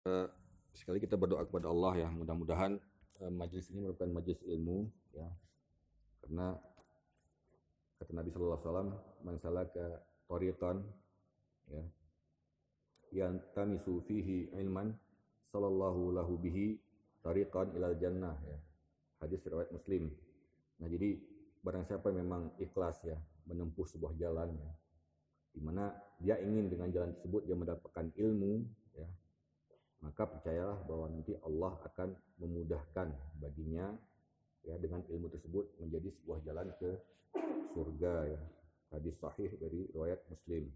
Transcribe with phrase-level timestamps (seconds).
[0.00, 0.24] Uh,
[0.72, 2.80] sekali kita berdoa kepada Allah ya mudah-mudahan
[3.20, 5.28] uh, majlis ini merupakan majlis ilmu ya.
[6.24, 6.56] Karena
[8.00, 9.84] kata Nabi Shallallahu Alaihi Wasallam ke
[10.24, 10.76] tariqan
[11.68, 11.84] ya.
[13.12, 14.96] Yang tamisu fihi ilman
[15.52, 16.80] sallallahu lahu bihi
[17.20, 18.56] tariqan ila jannah ya.
[19.20, 20.08] Hadis riwayat muslim.
[20.80, 21.20] Nah jadi
[21.60, 24.72] barang siapa memang ikhlas ya menempuh sebuah jalan ya
[25.50, 25.92] di mana
[26.22, 28.64] dia ingin dengan jalan tersebut dia mendapatkan ilmu
[30.00, 32.08] maka percayalah bahwa nanti Allah akan
[32.40, 33.92] memudahkan baginya
[34.64, 36.90] ya dengan ilmu tersebut menjadi sebuah jalan ke
[37.76, 38.40] surga ya.
[38.90, 40.66] Hadis sahih dari riwayat Muslim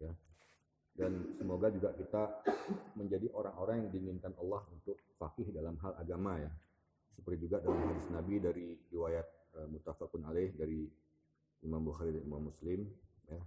[0.00, 0.10] ya.
[0.98, 2.42] Dan semoga juga kita
[2.98, 6.50] menjadi orang-orang yang diinginkan Allah untuk fakih dalam hal agama ya.
[7.14, 10.90] Seperti juga dalam hadis Nabi dari riwayat uh, mutafakun alaih dari
[11.62, 12.90] Imam Bukhari dan Imam Muslim
[13.30, 13.38] ya.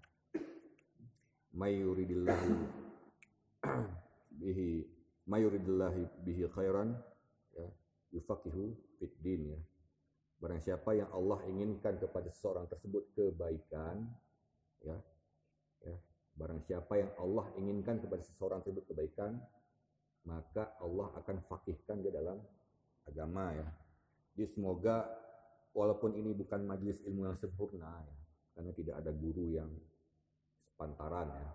[1.51, 2.55] Mayuridillahu
[4.31, 4.87] bihi
[5.27, 6.95] mayuridillahi bihi khairan
[7.55, 7.67] ya
[8.15, 9.61] yufaqihu fid din ya.
[10.41, 14.09] Barang siapa yang Allah inginkan kepada seseorang tersebut kebaikan
[14.81, 14.97] ya
[15.85, 15.95] ya
[16.33, 19.37] barang siapa yang Allah inginkan kepada seseorang tersebut kebaikan
[20.25, 22.37] maka Allah akan fakihkan dia dalam
[23.05, 23.67] agama ya.
[24.33, 25.05] Jadi semoga
[25.73, 28.15] walaupun ini bukan majelis ilmu yang sempurna ya
[28.57, 29.69] karena tidak ada guru yang
[30.73, 31.51] sepantaran ya.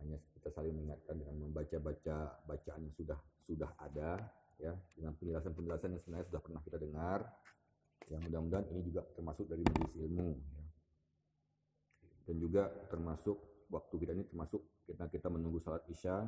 [0.00, 4.18] Hanya kita saling mengingatkan dengan membaca-baca bacaan yang sudah sudah ada
[4.58, 7.30] ya dengan penjelasan-penjelasan yang sebenarnya sudah pernah kita dengar
[8.10, 10.64] yang mudah-mudahan ini juga termasuk dari majelis ilmu ya.
[12.26, 13.38] dan juga termasuk
[13.70, 16.26] waktu kita ini termasuk kita kita menunggu salat isya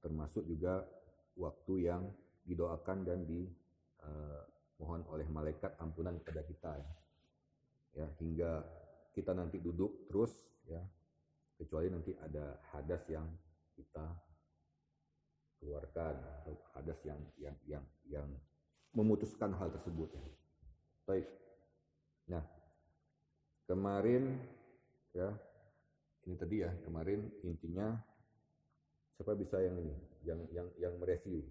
[0.00, 0.88] termasuk juga
[1.36, 2.08] waktu yang
[2.48, 6.92] didoakan dan dimohon uh, oleh malaikat ampunan kepada kita ya.
[8.00, 8.64] ya hingga
[9.12, 10.32] kita nanti duduk terus
[10.64, 10.80] ya
[11.62, 13.30] kecuali nanti ada hadas yang
[13.78, 14.02] kita
[15.62, 18.28] keluarkan atau hadas yang yang yang yang
[18.98, 20.26] memutuskan hal tersebut ya.
[21.06, 21.26] Baik.
[22.34, 22.42] Nah,
[23.70, 24.42] kemarin
[25.14, 25.30] ya
[26.26, 27.94] ini tadi ya kemarin intinya
[29.14, 29.94] siapa bisa yang ini
[30.26, 31.46] yang yang yang mereview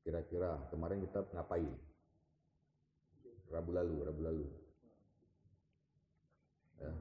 [0.00, 1.72] kira-kira kemarin kita ngapain
[3.50, 4.46] Rabu lalu Rabu lalu
[6.80, 6.92] ya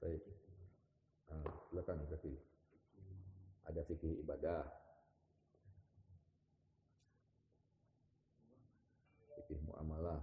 [0.00, 0.24] Baik.
[1.28, 2.32] Nah, silakan berarti.
[3.70, 4.66] Ada fikih ibadah.
[9.38, 10.18] Fikih muamalah.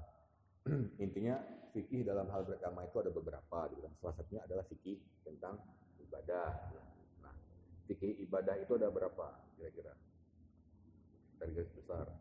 [1.04, 1.40] Intinya
[1.72, 3.60] fikih dalam hal beragama itu ada beberapa.
[3.72, 3.94] Gitu kan.
[4.04, 5.64] Salah satunya adalah fikih tentang
[6.04, 6.76] ibadah.
[7.24, 7.36] Nah,
[7.88, 9.96] fikih ibadah itu ada berapa kira-kira?
[11.40, 12.12] Dari garis besar.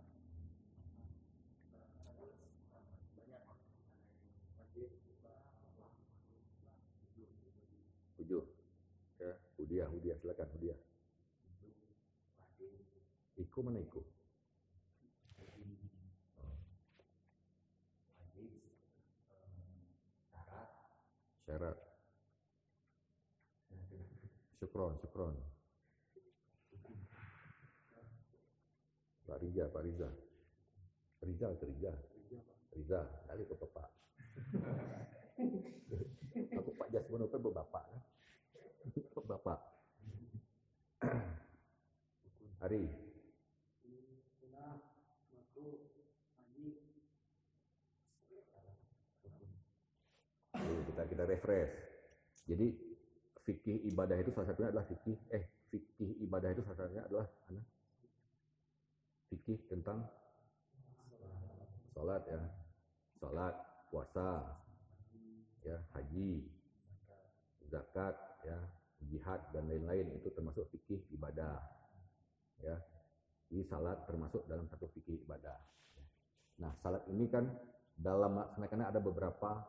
[8.16, 8.42] tujuh
[9.22, 10.75] ya Hudia Hudia silakan Hudia
[13.36, 14.00] Iku mana Iku?
[21.44, 21.78] Syarat.
[24.56, 25.36] Syukron syukron.
[29.28, 30.08] Pak Riza Pak Riza.
[31.22, 31.92] Riza Riza.
[32.72, 33.88] Riza kali ke Bapak.
[36.56, 38.03] Aku Pak Jasmine apa bapak kan?
[39.28, 39.60] Bapak.
[42.64, 43.06] Hari
[51.16, 51.72] kita refresh.
[52.44, 52.77] Jadi
[53.41, 57.65] fikih ibadah itu salah satunya adalah fikih eh fikih ibadah itu salah satunya adalah mana?
[59.32, 60.04] Fikih tentang
[61.97, 62.44] salat ya.
[63.16, 63.56] Salat
[63.88, 64.44] puasa
[65.65, 66.44] ya haji
[67.72, 68.60] zakat ya
[69.09, 70.12] jihad dan lain-lain.
[70.21, 71.65] Itu termasuk fikih ibadah
[72.60, 72.77] ya.
[73.48, 75.56] Jadi salat termasuk dalam satu fikih ibadah
[76.56, 77.44] nah salat ini kan
[77.93, 79.60] dalam melaksanakannya ada beberapa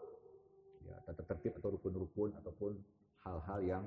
[0.87, 2.79] ya tata tertib atau rukun-rukun ataupun
[3.27, 3.85] hal-hal yang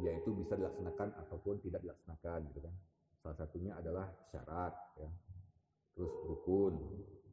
[0.00, 2.74] dia itu bisa dilaksanakan ataupun tidak dilaksanakan gitu kan.
[3.24, 5.10] Salah satunya adalah syarat ya.
[5.96, 6.74] Terus rukun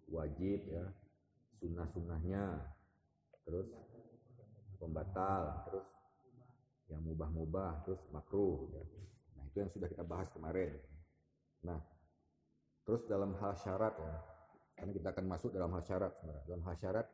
[0.10, 0.86] wajib ya.
[1.60, 2.64] Sunnah-sunnahnya.
[3.44, 3.68] Terus
[4.80, 5.88] pembatal terus
[6.92, 8.84] yang mubah-mubah terus makruh ya.
[9.40, 10.80] nah itu yang sudah kita bahas kemarin.
[11.68, 11.80] Nah
[12.88, 14.16] terus dalam hal syarat ya.
[14.74, 16.14] Karena kita akan masuk dalam hal syarat
[16.48, 17.08] dalam hal syarat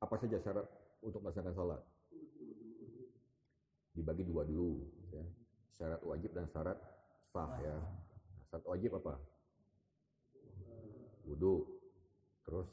[0.00, 0.66] apa saja syarat
[1.04, 1.80] untuk melaksanakan sholat?
[3.92, 4.80] Dibagi dua dulu
[5.12, 5.24] ya.
[5.76, 6.76] Syarat wajib dan syarat
[7.28, 7.76] sah ya.
[7.76, 9.14] Nah, syarat wajib apa?
[11.28, 11.68] Wudhu
[12.48, 12.68] terus?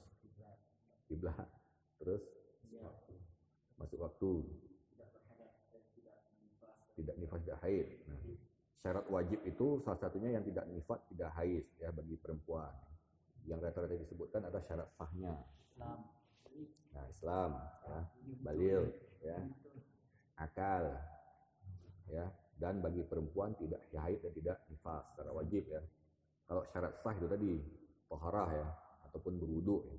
[1.12, 1.48] Kiblat.
[2.00, 2.24] Terus?
[3.76, 4.32] Masuk waktu.
[6.98, 7.88] Tidak nifas tidak haid.
[8.10, 8.20] Nah,
[8.82, 12.72] syarat wajib itu salah satunya yang tidak nifas tidak haid ya bagi perempuan.
[13.48, 15.36] Yang rata-rata disebutkan adalah syarat sahnya
[16.94, 17.52] nah Islam
[17.88, 18.00] ya.
[18.44, 18.82] Balil
[19.24, 19.38] ya.
[20.38, 20.94] Akal
[22.12, 22.26] ya.
[22.58, 25.82] Dan bagi perempuan tidak haid dan tidak nifas secara wajib ya.
[26.48, 27.52] Kalau syarat sah itu tadi
[28.10, 28.68] toharah ya.
[29.10, 29.98] Ataupun berwudu ya.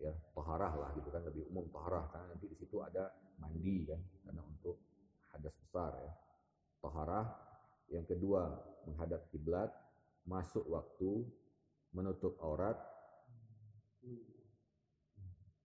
[0.00, 2.08] Ya toharah lah gitu kan lebih umum toharah.
[2.10, 4.76] Karena nanti di situ ada mandi kan karena untuk
[5.30, 6.12] hadas besar ya.
[6.80, 7.26] Toharah
[7.90, 8.48] yang kedua
[8.86, 9.68] menghadap kiblat
[10.24, 11.26] masuk waktu
[11.90, 12.78] menutup aurat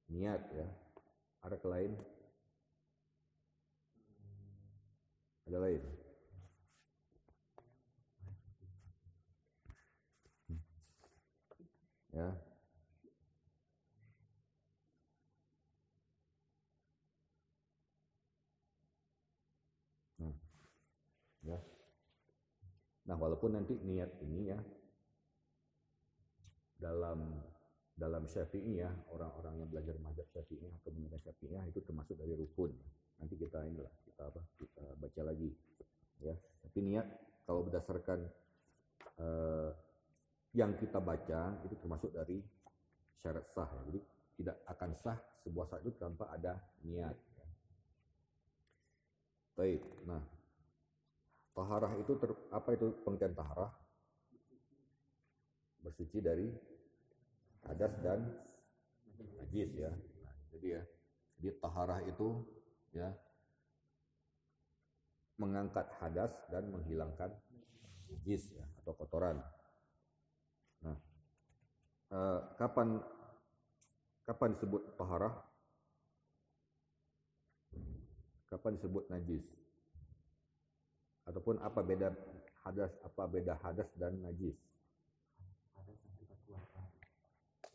[0.09, 0.67] niat ya.
[1.45, 1.93] Ada ke lain?
[5.45, 5.81] Ada lain?
[12.15, 12.31] Ya.
[20.17, 20.33] Nah,
[21.43, 21.59] ya.
[23.05, 24.59] Nah walaupun nanti niat ini ya
[26.79, 27.43] dalam
[27.95, 32.75] dalam syafi'i ya orang-orang yang belajar mazhab syafi'i atau mengenai syafi'i itu termasuk dari rukun
[33.15, 35.49] nanti kita inilah kita apa kita baca lagi
[36.19, 37.07] ya tapi niat
[37.47, 38.19] kalau berdasarkan
[39.21, 39.69] uh,
[40.55, 42.39] yang kita baca itu termasuk dari
[43.19, 43.81] syarat sah ya.
[43.91, 43.99] Jadi
[44.39, 46.55] tidak akan sah sebuah saat itu tanpa ada
[46.87, 47.15] niat.
[47.15, 47.47] Ya.
[49.55, 50.23] Baik, nah
[51.55, 53.71] taharah itu ter, apa itu pengertian taharah?
[55.83, 56.47] Bersuci dari
[57.65, 58.19] hadas dan
[59.41, 59.91] najis ya.
[59.91, 60.81] Nah, jadi ya,
[61.39, 62.45] jadi taharah itu
[62.93, 63.09] ya
[65.35, 67.33] mengangkat hadas dan menghilangkan
[68.07, 69.41] najis ya atau kotoran.
[70.85, 70.97] Nah,
[72.13, 73.01] eh, kapan
[74.25, 75.33] kapan disebut taharah?
[78.47, 79.43] Kapan disebut najis?
[81.25, 82.13] Ataupun apa beda
[82.63, 84.55] hadas apa beda hadas dan najis?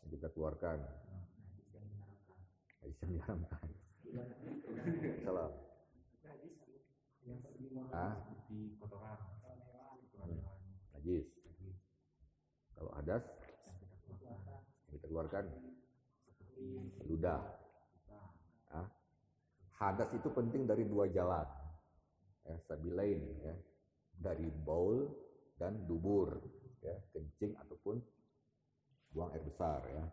[0.11, 0.83] kita keluarkan.
[2.83, 3.67] Najis yang diharamkan.
[5.23, 5.49] Salah.
[7.95, 8.15] Ah,
[10.91, 11.27] najis.
[12.75, 13.23] Kalau hadas
[14.91, 15.45] kita keluarkan
[17.07, 17.39] ludah.
[18.75, 18.87] Ah,
[19.79, 21.47] hadas itu penting dari dua jalan.
[22.43, 23.55] Ya, sabilain ya.
[24.21, 25.07] Dari baul
[25.55, 26.41] dan dubur
[26.83, 28.01] ya, kencing ataupun
[29.11, 30.03] buang air besar ya.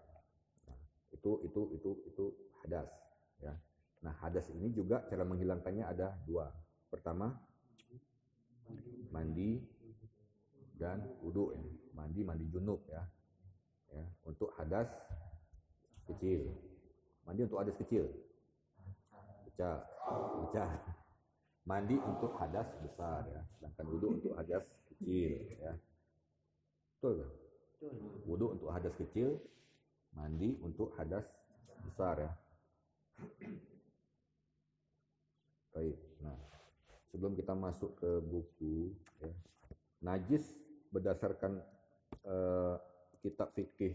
[0.66, 0.78] Nah,
[1.14, 2.24] itu itu itu itu
[2.62, 2.90] hadas
[3.42, 3.54] ya.
[4.02, 6.50] Nah, hadas ini juga cara menghilangkannya ada dua.
[6.90, 7.34] Pertama
[9.10, 9.62] mandi
[10.78, 11.62] dan wudhu ya.
[11.94, 13.02] Mandi mandi junub ya.
[13.88, 14.90] Ya, untuk hadas
[16.04, 16.52] kecil.
[17.24, 18.06] Mandi untuk hadas kecil.
[19.48, 19.80] Pecah.
[20.44, 20.70] Pecah.
[21.64, 23.42] Mandi untuk hadas besar ya.
[23.56, 25.74] Sedangkan wudhu untuk hadas kecil ya.
[26.98, 27.47] Betul kan?
[28.26, 29.38] Wudhu untuk hadas kecil,
[30.10, 31.30] mandi untuk hadas
[31.86, 32.32] besar ya.
[35.70, 35.94] Baik.
[36.18, 36.38] Nah,
[37.14, 38.90] sebelum kita masuk ke buku
[39.22, 39.30] ya.
[40.02, 40.42] Najis
[40.90, 41.62] berdasarkan
[42.26, 42.82] uh,
[43.22, 43.94] kitab fikih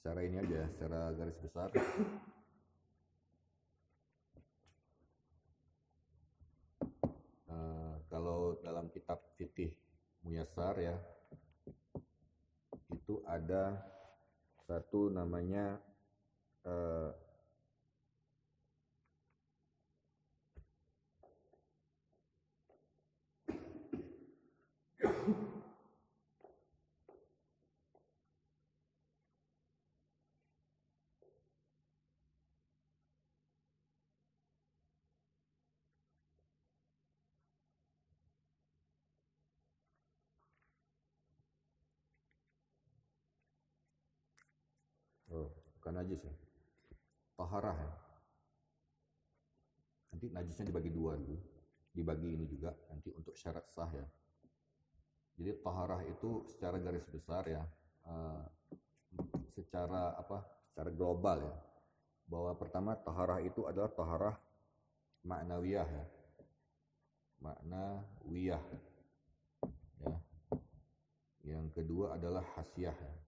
[0.00, 1.68] secara ini aja, secara garis besar.
[7.48, 9.72] Uh, kalau dalam kitab fikih
[10.24, 10.96] Muyasar ya,
[12.92, 13.80] itu ada
[14.68, 15.80] satu namanya
[16.64, 17.12] uh,
[45.34, 45.50] Oh,
[45.84, 46.32] bukan najis ya.
[47.36, 47.92] Taharah ya.
[50.16, 51.36] Nanti najisnya dibagi dua dulu.
[51.92, 54.08] Dibagi ini juga nanti untuk syarat sah ya.
[55.36, 57.60] Jadi taharah itu secara garis besar ya,
[58.08, 58.48] uh,
[59.52, 60.40] secara apa?
[60.72, 61.56] Secara global ya.
[62.32, 64.40] Bahwa pertama taharah itu adalah taharah
[65.20, 66.06] maknawiyah ya.
[67.44, 68.64] Makna wiyah.
[70.00, 70.16] Ya.
[71.44, 73.23] Yang kedua adalah hasiah ya.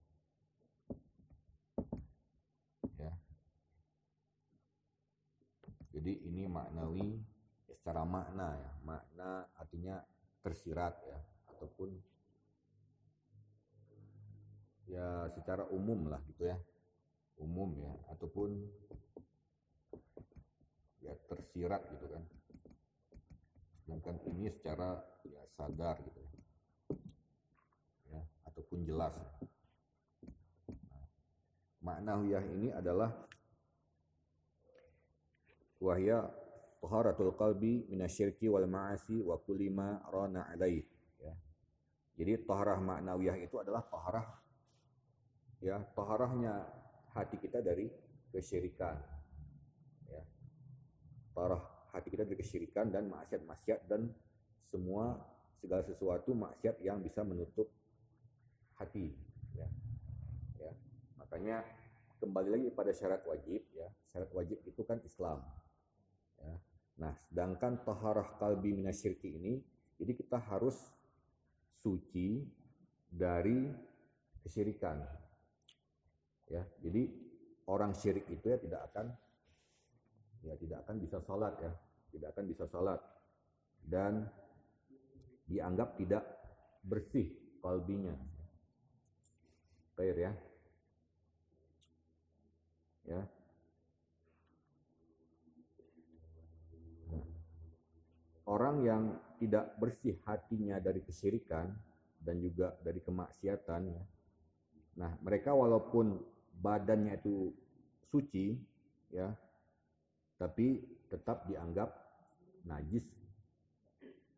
[5.97, 7.17] Jadi ini maknawi
[7.65, 8.71] secara makna ya.
[8.85, 9.97] Makna artinya
[10.45, 11.19] tersirat ya
[11.57, 11.89] ataupun
[14.85, 16.57] ya secara umum lah gitu ya.
[17.41, 18.61] Umum ya ataupun
[21.27, 22.23] tersirat gitu kan.
[23.83, 26.21] Sedangkan ini secara ya sadar gitu.
[28.13, 29.15] Ya, ataupun jelas.
[30.67, 31.05] Nah,
[31.83, 33.11] makna huyah ini adalah
[35.77, 36.25] wahya
[36.81, 40.85] taharatul qalbi minasyirki wal ma'asi wa kulli ma rana alaih
[41.21, 41.33] ya.
[42.17, 44.25] Jadi taharah maknawiyah itu adalah taharah
[45.61, 46.65] ya, taharahnya
[47.13, 47.89] hati kita dari
[48.29, 48.97] kesyirikan.
[50.09, 50.21] Ya.
[51.33, 51.61] Taharah
[51.93, 54.09] hati kita dari kesyirikan dan maksiat-maksiat dan
[54.69, 55.17] semua
[55.57, 57.69] segala sesuatu maksiat yang bisa menutup
[58.77, 59.13] hati
[59.57, 59.67] ya.
[60.61, 60.71] Ya.
[61.17, 61.65] Makanya
[62.21, 63.89] kembali lagi pada syarat wajib ya.
[64.13, 65.41] Syarat wajib itu kan Islam.
[66.97, 69.61] Nah, sedangkan taharah kalbi minasyirki ini,
[70.01, 70.77] jadi kita harus
[71.77, 72.41] suci
[73.05, 73.69] dari
[74.41, 74.97] kesyirikan.
[76.49, 77.11] Ya, jadi
[77.69, 79.11] orang syirik itu ya tidak akan
[80.47, 81.71] ya tidak akan bisa salat ya,
[82.15, 82.99] tidak akan bisa salat
[83.83, 84.25] dan
[85.45, 86.23] dianggap tidak
[86.81, 87.29] bersih
[87.61, 88.15] kalbinya.
[89.97, 90.33] Clear ya?
[93.07, 93.21] Ya,
[98.47, 99.03] orang yang
[99.37, 101.67] tidak bersih hatinya dari kesyirikan
[102.23, 104.03] dan juga dari kemaksiatan ya.
[104.97, 106.17] Nah, mereka walaupun
[106.57, 107.53] badannya itu
[108.01, 108.57] suci
[109.13, 109.29] ya,
[110.39, 111.93] tapi tetap dianggap
[112.65, 113.05] najis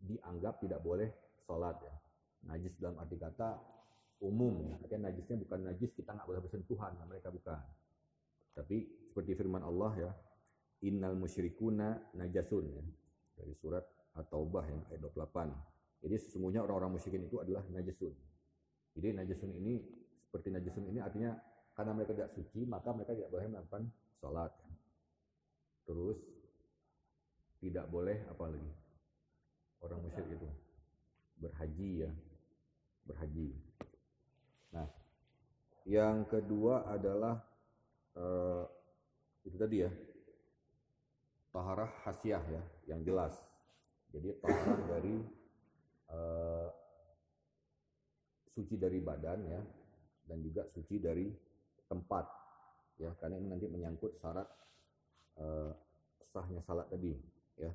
[0.03, 1.09] dianggap tidak boleh
[1.45, 1.95] sholat ya.
[2.49, 3.55] Najis dalam arti kata
[4.25, 4.75] umum ya.
[4.83, 7.61] Artinya najisnya bukan najis kita nggak boleh bersentuhan, nah, mereka bukan.
[8.57, 10.11] Tapi seperti firman Allah ya,
[10.83, 12.83] innal musyrikuna najasun ya.
[13.39, 16.03] Dari surat At-Taubah yang ayat 28.
[16.03, 18.15] Jadi sesungguhnya orang-orang musyrikin itu adalah najasun.
[18.95, 19.83] Jadi najasun ini
[20.27, 21.35] seperti najasun ini artinya
[21.75, 23.83] karena mereka tidak suci maka mereka tidak boleh melakukan
[24.19, 24.51] sholat.
[25.87, 26.19] Terus
[27.59, 28.71] tidak boleh apa lagi?
[29.79, 30.49] Orang musyrik itu
[31.39, 32.11] berhaji ya,
[33.07, 33.49] berhaji.
[34.75, 34.87] Nah,
[35.87, 37.39] yang kedua adalah
[38.19, 38.67] uh,
[39.47, 39.91] itu tadi ya,
[41.55, 43.48] taharah hasiah ya, yang jelas.
[44.09, 45.15] Jadi taharah dari
[46.09, 46.67] uh,
[48.57, 49.61] suci dari badan ya,
[50.25, 51.29] dan juga suci dari
[51.85, 52.25] tempat
[52.97, 54.49] ya, karena ini nanti menyangkut syarat
[55.39, 55.71] uh,
[56.25, 57.13] sahnya salat tadi
[57.61, 57.71] ya.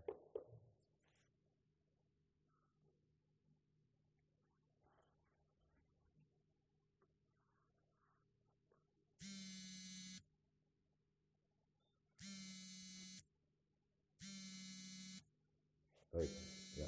[16.15, 16.31] Baik,
[16.79, 16.87] ya.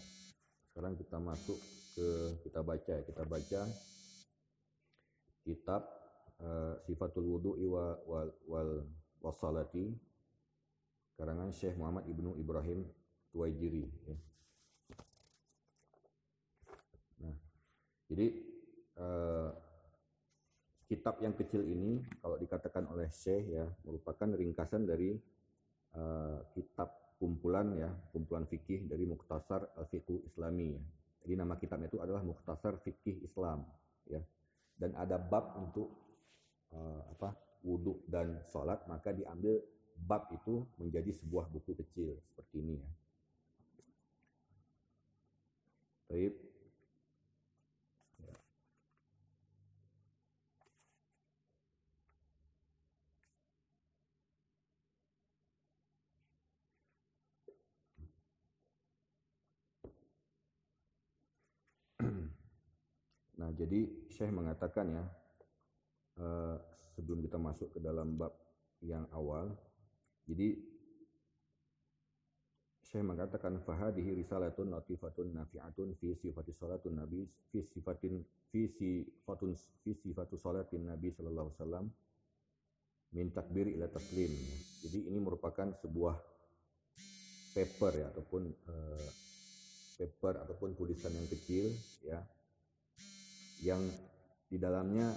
[0.70, 1.56] Sekarang kita masuk
[1.96, 2.08] ke
[2.44, 3.00] kita baca ya.
[3.08, 3.60] Kita baca
[5.48, 5.82] kitab
[6.44, 8.84] uh, Sifatul Wudu'i wa, wal wal
[9.24, 9.96] wasalati
[11.16, 12.84] karangan Syekh Muhammad Ibnu Ibrahim
[13.32, 14.16] Tuwaijiri ya.
[17.24, 17.36] Nah,
[18.12, 18.26] jadi
[19.00, 19.56] uh,
[20.84, 25.16] kitab yang kecil ini kalau dikatakan oleh Syekh ya merupakan ringkasan dari
[25.96, 30.84] uh, kitab kumpulan ya, kumpulan fikih dari Muktasar Al-Fiqh Islami ya.
[31.26, 33.66] Jadi nama kitabnya itu adalah Muktasar Fikih Islam
[34.06, 34.22] ya.
[34.78, 35.90] Dan ada bab untuk
[36.70, 37.34] uh, apa?
[37.66, 39.58] wudhu dan sholat, maka diambil
[40.06, 42.90] bab itu menjadi sebuah buku kecil seperti ini ya.
[46.06, 46.34] Baik.
[63.36, 63.82] Nah, jadi
[64.14, 65.04] Syekh mengatakan ya,
[66.22, 66.54] uh,
[66.94, 68.30] sebelum kita masuk ke dalam bab
[68.78, 69.58] yang awal,
[70.30, 70.54] jadi
[72.86, 78.22] Syekh mengatakan fahadihi risalatun latifatun nafi'atun fi sifati salatun nabi fi sifatin
[78.54, 81.86] fi sifatun fi sifatu salatin nabi sallallahu alaihi wasallam
[83.18, 84.30] min takbir ila taslim.
[84.86, 86.14] Jadi ini merupakan sebuah
[87.58, 89.08] paper ya ataupun uh,
[89.98, 91.74] paper ataupun tulisan yang kecil
[92.06, 92.22] ya
[93.64, 93.80] yang
[94.46, 95.12] di dalamnya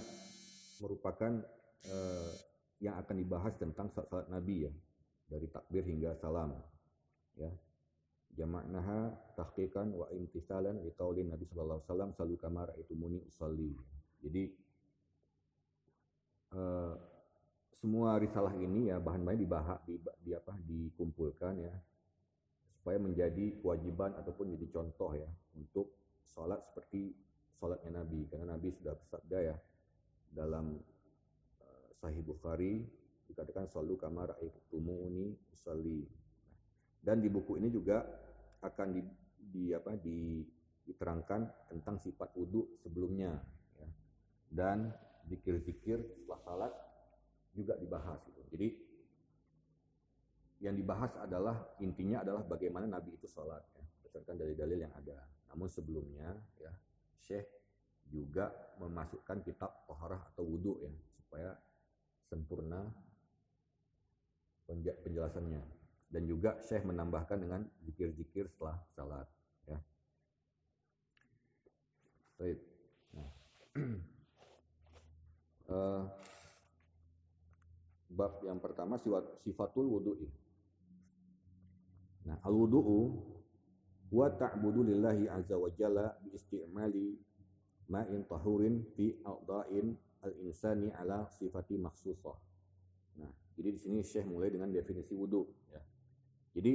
[0.80, 1.32] merupakan
[1.88, 2.32] uh,
[2.80, 4.72] yang akan dibahas tentang salat Nabi ya.
[5.30, 6.56] Dari takbir hingga salam
[7.38, 7.50] ya.
[8.30, 13.74] Jamaknaha tahqiqan wa imtisalan li qaulin Nabi sallallahu alaihi wasallam salu kama ra'aitumuni usalli.
[14.22, 14.44] Jadi
[16.54, 16.94] uh,
[17.80, 21.74] semua risalah ini ya bahan-bahan dibahas di, di apa dikumpulkan ya
[22.80, 25.92] supaya menjadi kewajiban ataupun jadi contoh ya untuk
[26.32, 27.12] sholat seperti
[27.60, 29.56] sholatnya Nabi karena Nabi sudah bersabda ya
[30.32, 30.80] dalam
[31.60, 32.80] uh, Sahih Bukhari
[33.28, 36.08] dikatakan selalu kamar aitumuni usalli.
[36.08, 36.56] Nah,
[37.04, 38.02] Dan di buku ini juga
[38.64, 39.02] akan di,
[39.36, 40.42] di apa di
[40.88, 43.38] diterangkan tentang sifat wudhu sebelumnya
[43.78, 43.88] ya.
[44.50, 44.90] dan
[45.30, 46.72] zikir-zikir setelah salat
[47.54, 48.42] juga dibahas gitu.
[48.50, 48.68] Jadi
[50.60, 55.24] yang dibahas adalah intinya adalah bagaimana Nabi itu sholat ya, berdasarkan dalil-dalil yang ada.
[55.52, 56.72] Namun sebelumnya ya
[57.20, 57.46] Syekh
[58.10, 58.50] juga
[58.82, 61.50] memasukkan kitab toharah atau wudhu ya supaya
[62.26, 62.90] sempurna
[65.04, 65.62] penjelasannya
[66.10, 69.28] dan juga Syekh menambahkan dengan zikir-zikir setelah salat
[69.66, 69.78] ya.
[72.38, 72.58] Baik.
[73.14, 73.30] Nah.
[75.70, 76.02] uh,
[78.18, 78.98] bab yang pertama
[79.38, 80.26] sifatul wudu'i.
[82.26, 83.00] Nah, al-wudu'u
[84.10, 87.14] wa ta'budu lillahi azza wa jalla bi istimali
[87.90, 89.94] ma'in tahurin fi a'dha'in
[90.26, 92.36] al-insani ala sifati maksusah.
[93.22, 95.80] Nah, jadi di sini Syekh mulai dengan definisi wudu ya.
[96.54, 96.72] Jadi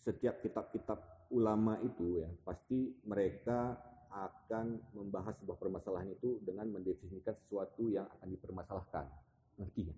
[0.00, 3.76] setiap kitab-kitab ulama itu ya pasti mereka
[4.10, 9.06] akan membahas sebuah permasalahan itu dengan mendefinisikan sesuatu yang akan dipermasalahkan.
[9.60, 9.96] Ngerti ya?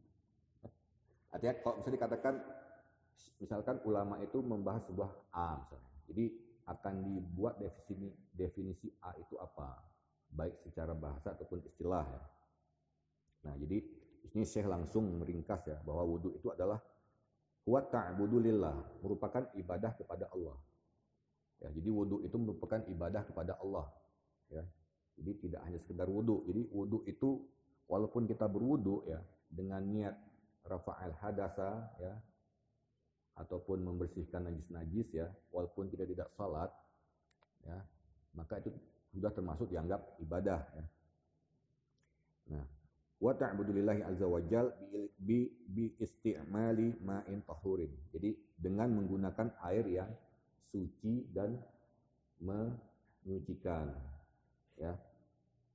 [1.32, 2.34] Artinya kalau misalnya dikatakan
[3.40, 5.90] misalkan ulama itu membahas sebuah A misalnya.
[6.12, 6.24] Jadi
[6.68, 9.82] akan dibuat definisi definisi A itu apa?
[10.32, 12.22] Baik secara bahasa ataupun istilah ya.
[13.42, 13.82] Nah, jadi
[14.32, 16.78] ini Syekh langsung meringkas ya bahwa wudhu itu adalah
[17.66, 20.56] kuat ta'budu lillah, merupakan ibadah kepada Allah.
[21.62, 23.86] Ya, jadi wudhu itu merupakan ibadah kepada Allah.
[24.50, 24.64] Ya.
[25.18, 26.42] Jadi tidak hanya sekedar wudhu.
[26.48, 27.44] Jadi wudhu itu
[27.86, 29.20] walaupun kita berwudhu ya
[29.52, 30.16] dengan niat
[30.64, 32.16] rafa'al hadasa ya
[33.36, 36.68] ataupun membersihkan najis-najis ya walaupun kita tidak salat
[37.64, 37.78] ya
[38.36, 38.72] maka itu
[39.12, 40.84] sudah termasuk dianggap ibadah ya.
[42.52, 42.64] Nah,
[43.22, 44.72] wa ta'budulillahi azza wajal
[45.20, 47.92] bi bi isti'mali ma'in tahurin.
[48.10, 50.10] Jadi dengan menggunakan air yang
[50.72, 51.60] suci dan
[52.40, 53.92] menyucikan.
[54.80, 54.96] Ya.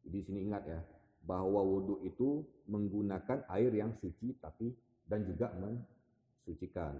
[0.03, 0.79] Jadi sini ingat ya,
[1.23, 4.73] bahwa wudhu itu menggunakan air yang suci tapi
[5.07, 6.97] dan juga mensucikan.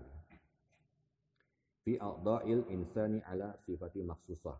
[1.88, 4.60] Fi a'dha'il insani ala sifati maksusah.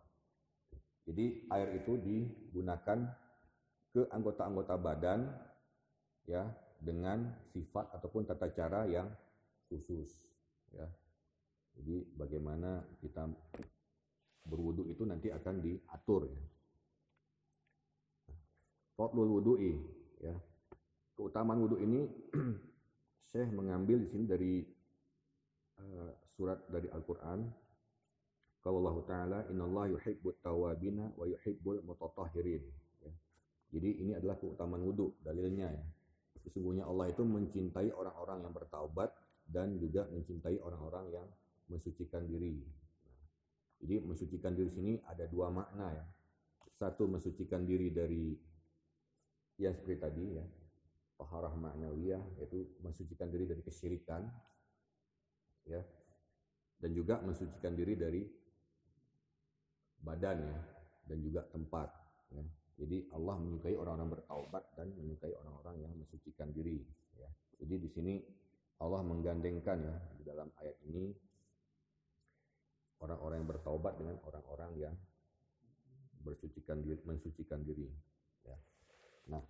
[1.04, 3.04] Jadi air itu digunakan
[3.92, 5.28] ke anggota-anggota badan
[6.24, 6.48] ya
[6.80, 9.12] dengan sifat ataupun tata cara yang
[9.68, 10.08] khusus
[10.72, 10.88] ya.
[11.76, 13.28] Jadi bagaimana kita
[14.48, 16.42] berwudu itu nanti akan diatur ya.
[18.96, 19.76] Fadlul wudu'i
[20.24, 20.32] ya.
[21.12, 22.08] Keutamaan wudu ini
[23.28, 24.64] Syekh mengambil di sini dari
[25.76, 27.42] uh, surat dari Al-Qur'an.
[28.62, 32.62] Kalau Allah Ta'ala, Inna Allah yuhibbut tawabina wa yuhibbul mutatahirin.
[33.02, 33.12] Ya.
[33.74, 35.84] Jadi ini adalah keutamaan wudhu, dalilnya ya.
[36.46, 39.10] Sesungguhnya Allah itu mencintai orang-orang yang bertaubat
[39.50, 41.26] dan juga mencintai orang-orang yang
[41.66, 42.62] mensucikan diri.
[43.82, 46.06] Jadi mensucikan diri sini ada dua makna ya.
[46.78, 48.38] Satu mensucikan diri dari
[49.58, 50.46] yang seperti tadi ya,
[51.18, 54.22] taharah ma'nawiyah yaitu mensucikan diri dari kesyirikan
[55.66, 55.82] ya.
[56.78, 58.22] Dan juga mensucikan diri dari
[59.98, 60.58] badan ya
[61.10, 61.88] dan juga tempat
[62.30, 62.44] ya.
[62.78, 66.78] Jadi Allah menyukai orang-orang bertaubat dan menyukai orang-orang yang mensucikan diri.
[67.18, 67.26] Ya.
[67.58, 68.14] Jadi di sini
[68.78, 71.10] Allah menggandengkan ya di dalam ayat ini
[73.02, 74.94] orang-orang yang bertaubat dengan orang-orang yang
[76.22, 77.90] bersucikan diri, mensucikan diri.
[78.46, 78.56] Ya.
[79.34, 79.42] Nah,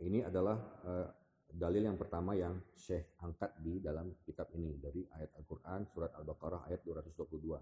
[0.00, 0.56] ini adalah
[0.88, 1.08] uh,
[1.50, 6.70] dalil yang pertama yang Syekh angkat di dalam kitab ini dari ayat Al-Quran surat Al-Baqarah
[6.70, 7.58] ayat 222.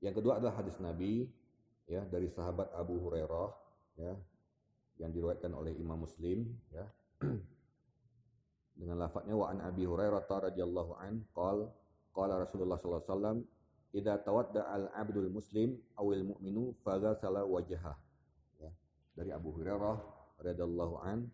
[0.00, 1.28] Yang kedua adalah hadis Nabi
[1.84, 3.50] ya dari sahabat Abu Hurairah
[4.00, 4.14] ya
[5.00, 6.88] yang diriwayatkan oleh Imam Muslim ya
[8.80, 11.68] dengan lafadznya wa an Abi Hurairah radhiyallahu an qal
[12.16, 13.38] qala Rasulullah sallallahu alaihi wasallam
[13.90, 17.98] idza tawadda al abdul muslim awil mu'minu faghasala wajhah
[18.62, 18.70] ya
[19.18, 19.98] dari Abu Hurairah
[20.40, 21.26] radhiyallahu an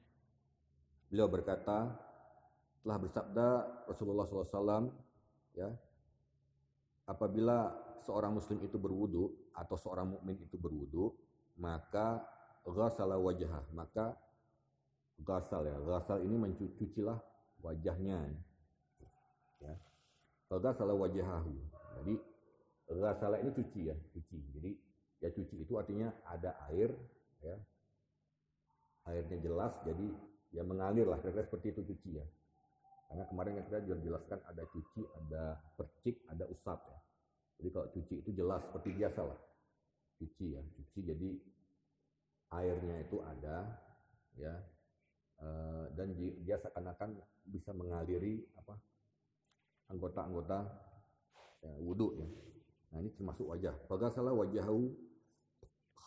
[1.08, 1.90] beliau berkata
[2.82, 3.48] telah bersabda
[3.90, 4.90] Rasulullah SAW
[5.58, 5.70] ya
[7.06, 11.14] apabila seorang muslim itu berwudu atau seorang mukmin itu berwudu,
[11.58, 12.22] maka
[12.62, 14.14] ghasala wajah, maka
[15.22, 15.78] ghasal ya.
[15.82, 17.18] Ghasal ini mencucilah
[17.62, 18.30] wajahnya.
[19.58, 19.74] Ya.
[20.46, 21.54] Ghasala wajahahu.
[22.02, 22.14] Jadi
[22.94, 24.38] ghasala ini cuci ya, cuci.
[24.54, 24.70] Jadi
[25.18, 26.94] ya cuci itu artinya ada air
[27.42, 27.56] ya.
[29.06, 30.10] Airnya jelas jadi
[30.54, 32.26] ya mengalir lah kira-kira seperti itu cuci ya.
[33.06, 35.42] Karena kemarin kita sudah jelaskan ada cuci, ada
[35.78, 36.98] percik, ada usap ya.
[37.56, 39.40] Jadi kalau cuci itu jelas seperti biasa lah.
[40.18, 41.30] Cuci ya, cuci jadi
[42.56, 43.66] airnya itu ada
[44.36, 44.54] ya
[45.40, 45.48] e,
[45.98, 46.08] dan
[46.44, 48.78] dia seakan-akan bisa mengaliri apa
[49.90, 50.58] anggota anggota-anggota
[51.62, 52.28] ya, wudhu ya.
[52.94, 53.74] Nah ini termasuk wajah.
[53.86, 54.94] Faghasala wajahu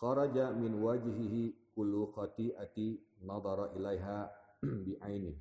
[0.00, 4.28] kharaja min wajhihi kullu khati'ati nadara ilaiha
[4.86, 5.34] bi'aini.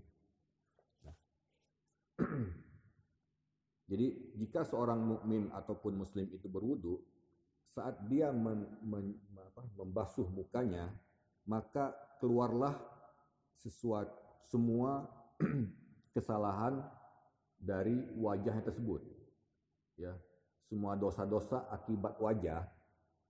[1.06, 1.16] Nah.
[3.90, 7.02] Jadi jika seorang mukmin ataupun muslim itu berwudu,
[7.74, 10.94] saat dia men, men, apa, membasuh mukanya,
[11.50, 12.78] maka keluarlah
[13.58, 15.06] sesuatu semua
[16.16, 16.82] kesalahan
[17.58, 19.02] dari wajahnya tersebut.
[20.00, 20.16] Ya,
[20.72, 22.66] semua dosa-dosa akibat wajah,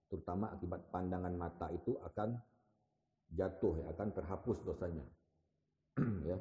[0.07, 2.37] terutama akibat pandangan mata itu akan
[3.33, 5.05] jatuh ya, akan terhapus dosanya.
[6.29, 6.37] ya.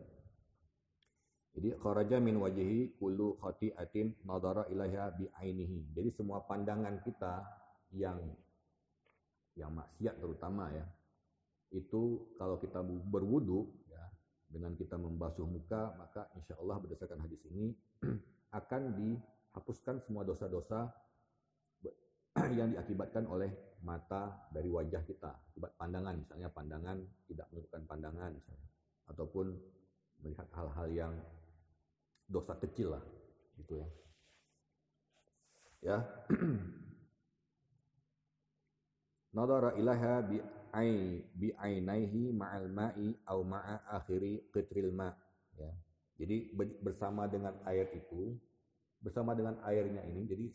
[1.58, 5.90] Jadi kharaja min wajhi kullu khati'atin nadara ilaiha bi ainihi.
[5.90, 7.42] Jadi semua pandangan kita
[7.98, 8.22] yang
[9.58, 10.86] yang maksiat terutama ya.
[11.74, 14.02] Itu kalau kita berwudu ya
[14.48, 17.74] dengan kita membasuh muka maka insya Allah berdasarkan hadis ini
[18.60, 20.94] akan dihapuskan semua dosa-dosa
[22.54, 23.50] yang diakibatkan oleh
[23.82, 25.30] mata dari wajah kita.
[25.50, 28.68] Akibat pandangan misalnya pandangan tidak menunjukkan pandangan misalnya.
[29.08, 29.46] Ataupun
[30.22, 31.14] melihat hal-hal yang
[32.28, 33.04] dosa kecil lah
[33.58, 33.88] gitu ya.
[35.78, 35.98] Ya.
[39.36, 40.42] Nadara ilaha bi
[40.74, 45.14] ai bi ainaihi ma'al ma'i au ma'a akhiri qitril ma
[45.54, 45.70] ya.
[46.18, 46.50] Jadi
[46.82, 48.34] bersama dengan air itu
[48.98, 50.46] bersama dengan airnya ini jadi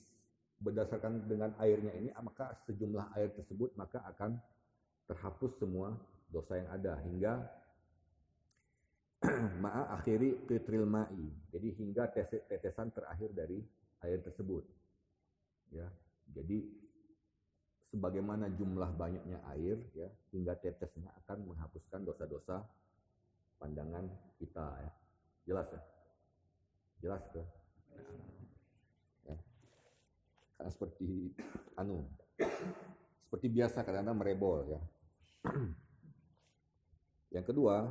[0.61, 4.37] berdasarkan dengan airnya ini maka sejumlah air tersebut maka akan
[5.07, 5.93] terhapus semua
[6.31, 7.33] dosa yang ada hingga
[9.63, 11.31] ma'a akhiri qitril ma'i.
[11.53, 13.59] Jadi hingga tetesan terakhir dari
[14.03, 14.63] air tersebut.
[15.71, 15.87] Ya.
[16.33, 16.65] Jadi
[17.87, 22.65] sebagaimana jumlah banyaknya air ya, hingga tetesnya akan menghapuskan dosa-dosa
[23.61, 24.09] pandangan
[24.41, 24.91] kita ya.
[25.47, 25.81] Jelas ya?
[26.99, 27.39] Jelas ke?
[27.39, 28.42] Ya.
[30.63, 31.27] Karena seperti
[31.75, 32.07] anu
[33.19, 34.79] seperti biasa kadang-kadang merebol ya.
[37.35, 37.83] Yang kedua,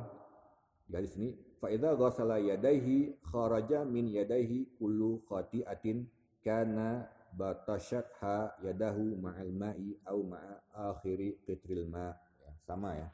[0.89, 1.29] di sini
[1.61, 6.09] fa idza ghasala yadayhi kharaja min yadayhi kullu khati'atin
[6.41, 7.05] kana
[7.37, 12.09] batashatha yadahu ma'al ma'i au ma'a akhiri qitril ma
[12.41, 13.05] ya, sama ya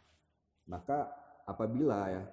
[0.71, 1.11] maka
[1.43, 2.23] apabila ya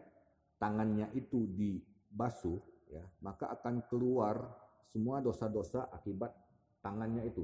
[0.62, 4.46] tangannya itu dibasuh ya maka akan keluar
[4.86, 6.45] semua dosa-dosa akibat
[6.86, 7.42] tangannya itu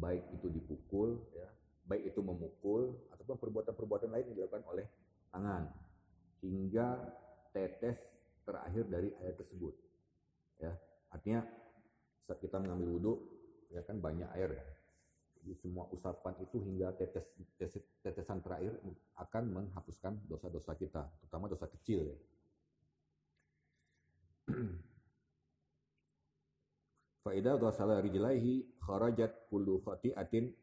[0.00, 1.44] baik itu dipukul ya
[1.84, 4.86] baik itu memukul ataupun perbuatan-perbuatan lain yang dilakukan oleh
[5.28, 5.68] tangan
[6.40, 6.96] hingga
[7.50, 7.98] tetes
[8.46, 9.74] terakhir dari air tersebut.
[10.62, 10.72] Ya,
[11.10, 11.42] artinya
[12.22, 13.14] saat kita mengambil wudhu,
[13.74, 14.54] ya kan banyak air.
[15.40, 18.76] Jadi semua usapan itu hingga tetes, tetes tetesan terakhir
[19.16, 22.06] akan menghapuskan dosa-dosa kita, terutama dosa kecil.
[22.06, 22.18] Ya.
[27.20, 30.56] Faidah ghasala rijlaihi kharajat kullu khati'atin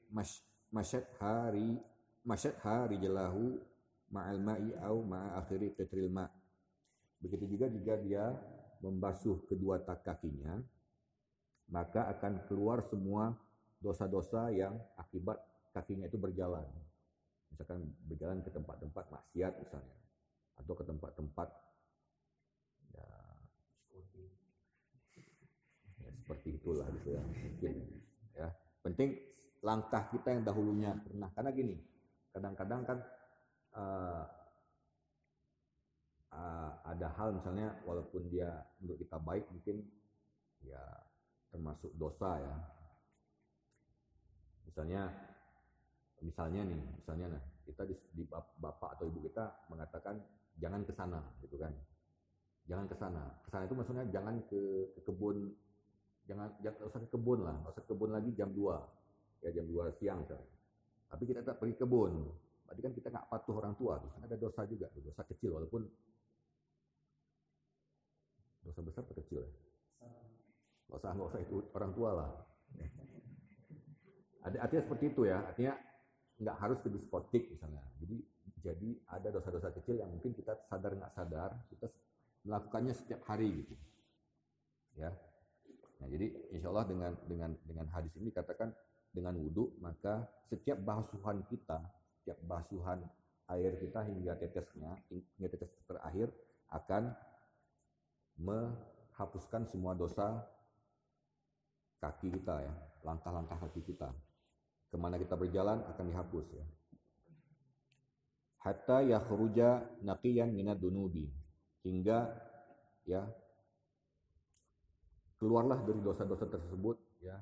[0.73, 1.77] masyad hari
[2.25, 3.61] masyad hari jelahu
[4.09, 6.25] ma'al ma'i au ma'a akhiri qitril ma.
[7.21, 8.25] Begitu juga jika dia
[8.81, 10.57] membasuh kedua tak kakinya,
[11.69, 13.33] maka akan keluar semua
[13.77, 15.37] dosa-dosa yang akibat
[15.73, 16.65] kakinya itu berjalan.
[17.53, 19.97] Misalkan berjalan ke tempat-tempat maksiat misalnya,
[20.61, 21.49] atau ke tempat-tempat
[22.93, 23.07] ya,
[26.01, 27.73] ya seperti itulah gitu ya mungkin
[28.35, 28.51] ya.
[28.83, 29.15] Penting
[29.63, 31.31] langkah kita yang dahulunya pernah.
[31.31, 31.75] Karena gini
[32.35, 32.99] kadang-kadang kan
[33.79, 34.23] uh,
[36.35, 38.51] uh, ada hal misalnya walaupun dia
[38.83, 39.87] menurut kita baik mungkin
[40.67, 40.83] ya
[41.47, 42.55] termasuk dosa ya.
[44.67, 45.07] Misalnya
[46.19, 50.19] misalnya nih misalnya nah kita di, di bapak atau ibu kita mengatakan
[50.59, 51.71] jangan ke sana gitu kan.
[52.67, 53.23] Jangan ke sana.
[53.47, 55.55] Ke sana itu maksudnya jangan ke, ke kebun
[56.27, 59.97] jangan jangan usah ke kebun lah usah ke kebun lagi jam 2 ya jam 2
[59.97, 60.47] siang misalnya.
[61.07, 62.13] tapi kita tetap pergi kebun
[62.67, 65.87] Berarti kan kita nggak patuh orang tua, kan ada dosa juga, dosa kecil walaupun
[68.67, 69.51] dosa besar atau kecil ya.
[70.91, 72.31] Nggak usah nggak usah itu orang tua lah.
[74.43, 75.79] Ada artinya seperti itu ya, artinya
[76.43, 77.79] nggak harus ke diskotik misalnya.
[78.03, 78.19] Jadi
[78.59, 81.87] jadi ada dosa-dosa kecil yang mungkin kita sadar nggak sadar kita
[82.43, 83.75] melakukannya setiap hari gitu.
[84.99, 85.15] Ya.
[85.97, 88.69] Nah, jadi insya Allah dengan dengan dengan hadis ini katakan
[89.09, 91.81] dengan wudhu maka setiap basuhan kita
[92.27, 92.99] setiap basuhan
[93.47, 96.27] air kita hingga tetesnya, hingga tetes terakhir
[96.67, 97.15] akan
[98.35, 100.43] menghapuskan semua dosa
[102.03, 102.73] kaki kita ya,
[103.07, 104.11] langkah-langkah kaki kita.
[104.91, 106.65] Ke mana kita berjalan akan dihapus ya.
[108.59, 111.31] Hatta yakhruja naqiyan minad dunubi.
[111.87, 112.27] Hingga
[113.07, 113.23] ya
[115.37, 117.37] keluarlah dari dosa-dosa tersebut ya.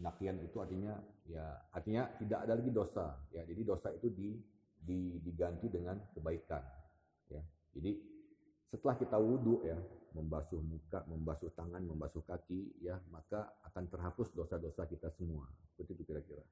[0.00, 0.96] Nakian itu artinya
[1.28, 1.44] ya
[1.76, 3.44] artinya tidak ada lagi dosa ya.
[3.44, 4.32] Jadi dosa itu di,
[4.80, 6.64] di diganti dengan kebaikan
[7.28, 7.42] ya.
[7.76, 8.00] Jadi
[8.64, 9.76] setelah kita wudhu ya
[10.16, 15.48] membasuh muka membasuh tangan membasuh kaki ya maka akan terhapus dosa-dosa kita semua.
[15.68, 16.44] Seperti itu kira-kira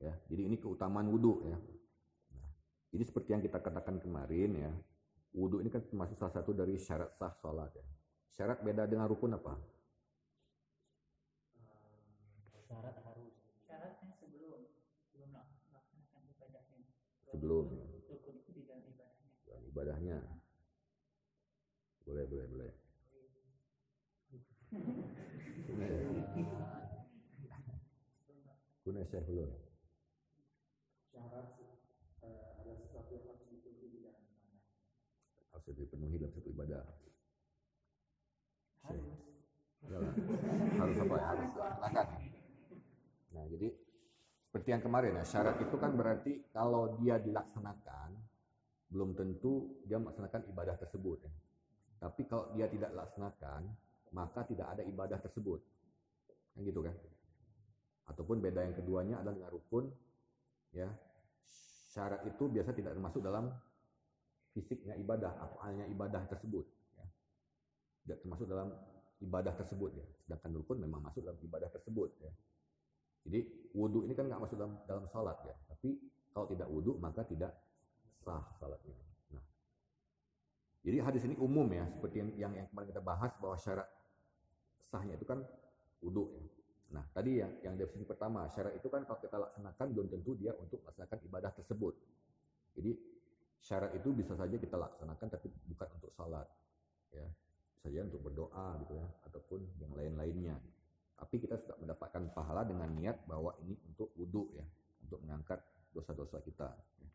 [0.00, 0.16] ya.
[0.32, 1.58] Jadi ini keutamaan wudhu ya.
[2.32, 2.48] Nah,
[2.96, 4.72] jadi seperti yang kita katakan kemarin ya.
[5.36, 7.84] Wudhu ini kan termasuk salah satu dari syarat sah sholat ya
[8.36, 9.54] Syarat beda dengan rukun apa?
[12.68, 13.32] Syarat harus.
[13.64, 14.68] Syaratnya sebelum
[15.08, 16.84] sebelum melaksanakan ibadahnya.
[17.32, 17.66] Sebelum.
[18.12, 19.28] Rukun itu di dalam ibadahnya.
[19.48, 20.18] Dalam ibadahnya.
[22.04, 22.72] Boleh, boleh, boleh.
[28.84, 29.52] Kuna Syekh belum.
[31.12, 31.60] Syarat
[32.24, 34.60] uh, ada sesuatu yang harus dipenuhi di dalam ibadah.
[35.52, 36.97] Harus dipenuhi dalam satu ibadah
[39.96, 40.14] harus
[40.76, 41.14] harus apa?
[41.14, 42.06] Ya harus laksanakan
[43.28, 43.68] nah jadi
[44.48, 48.16] seperti yang kemarin ya syarat itu kan berarti kalau dia dilaksanakan
[48.88, 51.32] belum tentu dia melaksanakan ibadah tersebut ya.
[52.00, 53.68] tapi kalau dia tidak laksanakan
[54.08, 55.60] maka tidak ada ibadah tersebut.
[56.56, 56.96] Kan gitu kan?
[58.08, 59.84] Ataupun beda yang keduanya adalah dengan rukun
[60.72, 60.88] ya.
[61.88, 63.52] Syarat itu biasa tidak termasuk dalam
[64.52, 66.64] fisiknya ibadah afalnya ibadah tersebut
[68.08, 68.72] tidak termasuk dalam
[69.22, 70.06] ibadah tersebut ya.
[70.24, 72.32] Sedangkan rukun memang masuk dalam ibadah tersebut ya.
[73.26, 73.40] Jadi
[73.74, 75.54] wudhu ini kan nggak masuk dalam dalam salat ya.
[75.68, 75.98] Tapi
[76.30, 77.52] kalau tidak wudhu maka tidak
[78.22, 78.94] sah salatnya.
[79.34, 79.44] Nah,
[80.86, 83.88] jadi hadis ini umum ya, seperti yang yang, kemarin kita bahas bahwa syarat
[84.80, 85.42] sahnya itu kan
[86.00, 86.44] wudhu ya.
[86.88, 90.56] Nah, tadi yang yang definisi pertama, syarat itu kan kalau kita laksanakan belum tentu dia
[90.56, 91.94] untuk melaksanakan ibadah tersebut.
[92.78, 92.96] Jadi
[93.60, 96.48] syarat itu bisa saja kita laksanakan tapi bukan untuk salat.
[97.12, 97.28] Ya
[97.88, 100.60] saja untuk berdoa gitu ya ataupun yang lain-lainnya.
[101.16, 104.62] Tapi kita sudah mendapatkan pahala dengan niat bahwa ini untuk wudhu ya,
[105.02, 105.64] untuk mengangkat
[105.96, 106.68] dosa-dosa kita.
[107.00, 107.08] Ya.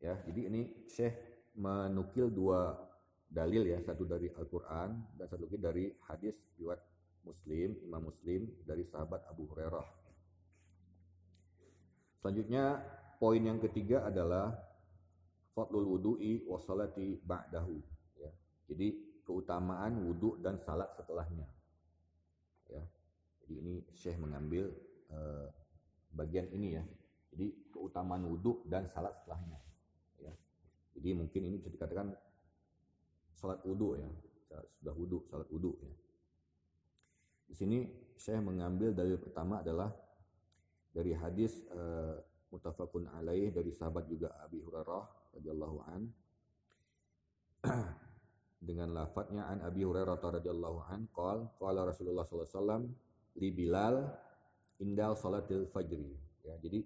[0.00, 1.18] ya, jadi ini Syekh
[1.58, 2.78] menukil dua
[3.26, 6.80] dalil ya, satu dari Al-Quran dan satu lagi dari hadis riwayat
[7.26, 9.84] Muslim, Imam Muslim dari sahabat Abu Hurairah.
[12.22, 12.80] Selanjutnya
[13.18, 14.54] poin yang ketiga adalah
[15.52, 17.95] fadlul wudu'i wa salati ba'dahu
[18.66, 18.94] jadi
[19.26, 21.46] keutamaan wudhu dan salat setelahnya.
[22.70, 22.82] Ya.
[23.42, 24.70] Jadi ini Syekh mengambil
[25.10, 25.50] uh,
[26.14, 26.84] bagian ini ya.
[27.34, 29.58] Jadi keutamaan wudhu dan salat setelahnya.
[30.22, 30.34] Ya.
[30.98, 32.14] Jadi mungkin ini bisa dikatakan
[33.34, 34.10] salat wudhu ya.
[34.78, 35.94] Sudah wudhu, salat wudhu ya.
[37.46, 37.86] Di sini
[38.18, 39.94] Syekh mengambil dalil pertama adalah
[40.90, 45.04] dari hadis uh, mutafakun alaih dari sahabat juga Abi Hurairah
[45.36, 46.02] radhiyallahu an
[48.66, 52.82] dengan lafadznya an Abi Hurairah radhiyallahu an qol qala Rasulullah sallallahu alaihi wasallam
[53.38, 53.96] li Bilal
[54.82, 56.18] indal salatil fajri.
[56.42, 56.82] Ya jadi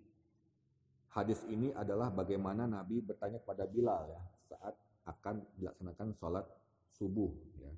[1.17, 4.77] hadis ini adalah bagaimana Nabi bertanya kepada Bilal ya saat
[5.09, 6.45] akan dilaksanakan salat
[6.93, 7.73] subuh ya.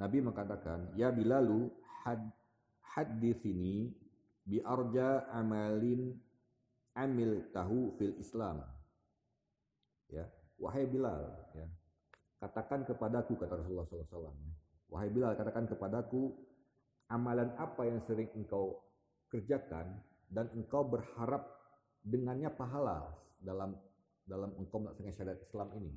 [0.00, 1.68] Nabi mengatakan ya Bilalu
[2.00, 2.24] had
[2.96, 3.92] hadithini
[4.48, 6.16] bi arja amalin
[6.96, 8.64] amil tahu fil Islam.
[10.08, 10.24] Ya
[10.56, 11.68] wahai Bilal ya
[12.42, 14.34] Katakan kepadaku, kata Rasulullah SAW.
[14.90, 16.34] Wahai Bilal, katakan kepadaku,
[17.06, 18.82] amalan apa yang sering engkau
[19.30, 21.46] kerjakan dan engkau berharap
[22.02, 23.78] dengannya pahala dalam
[24.26, 25.94] dalam engkau melaksanakan syariat Islam ini.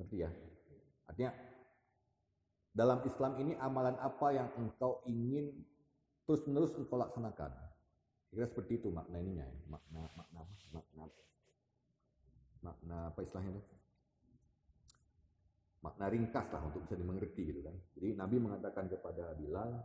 [0.00, 0.30] Ngerti ya?
[1.04, 1.32] Artinya
[2.72, 5.52] dalam Islam ini amalan apa yang engkau ingin
[6.24, 7.52] terus-menerus engkau laksanakan?
[8.32, 9.60] Kira seperti itu makna ininya, ya.
[9.68, 10.40] makna makna
[10.72, 11.04] makna
[12.64, 13.60] makna apa istilahnya?
[15.78, 17.76] Makna ringkas lah untuk bisa dimengerti gitu kan.
[17.94, 19.78] Jadi Nabi mengatakan kepada Bilal,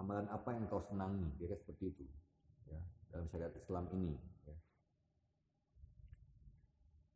[0.00, 2.04] amalan apa yang kau senangi, kira seperti itu
[2.68, 2.80] ya
[3.12, 4.14] dalam syariat Islam ini.
[4.48, 4.56] Ya.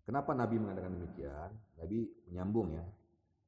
[0.05, 1.51] Kenapa Nabi mengatakan demikian?
[1.81, 1.99] Nabi
[2.29, 2.85] menyambung ya.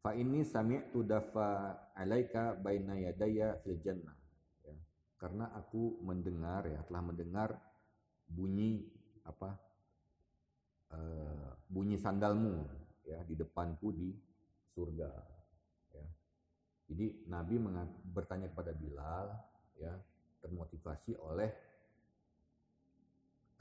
[0.04, 4.16] Fa ini sami'tu dafa alaika baina yadaya fil jannah.
[4.64, 4.76] Ya.
[5.16, 7.56] Karena aku mendengar ya, telah mendengar
[8.28, 8.84] bunyi
[9.24, 9.56] apa?
[10.94, 12.62] Uh, bunyi sandalmu
[13.02, 14.14] ya di depanku di
[14.74, 15.10] surga.
[15.94, 16.04] Ya.
[16.90, 17.54] Jadi Nabi
[18.10, 19.32] bertanya kepada Bilal,
[19.78, 19.94] ya
[20.44, 21.48] termotivasi oleh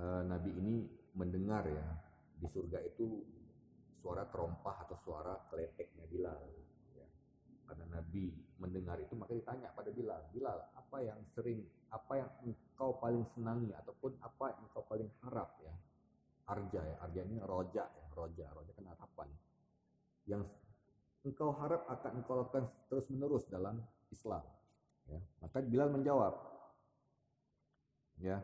[0.04, 0.84] uh, Nabi ini
[1.16, 1.88] mendengar ya
[2.36, 3.24] di surga itu
[4.04, 6.42] suara terompah atau suara keleteknya Bilal.
[6.98, 7.08] Ya.
[7.70, 13.00] Karena Nabi mendengar itu maka ditanya pada Bilal, Bilal apa yang sering, apa yang engkau
[13.00, 15.74] paling senangi ataupun apa yang engkau paling harap ya?
[16.44, 19.32] Arja ya, arja ini roja ya, roja, roja kan harapan.
[20.28, 20.44] Yang
[21.24, 23.80] engkau harap akan engkau lakukan terus menerus dalam
[24.12, 24.44] Islam.
[25.08, 25.20] Ya.
[25.40, 26.36] Maka Bilal menjawab,
[28.20, 28.40] ya,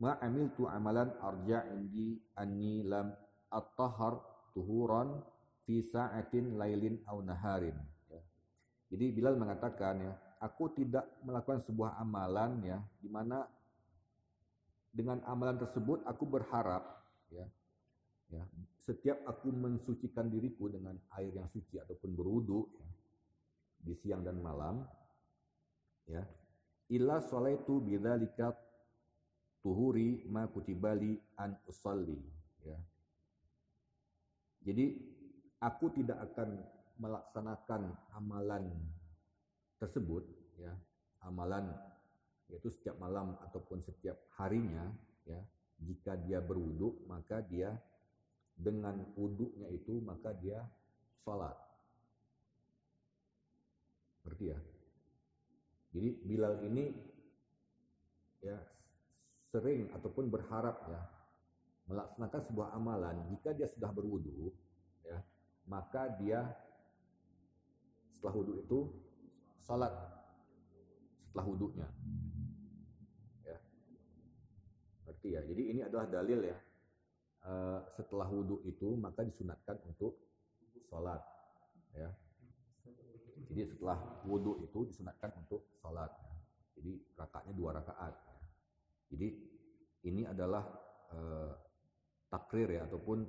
[0.00, 3.12] ma amiltu amalan arja indi anni lam
[3.52, 4.20] at-tahar
[4.52, 5.20] tuhuran
[5.64, 7.76] fi sa'atin lailin aw naharin.
[8.08, 8.20] Ya.
[8.92, 10.12] Jadi Bilal mengatakan ya,
[10.44, 13.48] aku tidak melakukan sebuah amalan ya di mana
[14.94, 17.48] dengan amalan tersebut aku berharap ya
[18.30, 18.46] ya
[18.84, 22.88] setiap aku mensucikan diriku dengan air yang suci ataupun berwudu ya,
[23.80, 24.84] di siang dan malam
[26.04, 26.20] ya.
[26.92, 28.52] Illa salaitu bidzalika
[29.64, 32.20] tuhuri ma kutibali an usalli
[32.60, 32.76] ya.
[34.68, 35.00] Jadi
[35.64, 36.60] aku tidak akan
[37.00, 38.68] melaksanakan amalan
[39.80, 40.28] tersebut
[40.60, 40.76] ya.
[41.24, 41.72] Amalan
[42.52, 44.92] yaitu setiap malam ataupun setiap harinya
[45.24, 45.40] ya.
[45.80, 47.72] Jika dia berwudu maka dia
[48.54, 50.62] dengan wuduknya itu maka dia
[51.18, 51.54] sholat.
[54.22, 54.58] Berarti ya?
[55.94, 56.90] Jadi Bilal ini
[58.42, 58.58] ya
[59.50, 61.02] sering ataupun berharap ya
[61.90, 63.16] melaksanakan sebuah amalan.
[63.30, 64.50] Jika dia sudah berwudu
[65.04, 65.18] ya
[65.68, 66.44] maka dia
[68.16, 68.78] setelah wudhu itu
[69.60, 69.92] salat
[71.28, 71.88] setelah wudhunya.
[73.44, 73.58] Ya.
[75.04, 75.40] Berarti ya?
[75.44, 76.56] Jadi ini adalah dalil ya
[77.44, 80.16] uh, setelah wudhu itu maka disunatkan untuk
[80.88, 81.20] salat
[81.94, 82.10] ya
[83.52, 86.34] jadi setelah wudhu itu disunatkan untuk salat ya.
[86.80, 88.40] jadi rakaatnya dua rakaat ya.
[89.14, 89.28] jadi
[90.04, 90.64] ini adalah
[91.12, 91.52] uh,
[92.28, 93.24] takrir ya ataupun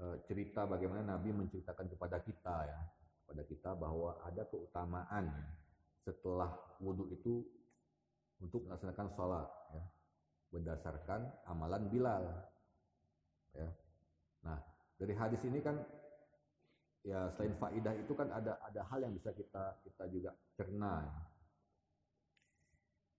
[0.00, 2.80] uh, cerita bagaimana Nabi menceritakan kepada kita ya
[3.28, 5.48] kepada kita bahwa ada keutamaan ya,
[6.08, 6.48] setelah
[6.80, 7.44] wudhu itu
[8.40, 9.84] untuk melaksanakan sholat ya,
[10.48, 12.24] berdasarkan amalan Bilal
[13.54, 13.68] ya.
[14.44, 14.58] Nah
[14.98, 15.76] dari hadis ini kan
[17.06, 21.18] ya selain faidah itu kan ada ada hal yang bisa kita kita juga cerna ya.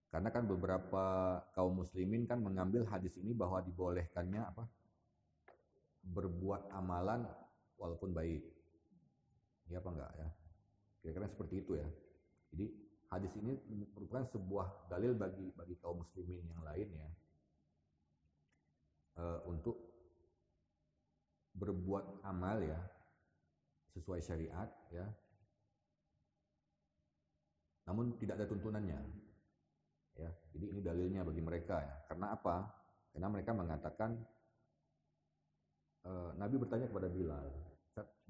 [0.09, 1.05] Karena kan beberapa
[1.53, 4.65] kaum muslimin kan mengambil hadis ini bahwa dibolehkannya apa?
[5.99, 7.27] berbuat amalan
[7.77, 8.41] walaupun baik.
[9.69, 10.29] Iya apa enggak ya?
[11.03, 11.87] Kira-kira seperti itu ya.
[12.49, 12.65] Jadi
[13.13, 13.53] hadis ini
[13.93, 17.09] merupakan sebuah dalil bagi bagi kaum muslimin yang lain ya.
[19.19, 19.88] E, untuk
[21.59, 22.79] berbuat amal ya
[23.93, 25.05] sesuai syariat ya.
[27.89, 29.01] Namun tidak ada tuntunannya.
[30.19, 31.95] Ya, jadi ini dalilnya bagi mereka ya.
[32.11, 32.69] Karena apa?
[33.15, 34.19] Karena mereka mengatakan
[36.05, 37.47] e, Nabi bertanya kepada Bilal.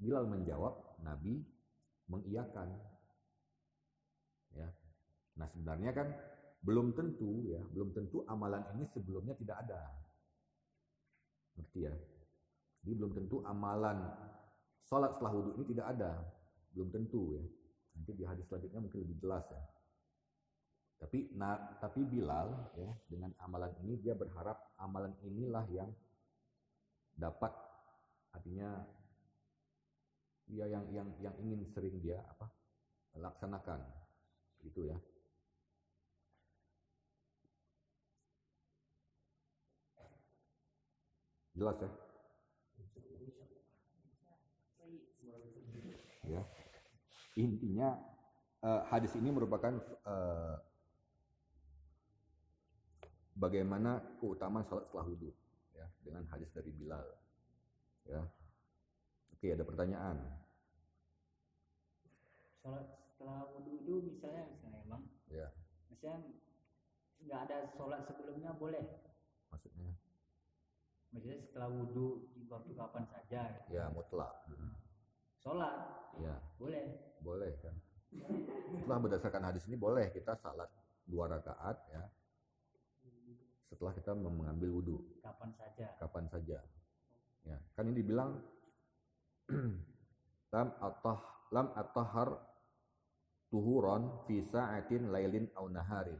[0.00, 1.44] Bilal menjawab, Nabi
[2.08, 2.72] mengiyakan.
[4.56, 4.66] Ya.
[5.36, 6.08] Nah, sebenarnya kan
[6.64, 9.82] belum tentu ya, belum tentu amalan ini sebelumnya tidak ada.
[11.58, 11.94] Ngerti ya?
[12.80, 14.08] Jadi belum tentu amalan
[14.88, 16.12] sholat setelah wudhu ini tidak ada.
[16.72, 17.44] Belum tentu ya.
[17.96, 19.62] Nanti di hadis selanjutnya mungkin lebih jelas ya.
[21.00, 25.88] Tapi nah, tapi Bilal ya dengan amalan ini dia berharap amalan inilah yang
[27.16, 27.52] dapat
[28.32, 28.84] artinya
[30.50, 32.48] dia yang yang yang ingin sering dia apa
[33.16, 33.80] laksanakan
[34.64, 34.98] itu ya
[41.54, 42.09] jelas ya ya
[47.38, 47.94] intinya
[48.64, 50.56] uh, hadis ini merupakan uh,
[53.36, 55.32] bagaimana keutamaan salat setelah wudhu
[55.72, 57.06] ya dengan hadis dari Bilal
[58.08, 58.22] ya.
[59.32, 60.20] Oke ada pertanyaan?
[62.60, 65.48] Sholat setelah wudhu itu misalnya misalnya emang ya.
[65.88, 66.28] Misalnya
[67.24, 68.84] nggak ada sholat sebelumnya boleh?
[69.48, 69.96] Maksudnya?
[71.16, 73.80] Maksudnya setelah wudhu di waktu kapan saja gitu.
[73.80, 74.44] ya mutlak.
[75.40, 75.76] Sholat
[76.20, 76.36] ya.
[76.60, 77.76] Boleh boleh kan?
[78.74, 80.66] Setelah berdasarkan hadis ini boleh kita salat
[81.06, 82.02] dua rakaat ya.
[83.64, 85.86] Setelah kita mengambil wudhu kapan saja.
[86.00, 86.58] Kapan saja.
[87.46, 88.36] Ya kan ini dibilang
[90.54, 91.18] lam atah
[91.54, 92.36] lam atahar
[93.50, 96.18] tuhuron fi sa'atin lailin au naharin.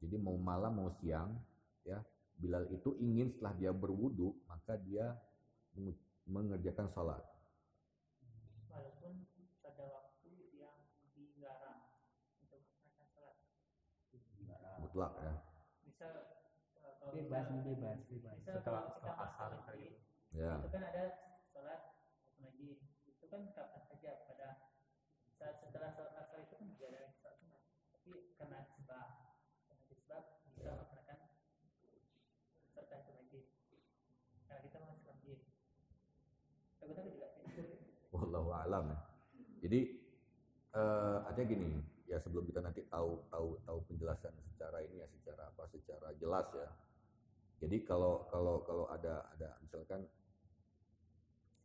[0.00, 1.36] Jadi mau malam mau siang
[1.84, 2.00] ya
[2.40, 5.12] Bilal itu ingin setelah dia berwudu maka dia
[6.24, 7.20] mengerjakan sholat.
[8.72, 9.28] Walaupun
[9.60, 10.72] pada waktu yang
[11.12, 11.84] dilarang
[12.40, 13.36] untuk melaksanakan sholat.
[14.90, 15.32] Mutlak ya.
[15.86, 16.12] Misal
[16.82, 18.34] eh, kalau bebas bebas bebas.
[18.42, 19.98] misal Setelah- setelah kali gitu.
[20.34, 20.58] ya.
[20.58, 21.04] itu kan ada
[21.54, 21.80] sholat
[22.42, 22.76] masjid
[23.06, 24.48] itu kan kapan saja pada
[25.38, 27.60] saat setelah sholat asar itu kan tidak ada sholat sunat
[27.94, 29.06] tapi karena sebab
[29.70, 30.74] karena sebab bisa Ya.
[30.74, 31.18] melaksanakan
[32.74, 33.42] serta ke masjid
[34.44, 35.38] nah kita masuk masjid
[36.76, 37.28] takut takut juga
[38.10, 38.98] wallahu a'lam ya.
[39.60, 39.80] Jadi
[40.70, 41.68] eh artinya gini,
[42.10, 46.50] ya sebelum kita nanti tahu tahu tahu penjelasan secara ini ya secara apa secara jelas
[46.50, 46.66] ya.
[47.62, 50.02] Jadi kalau kalau kalau ada ada misalkan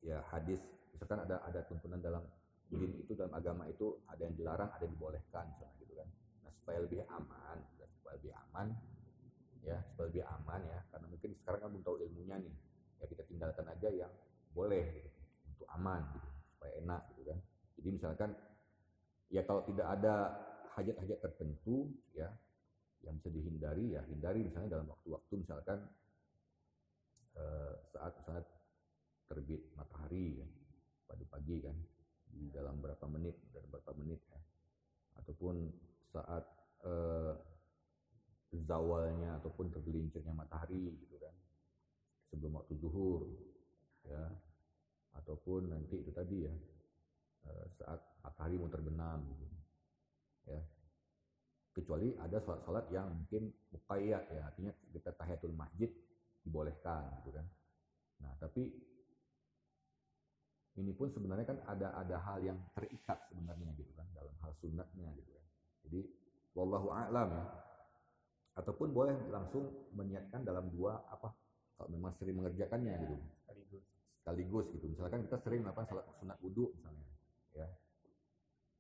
[0.06, 0.62] ya hadis
[0.93, 2.22] misalkan ada ada tuntunan dalam
[2.70, 6.08] din itu dalam agama itu ada yang dilarang ada yang dibolehkan misalnya gitu kan.
[6.46, 8.68] Nah supaya lebih aman ya, supaya lebih aman
[9.66, 12.54] ya supaya lebih aman ya karena mungkin sekarang kan belum tahu ilmunya nih
[13.02, 14.14] ya kita tinggalkan aja yang
[14.54, 15.10] boleh gitu,
[15.50, 17.39] untuk aman gitu supaya enak gitu kan
[17.82, 18.30] jadi misalkan
[19.30, 20.15] ya kalau tidak ada
[20.76, 22.30] hajat-hajat tertentu ya
[23.05, 25.80] yang bisa dihindari ya hindari misalnya dalam waktu-waktu misalkan
[27.38, 28.45] eh, saat saat
[29.26, 30.47] terbit matahari ya
[31.05, 31.78] pagi-pagi kan
[32.36, 34.39] di dalam berapa menit dalam berapa menit ya.
[35.23, 35.71] Ataupun
[36.11, 36.43] saat
[36.84, 37.34] eh,
[38.55, 41.36] zawalnya ataupun tergelincirnya matahari gitu kan
[42.32, 43.32] sebelum waktu zuhur
[44.05, 44.28] ya.
[45.15, 46.53] Ataupun nanti itu tadi ya
[47.47, 48.67] eh, saat matahari mau
[49.24, 49.45] gitu.
[50.49, 50.59] Ya.
[51.76, 54.41] Kecuali ada sholat-sholat yang mungkin muqayyad ya.
[54.47, 55.91] Artinya kita tahiyatul masjid
[56.45, 57.45] dibolehkan gitu kan.
[58.22, 58.72] Nah tapi
[60.76, 65.07] ini pun sebenarnya kan ada ada hal yang terikat sebenarnya gitu kan dalam hal sunnatnya
[65.16, 65.45] gitu kan.
[65.88, 65.99] Jadi
[66.55, 67.45] wallahu a'lam ya.
[68.55, 71.32] Ataupun boleh langsung meniatkan dalam dua apa
[71.76, 73.16] kalau memang sering mengerjakannya gitu.
[73.43, 73.84] Sekaligus.
[74.07, 74.86] Sekaligus gitu.
[74.88, 77.03] Misalkan kita sering melakukan salat sunat wudhu misalnya
[77.55, 77.68] ya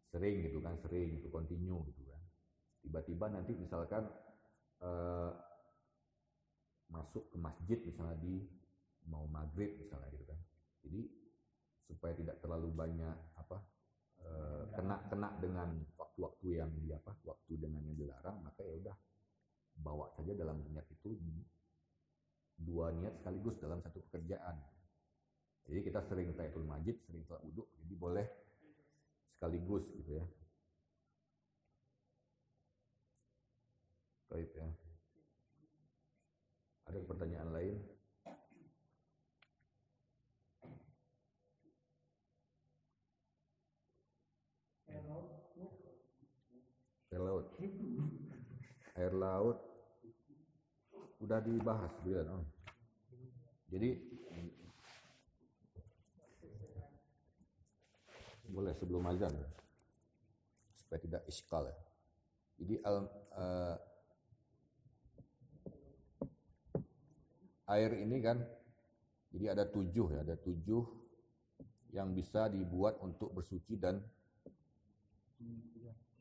[0.09, 2.21] sering gitu kan sering itu continue gitu kan
[2.85, 4.05] tiba-tiba nanti misalkan
[4.81, 5.31] eh,
[6.89, 8.45] masuk ke masjid misalnya di
[9.09, 10.39] mau maghrib misalnya gitu kan
[10.85, 11.01] jadi
[11.85, 13.57] supaya tidak terlalu banyak apa
[14.21, 18.95] eh, kena dengan waktu-waktu yang di apa waktu dengan yang dilarang maka ya udah
[19.75, 21.19] bawa saja dalam niat itu
[22.55, 24.55] dua niat sekaligus dalam satu pekerjaan.
[25.65, 28.27] Jadi kita sering tayatul majid, sering sholat wudhu, jadi boleh
[29.45, 30.25] sekaligus gitu ya.
[34.33, 34.65] Baik ya.
[36.89, 37.77] Ada pertanyaan lain?
[44.89, 45.05] Air
[47.21, 47.53] laut.
[48.97, 49.61] Air laut
[51.21, 52.33] udah dibahas Bilan.
[52.33, 52.45] Oh.
[53.69, 54.14] Jadi
[58.55, 59.49] boleh sebelum azan ya.
[60.79, 61.75] supaya tidak iskal ya.
[62.55, 62.97] Jadi al,
[63.35, 63.75] eh,
[67.75, 68.39] air ini kan
[69.35, 70.83] jadi ada tujuh ya, ada tujuh
[71.91, 73.99] yang bisa dibuat untuk bersuci dan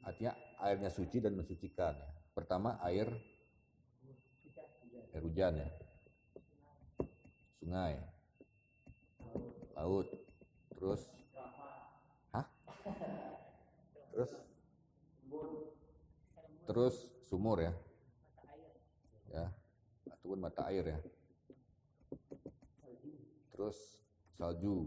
[0.03, 1.95] artinya airnya suci dan mensucikan.
[1.95, 2.11] Ya.
[2.35, 3.07] Pertama air
[5.15, 5.71] air hujan ya,
[7.63, 8.03] sungai,
[9.79, 10.11] laut,
[10.75, 11.24] terus?
[14.15, 14.31] Terus,
[16.71, 16.97] terus
[17.27, 17.75] sumur ya,
[19.27, 19.51] ya,
[20.07, 21.01] ataupun mata air ya,
[23.51, 23.75] terus
[24.39, 24.87] salju,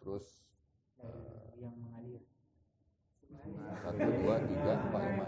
[0.00, 0.24] terus
[1.04, 2.24] eh, yang mengalir
[3.84, 5.26] satu dua tiga empat lima.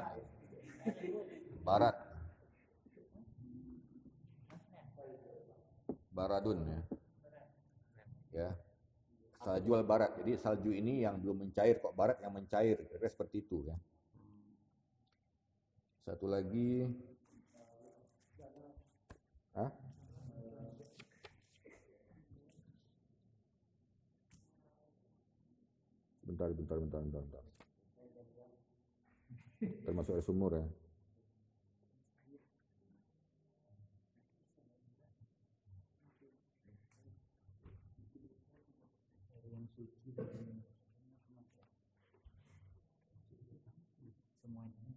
[1.61, 1.97] Barat.
[6.16, 6.81] Baradun ya?
[8.33, 8.51] Ya
[9.49, 10.13] salju al barat.
[10.21, 12.77] Jadi salju ini yang belum mencair kok barat yang mencair.
[12.85, 13.77] Kira seperti itu ya.
[16.05, 16.85] Satu lagi.
[19.57, 19.73] Hah?
[26.29, 27.45] bentar bentar bentar bentar, bentar.
[29.83, 30.67] termasuk air sumur ya
[39.35, 40.29] air yang suci dan
[44.39, 44.89] semuanya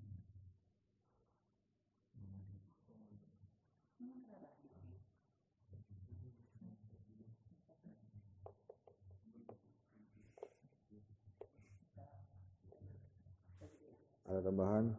[14.32, 14.95] ada tambahan?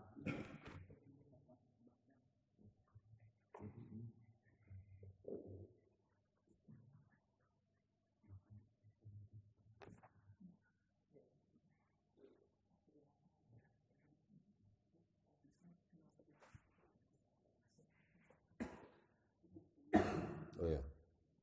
[20.61, 20.85] Oh ya,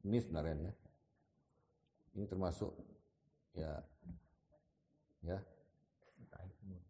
[0.06, 0.74] ini sebenarnya ya.
[2.14, 2.70] Ini termasuk
[3.58, 3.82] ya
[5.26, 5.42] ya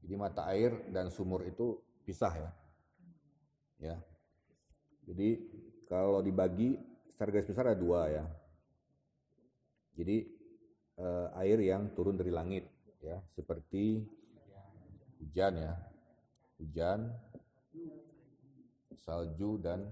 [0.09, 2.49] jadi mata air dan sumur itu pisah ya.
[3.77, 3.97] Ya.
[5.05, 5.37] Jadi
[5.85, 6.81] kalau dibagi
[7.13, 8.25] secara garis besar ada dua ya.
[9.93, 10.25] Jadi
[10.97, 12.65] eh, air yang turun dari langit
[13.05, 14.01] ya seperti
[15.21, 15.77] hujan ya
[16.57, 17.13] hujan
[18.97, 19.85] salju dan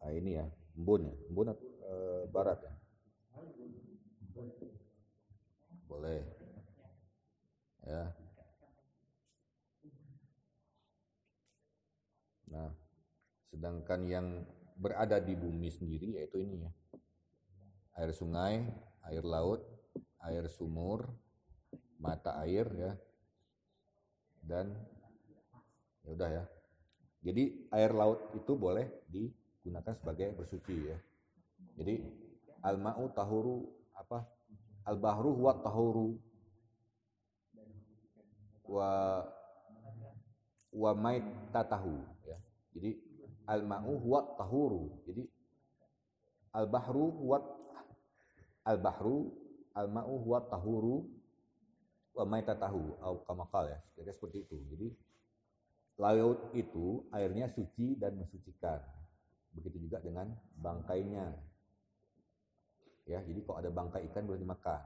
[0.00, 0.48] ah, ini ya
[0.80, 2.74] embun ya embun eh, barat ya
[5.92, 6.24] boleh
[7.84, 8.23] ya
[12.54, 12.70] nah
[13.50, 14.26] sedangkan yang
[14.78, 16.72] berada di bumi sendiri yaitu ini ya.
[17.98, 18.62] Air sungai
[19.06, 19.62] air laut
[20.22, 21.06] air sumur
[21.98, 22.92] mata air ya.
[24.44, 24.74] Dan
[26.04, 26.44] ya udah ya.
[27.24, 30.98] Jadi air laut itu boleh digunakan sebagai bersuci ya.
[31.80, 32.04] Jadi
[32.60, 33.64] al ma'u tahuru
[33.96, 34.26] apa?
[34.84, 36.20] Al bahru huwa tahuru
[38.68, 39.20] wa
[40.74, 42.38] wa maitatahu ya.
[42.74, 42.98] Jadi
[43.46, 44.90] al ma'u huwa tahuru.
[45.06, 45.22] Jadi
[46.50, 47.38] al bahru huwa
[48.66, 49.30] al bahru
[49.78, 51.06] al ma'u huwa tahuru
[52.14, 53.78] wa maitatahu atau kamakal ya.
[53.94, 54.58] Kira seperti itu.
[54.74, 54.88] Jadi
[56.02, 58.82] laut itu airnya suci dan mensucikan.
[59.54, 61.30] Begitu juga dengan bangkainya.
[63.06, 64.82] Ya jadi kalau ada bangkai ikan boleh dimakan.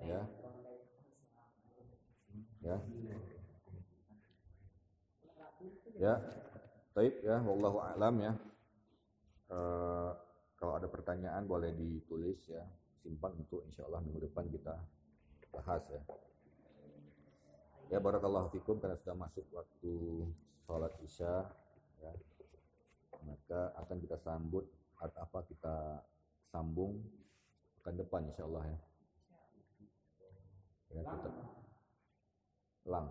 [0.00, 0.24] Ya
[2.70, 2.78] ya.
[5.98, 6.14] Ya.
[6.90, 8.32] Taib ya wallahu a'lam ya.
[9.50, 10.10] Eh,
[10.58, 12.62] kalau ada pertanyaan boleh ditulis ya.
[13.00, 14.76] Simpan untuk insya Allah minggu depan kita
[15.50, 16.02] bahas ya.
[17.90, 19.94] Ya barakallahu fikum karena sudah masuk waktu
[20.66, 21.48] sholat isya
[21.98, 22.12] ya.
[23.26, 24.64] Maka akan kita sambut
[25.00, 25.76] atau apa kita
[26.48, 27.02] sambung
[27.80, 28.78] pekan depan insya Allah ya.
[30.90, 31.30] Ya kita
[32.88, 33.06] lang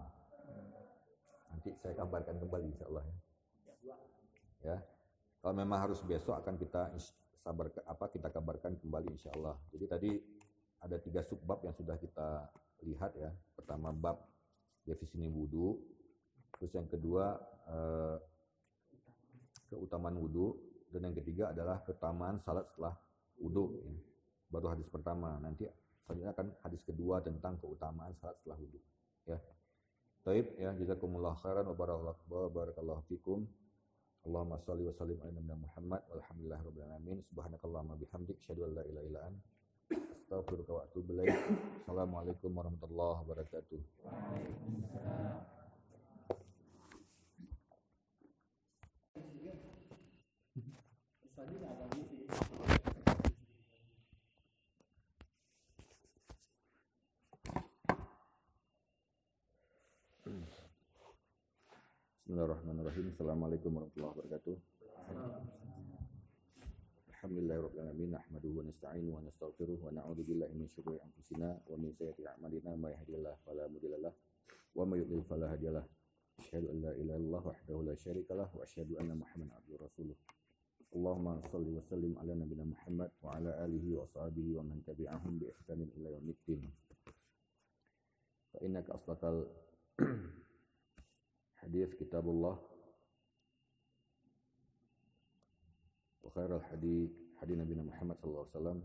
[1.50, 3.16] nanti saya kabarkan kembali insya Allah ya.
[4.60, 4.78] Ya.
[5.40, 6.92] Kalau memang harus besok akan kita
[7.40, 10.12] sabar apa kita kabarkan kembali insya Allah jadi tadi
[10.80, 12.48] ada tiga subbab yang sudah kita
[12.88, 13.32] lihat ya.
[13.60, 14.24] Pertama bab
[14.88, 15.76] definisi wudhu
[16.56, 17.36] terus yang kedua
[17.68, 18.18] eh,
[19.68, 20.56] keutamaan wudhu
[20.90, 22.96] dan yang ketiga adalah keutamaan salat setelah
[23.38, 23.92] wudhu ya.
[24.48, 25.36] baru hadis pertama.
[25.44, 25.68] Nanti
[26.08, 28.80] selanjutnya akan hadis kedua tentang keutamaan salat setelah wudhu
[29.28, 29.38] ya
[30.26, 33.48] Taib ya jazakumullah khairan wa barakallahu barakallahu fikum.
[34.28, 37.18] Allahumma salli wa sallim ala nabiyyina Muhammad walhamdulillahi rabbil alamin.
[37.24, 39.48] Subhanakallahumma bihamdik asyhadu an la ilaha illa anta
[40.12, 41.40] astaghfiruka wa atubu ilaik.
[41.88, 43.80] Assalamualaikum warahmatullahi wabarakatuh
[62.30, 63.10] Bismillahirrahmanirrahim.
[63.10, 64.56] Assalamualaikum warahmatullahi wabarakatuh.
[67.10, 71.90] Alhamdulillahirabbil alamin nahmaduhu wa nasta'inuhu wa nastaghfiruh wa na'udzu billahi min syururi anfusina wa min
[71.90, 75.82] sayyiati a'malina may yahdihillahu fala mudhillalah wa may yudlil fala hadiyalah.
[76.38, 80.18] Asyhadu an la ilaha illallah wahdahu la syarikalah wa asyhadu anna Muhammadan abduhu rasuluh.
[80.94, 85.34] Allahumma salli wa sallim ala nabiyyina Muhammad wa ala alihi wa sahbihi wa man tabi'ahum
[85.42, 86.62] bi ihsanin ila yaumiddin.
[88.54, 89.50] Fa innaka asdaqal
[91.59, 92.59] حديث كتاب الله
[96.23, 97.11] وخير الحديث
[97.41, 98.79] حديث نبينا محمد صلى الله عليه وسلم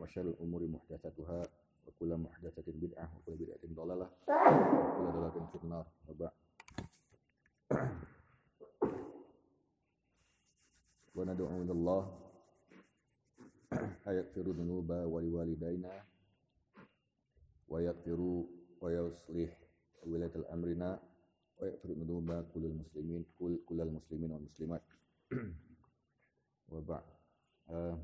[0.00, 1.42] وشر الأمور محدثاتها
[1.86, 6.32] وكل محدثة بدعة وكل بدعة ضلالة وكل ضلالة في النار وبعد
[11.14, 12.18] وندعو إلى الله
[14.08, 16.04] أيغفر ذنوب ولوالدينا
[17.68, 18.44] ويغفر
[18.80, 19.58] ويصلح
[20.06, 21.00] ولاة أمرنا
[21.60, 24.82] ويغفر ذنوب كل المسلمين كل كل المسلمين والمسلمات
[26.68, 27.04] وبعد
[27.70, 27.98] آه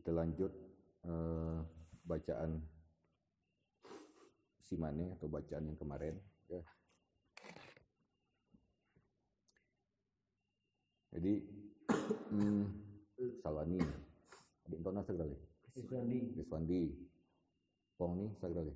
[0.00, 0.48] kita lanjut
[1.04, 1.58] eh,
[2.08, 2.56] bacaan
[4.64, 6.16] simane atau bacaan yang kemarin
[6.48, 6.64] ya.
[11.10, 11.42] Jadi
[12.32, 12.64] hmm,
[13.44, 13.76] Salani,
[14.64, 15.36] ada intonasi sekali.
[16.38, 16.80] Riswandi,
[17.95, 18.75] Pong nih sekali.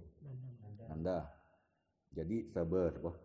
[0.87, 1.27] Nanda.
[2.09, 3.17] Jadi sabar, wah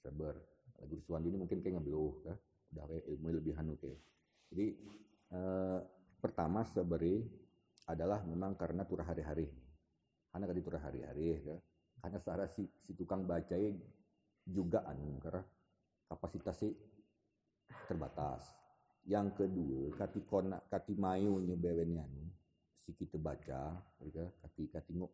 [0.00, 0.34] sabar.
[0.78, 2.34] Lagu Riswandi ini mungkin kayak ngebeluh, ya.
[2.72, 3.98] Udah kayak ilmu lebih hanu kayak.
[4.54, 4.66] Jadi
[5.34, 5.78] eh,
[6.22, 7.26] pertama sabari
[7.90, 9.50] adalah memang karena turah hari-hari.
[10.30, 11.58] Karena tadi turah hari-hari, ya.
[11.98, 13.58] Karena secara si, si tukang baca
[14.46, 15.42] juga anu karena
[16.08, 16.72] kapasitasnya
[17.90, 18.46] terbatas.
[19.04, 22.28] Yang kedua, kati kona kati mayu nyebewennya anu
[22.88, 25.12] si kita baca, mereka kati kati ngok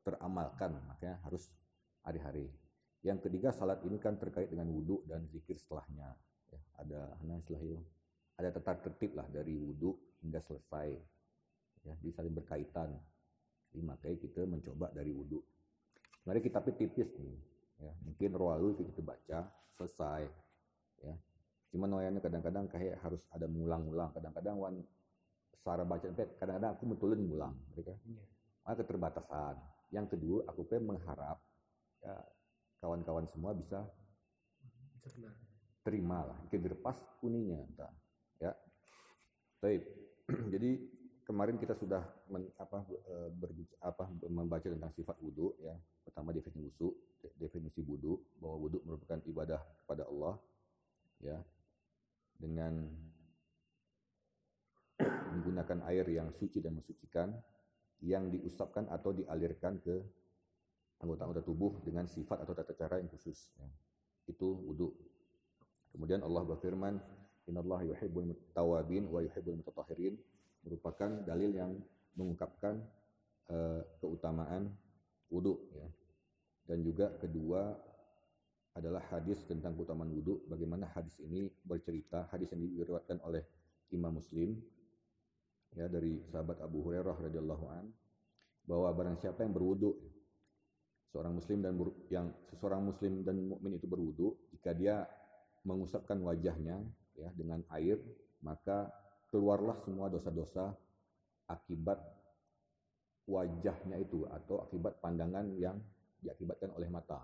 [0.00, 1.52] teramalkan, makanya harus
[2.00, 2.48] hari-hari.
[3.04, 6.16] Yang ketiga, salat ini kan terkait dengan wudhu dan zikir setelahnya.
[6.48, 7.84] Ya, ada nah istilahnya,
[8.40, 9.92] ada tata tertib lah dari wudhu
[10.24, 10.88] hingga selesai.
[11.84, 12.96] Ya, jadi saling berkaitan.
[13.68, 15.44] Jadi makanya kita mencoba dari wudhu.
[16.24, 17.36] Sebenarnya kitabnya tipis nih.
[17.82, 19.38] Ya, mungkin roalu itu kita baca
[19.76, 20.30] selesai.
[21.02, 21.14] Ya,
[21.72, 24.12] Cuma noyannya kadang-kadang kayak harus ada mulang-mulang.
[24.12, 24.74] Kadang-kadang wan
[25.62, 27.94] secara baca kadang-kadang aku betulin mulang, mereka.
[28.02, 28.24] Iya.
[28.66, 29.54] Ada keterbatasan.
[29.94, 31.38] Yang kedua, aku pengen mengharap
[32.02, 32.18] ya
[32.82, 33.86] kawan-kawan semua bisa
[34.98, 35.30] Bisa
[35.86, 37.90] terima lah, dilepas kuninya, entah.
[38.42, 38.50] ya.
[39.62, 39.82] Baik.
[40.54, 40.78] Jadi
[41.26, 45.74] kemarin kita sudah men, apa, eh, berbic- apa, membaca tentang sifat wudhu ya.
[46.02, 46.94] Pertama definisi wudhu,
[47.38, 50.34] definisi wudhu bahwa wudhu merupakan ibadah kepada Allah
[51.22, 51.38] ya
[52.38, 52.90] dengan
[55.42, 57.34] menggunakan air yang suci dan mensucikan
[57.98, 59.98] yang diusapkan atau dialirkan ke
[61.02, 63.50] anggota-anggota tubuh dengan sifat atau tata cara yang khusus.
[63.58, 63.66] ya.
[64.30, 64.94] Itu wudhu.
[65.90, 66.94] Kemudian Allah berfirman,
[67.50, 70.14] Innallaha yuhibbul tawabin wa yuhibbul mutatahhirin
[70.62, 71.74] merupakan dalil yang
[72.14, 72.78] mengungkapkan
[73.50, 74.70] eh, keutamaan
[75.26, 75.58] wudhu.
[75.74, 75.90] Ya.
[76.70, 77.74] Dan juga kedua
[78.78, 80.46] adalah hadis tentang keutamaan wudhu.
[80.46, 83.42] Bagaimana hadis ini bercerita, hadis yang diriwayatkan oleh
[83.90, 84.62] Imam Muslim
[85.76, 87.88] ya dari sahabat Abu Hurairah radhiyallahu an
[88.68, 89.96] bahwa barang siapa yang berwudu
[91.12, 95.04] seorang muslim dan ber- yang seseorang muslim dan mukmin itu berwudu jika dia
[95.64, 96.80] mengusapkan wajahnya
[97.16, 98.00] ya dengan air
[98.40, 98.88] maka
[99.32, 100.72] keluarlah semua dosa-dosa
[101.48, 102.00] akibat
[103.28, 105.78] wajahnya itu atau akibat pandangan yang
[106.22, 107.22] diakibatkan oleh mata.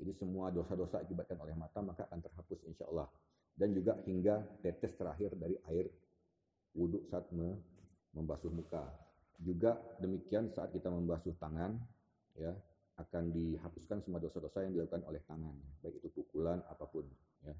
[0.00, 3.08] Jadi semua dosa-dosa akibatkan oleh mata maka akan terhapus insya Allah.
[3.52, 5.86] Dan juga hingga tetes terakhir dari air
[6.72, 7.28] wudhu saat
[8.14, 8.86] membasuh muka.
[9.40, 11.80] Juga demikian saat kita membasuh tangan,
[12.36, 12.52] ya
[13.00, 17.08] akan dihapuskan semua dosa-dosa yang dilakukan oleh tangan, baik itu pukulan apa pun,
[17.40, 17.56] ya.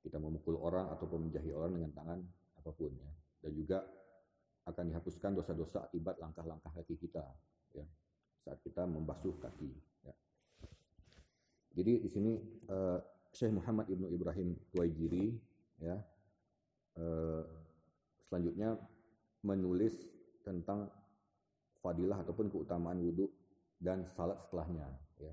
[0.00, 2.18] Kita memukul orang ataupun menjahi orang dengan tangan
[2.56, 3.10] apa pun, ya.
[3.44, 3.84] Dan juga
[4.64, 7.22] akan dihapuskan dosa-dosa akibat langkah-langkah kaki kita,
[7.76, 7.84] ya,
[8.48, 9.70] saat kita membasuh kaki.
[10.08, 10.14] Ya.
[11.76, 12.32] Jadi di sini
[12.72, 12.98] eh,
[13.36, 15.36] Syekh Muhammad Ibnu Ibrahim Tuwaijiri,
[15.84, 16.00] ya,
[16.96, 17.42] eh,
[18.24, 18.80] selanjutnya
[19.46, 19.94] menulis
[20.42, 20.90] tentang
[21.78, 23.30] fadilah ataupun keutamaan wudhu
[23.78, 24.90] dan salat setelahnya.
[25.22, 25.32] Ya.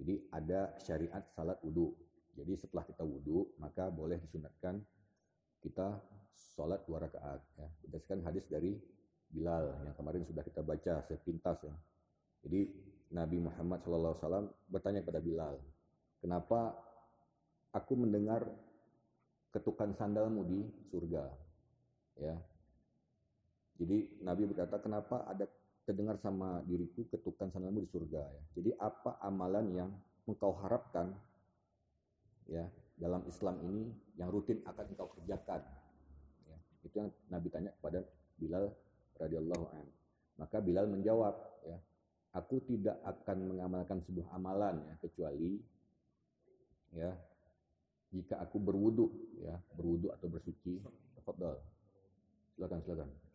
[0.00, 1.92] Jadi ada syariat salat wudhu.
[2.32, 4.80] Jadi setelah kita wudhu maka boleh disunatkan
[5.60, 6.00] kita
[6.56, 7.44] sholat dua rakaat.
[7.60, 7.68] Ya.
[7.84, 8.80] Berdasarkan hadis dari
[9.32, 11.72] Bilal yang kemarin sudah kita baca sepintas ya.
[12.44, 12.68] Jadi
[13.12, 15.56] Nabi Muhammad SAW bertanya kepada Bilal,
[16.20, 16.76] kenapa
[17.72, 18.44] aku mendengar
[19.52, 20.60] ketukan sandalmu di
[20.92, 21.32] surga?
[22.20, 22.36] Ya,
[23.82, 25.50] jadi Nabi berkata, kenapa ada
[25.82, 28.42] terdengar sama diriku ketukan sandalmu di surga ya.
[28.54, 29.90] Jadi apa amalan yang
[30.30, 31.10] engkau harapkan
[32.46, 32.62] ya
[32.94, 35.66] dalam Islam ini yang rutin akan engkau kerjakan?
[36.46, 36.56] Ya,
[36.86, 38.06] itu yang Nabi tanya kepada
[38.38, 38.70] Bilal
[39.18, 39.86] radhiyallahu an.
[40.38, 41.34] Maka Bilal menjawab
[41.66, 41.78] ya,
[42.38, 45.58] aku tidak akan mengamalkan sebuah amalan ya kecuali
[46.94, 47.10] ya
[48.14, 49.10] jika aku berwudu
[49.42, 50.78] ya, berwudu atau bersuci.
[51.18, 51.58] Tafadhal.
[52.54, 53.31] Silakan silakan.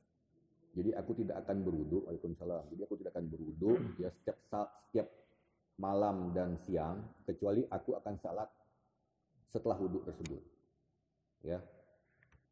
[0.77, 2.69] Jadi aku tidak akan berwudu, Waalaikumsalam.
[2.69, 5.09] Jadi aku tidak akan berwudu ya setiap saat, setiap
[5.81, 8.49] malam dan siang kecuali aku akan salat
[9.49, 10.41] setelah wudhu tersebut.
[11.41, 11.61] Ya.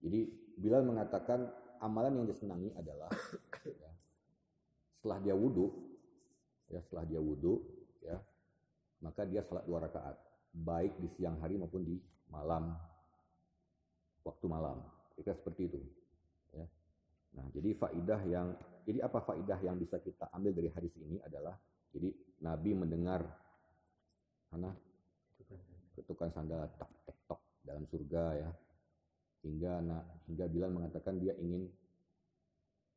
[0.01, 1.45] Jadi Bilal mengatakan
[1.83, 3.11] amalan yang disenangi adalah
[3.61, 3.91] ya,
[4.97, 5.69] setelah dia wudhu,
[6.73, 7.61] ya setelah dia wudhu,
[8.01, 8.17] ya
[9.05, 10.17] maka dia salat dua rakaat,
[10.49, 12.01] baik di siang hari maupun di
[12.31, 12.73] malam,
[14.25, 14.81] waktu malam.
[15.13, 15.79] Kira seperti itu.
[17.35, 18.47] Nah, jadi faidah yang
[18.87, 21.55] jadi apa faidah yang bisa kita ambil dari hadis ini adalah
[21.91, 22.11] jadi
[22.43, 23.21] Nabi mendengar
[24.51, 24.71] mana
[25.95, 26.91] ketukan sandal tak
[27.27, 28.49] tok dalam surga ya
[29.45, 31.69] hingga nah, hingga Bilal mengatakan dia ingin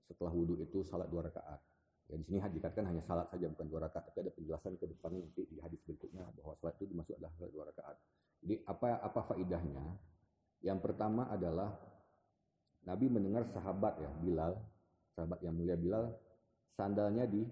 [0.09, 1.61] setelah wudhu itu salat dua rakaat.
[2.09, 5.13] Ya di sini dikatakan hanya salat saja bukan dua rakaat, tapi ada penjelasan ke depan
[5.13, 7.97] nanti di hadis berikutnya bahwa salat itu dimaksud adalah salat dua rakaat.
[8.41, 9.85] Jadi apa apa faidahnya?
[10.65, 11.77] Yang pertama adalah
[12.89, 14.57] Nabi mendengar sahabat ya Bilal,
[15.13, 16.09] sahabat yang mulia Bilal,
[16.73, 17.45] sandalnya di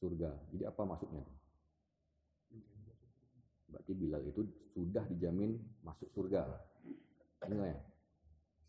[0.00, 0.32] surga.
[0.56, 1.20] Jadi apa maksudnya?
[3.68, 6.48] Berarti Bilal itu sudah dijamin masuk surga.
[7.44, 7.76] Ini ya.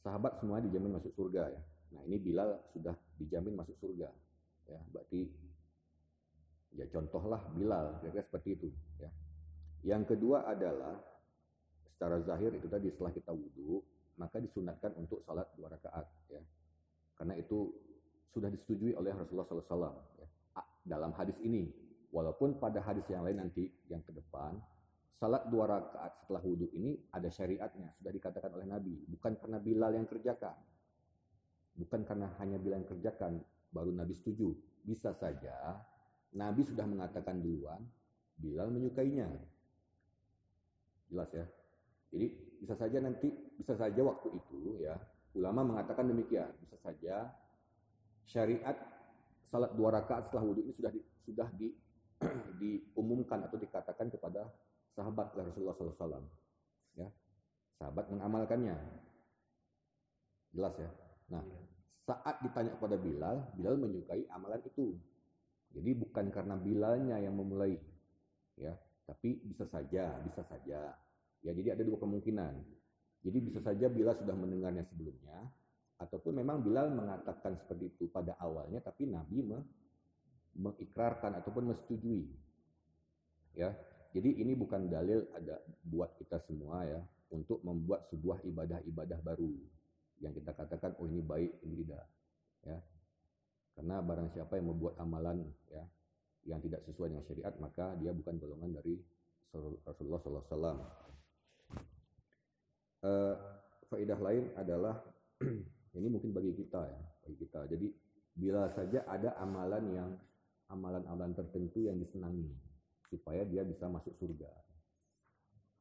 [0.04, 1.62] Sahabat semua dijamin masuk surga ya.
[1.96, 4.12] Nah ini Bilal sudah dijamin masuk surga.
[4.68, 5.32] Ya, berarti
[6.76, 8.68] ya contohlah Bilal, kira-kira seperti itu.
[9.00, 9.08] Ya.
[9.96, 11.00] Yang kedua adalah
[11.88, 13.80] secara zahir itu tadi setelah kita wudhu,
[14.18, 16.06] maka disunatkan untuk salat dua rakaat.
[16.30, 16.42] Ya.
[17.18, 17.74] Karena itu
[18.30, 20.28] sudah disetujui oleh Rasulullah SAW ya.
[20.86, 21.70] dalam hadis ini.
[22.08, 24.56] Walaupun pada hadis yang lain nanti yang ke depan,
[25.12, 28.96] salat dua rakaat setelah wudhu ini ada syariatnya, sudah dikatakan oleh Nabi.
[29.12, 30.56] Bukan karena Bilal yang kerjakan.
[31.78, 34.56] Bukan karena hanya Bilal yang kerjakan, baru Nabi setuju.
[34.88, 35.84] Bisa saja
[36.36, 37.82] Nabi sudah mengatakan duluan,
[38.36, 39.30] Bilal menyukainya.
[41.08, 41.46] Jelas ya.
[42.12, 42.28] Jadi
[42.60, 44.96] bisa saja nanti, bisa saja waktu itu ya,
[45.34, 46.54] ulama mengatakan demikian.
[46.62, 47.34] Bisa saja
[48.28, 48.78] syariat
[49.48, 51.72] salat dua rakaat setelah wudhu ini sudah di, sudah di,
[52.62, 54.46] diumumkan atau dikatakan kepada
[54.94, 56.24] sahabat Rasulullah SAW.
[56.98, 57.08] Ya,
[57.82, 58.78] sahabat mengamalkannya.
[60.54, 60.90] Jelas ya.
[61.30, 61.44] Nah,
[62.08, 64.96] saat ditanya kepada Bilal, Bilal menyukai amalan itu.
[65.76, 67.76] Jadi bukan karena Bilalnya yang memulai,
[68.56, 68.74] ya,
[69.06, 70.96] tapi bisa saja, bisa saja.
[71.46, 72.54] Ya, jadi ada dua kemungkinan.
[73.26, 75.46] Jadi bisa saja Bilal sudah mendengarnya sebelumnya,
[75.98, 79.60] ataupun memang Bilal mengatakan seperti itu pada awalnya, tapi Nabi me
[80.58, 82.26] mengikrarkan ataupun menyetujui.
[83.54, 83.78] Ya,
[84.14, 89.54] jadi ini bukan dalil ada buat kita semua ya untuk membuat sebuah ibadah-ibadah baru
[90.18, 92.06] yang kita katakan oh ini baik ini tidak
[92.66, 92.80] ya
[93.78, 95.86] karena barang siapa yang membuat amalan ya
[96.50, 98.98] yang tidak sesuai dengan syariat maka dia bukan golongan dari
[99.86, 101.07] Rasulullah SAW.
[103.06, 103.36] Uh,
[103.88, 105.00] faidah lain adalah
[105.98, 107.60] ini mungkin bagi kita ya bagi kita.
[107.70, 107.88] Jadi
[108.38, 110.10] bila saja ada amalan yang
[110.70, 112.52] amalan-amalan tertentu yang disenangi
[113.08, 114.50] supaya dia bisa masuk surga.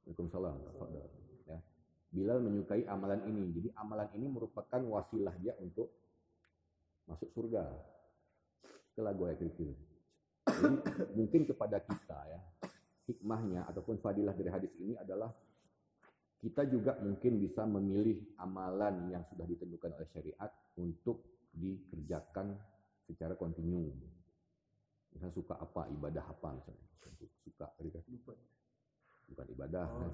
[0.07, 0.55] Waalaikumsalam.
[1.51, 1.59] Ya.
[2.15, 3.51] Bilal menyukai amalan ini.
[3.51, 5.91] Jadi amalan ini merupakan wasilah dia untuk
[7.11, 7.67] masuk surga.
[8.95, 9.71] Itulah gue kecil.
[10.47, 10.77] Jadi
[11.19, 12.41] mungkin kepada kita ya
[13.07, 15.31] hikmahnya ataupun fadilah dari hadis ini adalah
[16.41, 22.53] kita juga mungkin bisa memilih amalan yang sudah ditentukan oleh syariat untuk dikerjakan
[23.09, 23.89] secara kontinu.
[25.17, 26.87] Misalnya suka apa, ibadah apa misalnya.
[27.41, 27.67] Suka,
[29.33, 29.87] bukan ibadah.
[29.89, 30.13] Oh.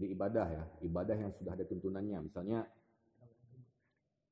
[0.00, 2.18] Jadi ibadah ya, ibadah yang sudah ada tuntunannya.
[2.24, 2.64] Misalnya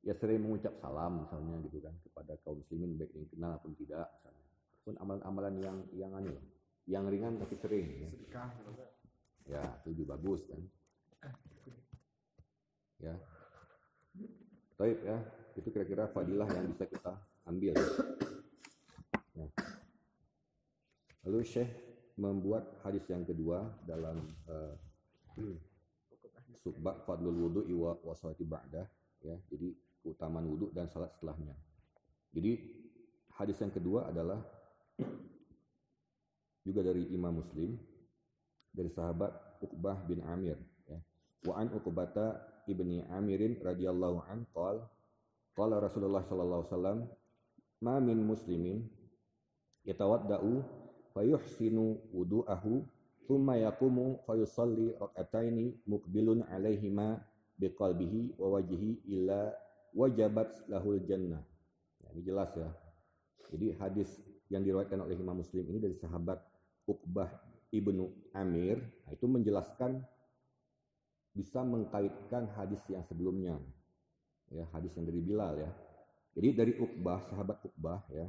[0.01, 4.09] ya sering mengucap salam misalnya gitu kan kepada kaum muslimin baik yang kenal maupun tidak
[4.17, 4.45] misalnya.
[4.87, 6.33] Pun amalan-amalan yang yang anu
[6.89, 8.11] yang ringan tapi sering ya.
[9.49, 10.61] Ya, itu juga bagus kan.
[12.99, 13.15] Ya.
[14.79, 15.19] Baik ya,
[15.59, 17.75] itu kira-kira fadilah yang bisa kita ambil.
[19.35, 19.47] Ya.
[21.27, 21.71] Lalu Syekh
[22.19, 24.19] membuat hadis yang kedua dalam
[24.51, 24.75] uh,
[27.07, 28.87] fadlul wudu wa wasati ba'dah
[29.23, 29.39] ya.
[29.51, 31.55] Jadi keutamaan wudu dan salat setelahnya.
[32.35, 32.59] Jadi
[33.35, 34.43] hadis yang kedua adalah
[36.67, 37.79] juga dari Imam Muslim
[38.75, 40.78] dari sahabat Uqbah bin Amir ya.
[41.47, 44.83] Wa an Uqbata ibni Amirin radhiyallahu an qala
[45.55, 46.99] qala Rasulullah sallallahu alaihi wasallam
[47.83, 48.79] ma min muslimin
[49.87, 50.63] yatawaddau
[51.15, 52.83] fayuhsinu wudu'ahu
[53.27, 57.23] thumma yaqumu fayusalli rak'ataini muqbilun alaihima
[57.59, 59.51] biqalbihi wa wajhihi illa
[59.95, 61.43] wajabat lahul jannah.
[62.03, 62.71] Ya, ini jelas ya.
[63.51, 64.09] Jadi hadis
[64.53, 66.39] yang diriwayatkan oleh Imam Muslim ini dari sahabat
[66.89, 67.29] Uqbah
[67.69, 70.01] ibnu Amir, nah itu menjelaskan
[71.39, 73.63] bisa mengkaitkan hadis yang sebelumnya.
[74.51, 75.71] Ya, hadis yang dari Bilal ya.
[76.35, 78.27] Jadi dari Uqbah, sahabat Uqbah ya.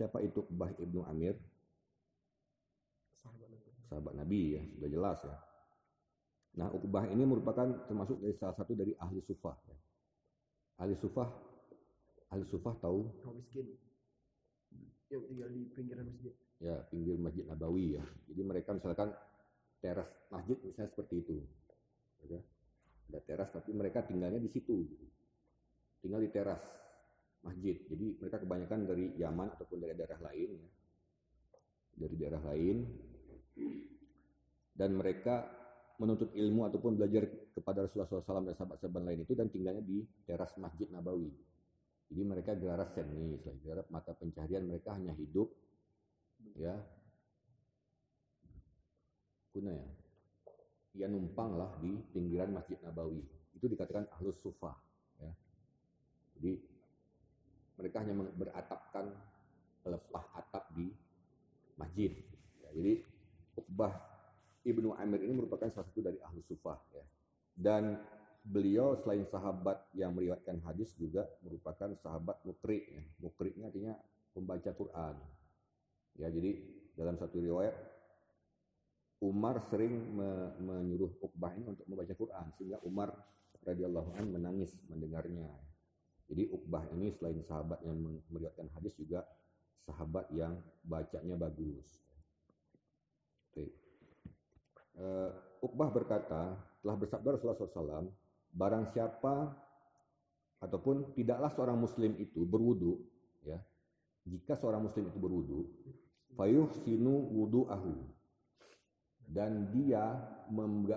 [0.00, 1.36] Siapa itu Uqbah ibnu Amir?
[3.90, 5.36] sahabat Nabi ya sudah jelas ya.
[6.62, 9.58] Nah Uqbah ini merupakan termasuk dari salah satu dari ahli sufah.
[9.66, 9.76] Ya.
[10.78, 11.26] Ahli sufah,
[12.30, 13.10] ahli sufah tahu?
[13.20, 13.74] Kaum miskin
[15.10, 16.32] yang tinggal di pinggiran masjid.
[16.62, 18.04] Ya pinggir masjid Nabawi ya.
[18.30, 19.10] Jadi mereka misalkan
[19.82, 21.36] teras masjid misalnya seperti itu.
[22.28, 22.40] Ya.
[23.10, 24.86] Ada teras tapi mereka tinggalnya di situ.
[26.00, 26.62] Tinggal di teras
[27.40, 27.80] masjid.
[27.88, 30.70] Jadi mereka kebanyakan dari Yaman ataupun dari daerah lain ya.
[32.00, 32.76] Dari daerah lain
[34.72, 35.44] dan mereka
[36.00, 40.56] menuntut ilmu ataupun belajar kepada Rasulullah SAW dan sahabat-sahabat lain itu dan tinggalnya di teras
[40.56, 41.28] Masjid Nabawi.
[42.08, 45.52] Jadi mereka gelar seni, gelar mata pencaharian mereka hanya hidup
[46.56, 46.72] ya
[49.52, 49.99] kuna ya.
[50.98, 53.22] Ia numpang lah di pinggiran Masjid Nabawi.
[53.54, 54.74] Itu dikatakan ahlus sufah.
[55.22, 55.30] Ya.
[56.38, 56.52] Jadi
[57.80, 59.08] mereka hanya beratapkan
[59.80, 60.92] pelepah atap di
[61.80, 62.12] masjid.
[62.60, 63.00] Ya, jadi
[63.56, 63.92] Uqbah
[64.60, 67.04] Ibnu Amir ini merupakan salah satu dari ahlu sufah ya.
[67.56, 67.96] Dan
[68.44, 73.02] beliau selain sahabat yang meriwayatkan hadis juga merupakan sahabat mukri ya.
[73.24, 73.96] Mukri artinya
[74.36, 75.16] pembaca Quran.
[76.20, 76.60] Ya, jadi
[76.92, 77.72] dalam satu riwayat
[79.20, 83.12] Umar sering me menyuruh Uqbah ini untuk membaca Quran sehingga Umar
[83.68, 85.48] radhiyallahu an menangis mendengarnya.
[86.24, 88.00] Jadi Uqbah ini selain sahabat yang
[88.32, 89.28] meriwayatkan hadis juga
[89.84, 90.56] sahabat yang
[90.86, 91.84] bacanya bagus.
[93.52, 93.72] Baik.
[94.96, 98.08] Uh, Uqbah berkata, telah bersabda Rasulullah SAW,
[98.56, 99.52] barang siapa
[100.64, 103.04] ataupun tidaklah seorang muslim itu berwudu,
[103.44, 103.60] ya,
[104.24, 105.60] jika seorang muslim itu berwudu,
[106.36, 108.19] fayuh sinu wudu'ahu,
[109.30, 110.18] dan dia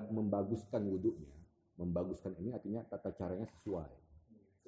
[0.10, 1.34] membaguskan wudhunya.
[1.78, 3.90] Membaguskan ini artinya tata caranya sesuai.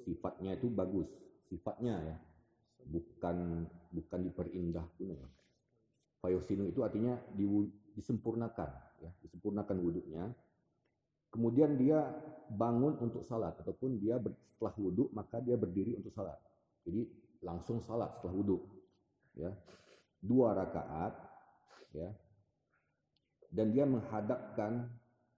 [0.06, 1.10] Sifatnya itu bagus,
[1.50, 2.16] sifatnya ya.
[2.86, 5.26] Bukan bukan diperindah pun ya.
[6.22, 7.18] Fayusinu itu artinya
[7.98, 8.70] disempurnakan
[9.02, 10.30] ya, disempurnakan wudhunya.
[11.34, 12.06] Kemudian dia
[12.46, 14.22] bangun untuk salat ataupun dia
[14.54, 16.38] setelah wudhu maka dia berdiri untuk salat.
[16.86, 17.02] Jadi
[17.42, 18.62] langsung salat setelah wudhu.
[19.34, 19.50] Ya.
[20.22, 21.18] Dua rakaat
[21.90, 22.14] ya.
[23.50, 24.90] Dan dia menghadapkan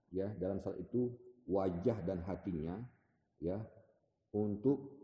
[0.09, 1.13] ya dalam salat itu
[1.49, 2.77] wajah dan hatinya
[3.41, 3.57] ya
[4.33, 4.99] untuk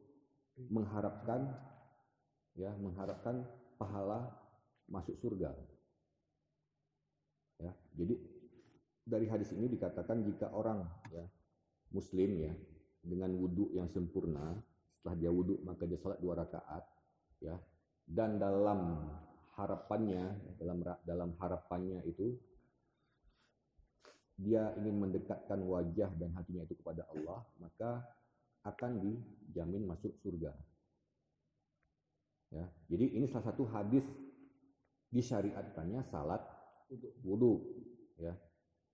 [0.69, 1.49] mengharapkan
[2.55, 3.43] ya mengharapkan
[3.75, 4.31] pahala
[4.87, 5.51] masuk surga.
[7.55, 8.19] Ya, jadi
[9.05, 10.83] dari hadis ini dikatakan jika orang
[11.13, 11.23] ya
[11.93, 12.53] muslim ya
[13.05, 14.57] dengan wudhu yang sempurna
[14.91, 16.83] setelah dia wudhu maka dia salat dua rakaat
[17.39, 17.55] ya
[18.09, 19.05] dan dalam
[19.55, 22.33] harapannya dalam dalam harapannya itu
[24.35, 28.03] dia ingin mendekatkan wajah dan hatinya itu kepada Allah maka
[28.67, 30.51] akan dijamin masuk surga
[32.51, 34.03] ya jadi ini salah satu hadis
[35.09, 36.43] disyariatkannya salat
[37.23, 37.63] wudhu
[38.19, 38.35] ya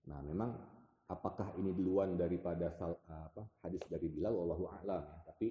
[0.09, 0.57] Nah, memang
[1.05, 5.03] apakah ini duluan daripada sal, apa, hadis dari Bilal, wallahu a'lam.
[5.03, 5.17] Ya.
[5.29, 5.47] Tapi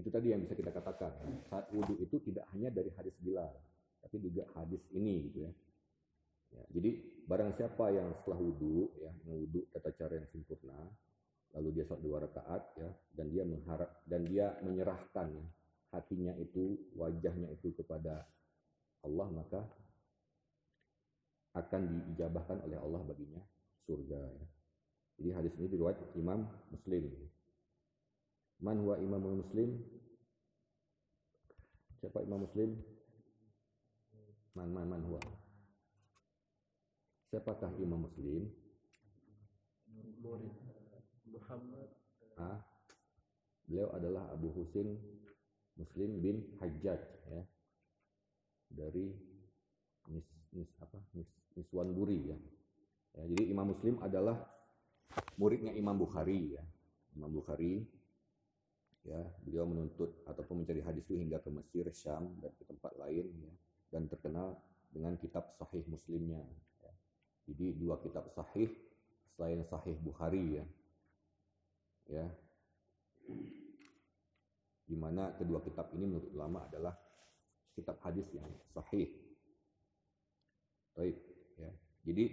[0.00, 1.12] itu tadi yang bisa kita katakan.
[1.20, 1.36] Ya.
[1.52, 3.52] Saat wudhu itu tidak hanya dari hadis Bilal,
[4.00, 5.52] tapi juga hadis ini gitu ya.
[6.56, 6.90] ya jadi
[7.26, 10.78] barang siapa yang setelah wudhu, ya, wudhu tata cara yang sempurna,
[11.54, 15.44] lalu dia sholat dua rakaat, ya, dan dia mengharap dan dia menyerahkan ya,
[15.94, 18.24] hatinya itu, wajahnya itu kepada
[19.04, 19.60] Allah, maka
[21.52, 23.42] akan diijabahkan oleh Allah baginya
[23.84, 24.46] surga ya.
[25.20, 27.12] Jadi hadis ini diriwayat Imam Muslim.
[28.62, 29.76] Man huwa Imam Muslim?
[32.00, 32.80] Siapa Imam Muslim?
[34.56, 35.20] Man man man huwa.
[37.32, 38.44] Siapakah Imam Muslim?
[41.32, 41.88] Muhammad.
[42.36, 42.60] Ah,
[43.64, 45.00] beliau adalah Abu Husin
[45.80, 47.00] Muslim bin Hajjaj
[47.32, 47.40] ya.
[48.68, 49.16] Dari
[50.12, 51.00] Nis, Nis apa?
[51.16, 52.36] Nis, Niswanburi ya.
[53.16, 54.36] Ya, jadi Imam Muslim adalah
[55.40, 56.60] muridnya Imam Bukhari ya.
[57.16, 57.80] Imam Bukhari
[59.08, 63.24] ya, beliau menuntut ataupun mencari hadis itu hingga ke Mesir, Syam dan ke tempat lain
[63.40, 63.52] ya,
[63.88, 64.60] dan terkenal
[64.92, 66.44] dengan kitab Sahih Muslimnya.
[67.46, 68.70] Jadi dua kitab Sahih
[69.34, 70.64] selain Sahih Bukhari ya.
[72.10, 72.26] Ya.
[74.86, 76.92] Di mana kedua kitab ini menurut ulama adalah
[77.72, 79.08] kitab hadis yang sahih.
[80.92, 81.16] Baik,
[81.56, 81.70] ya.
[82.04, 82.24] Jadi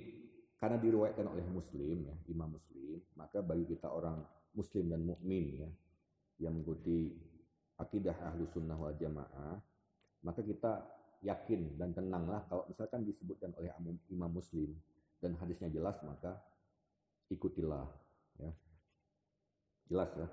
[0.60, 4.20] karena diriwayatkan oleh Muslim ya, Imam Muslim, maka bagi kita orang
[4.52, 5.70] Muslim dan mukmin ya
[6.44, 7.16] yang mengikuti
[7.80, 9.56] akidah ahlu sunnah wal jamaah,
[10.28, 10.84] maka kita
[11.24, 13.72] yakin dan tenanglah kalau misalkan disebutkan oleh
[14.12, 14.76] Imam Muslim
[15.20, 16.40] dan hadisnya jelas maka
[17.30, 17.88] ikutilah
[18.40, 18.52] ya.
[19.90, 20.28] Jelas ya.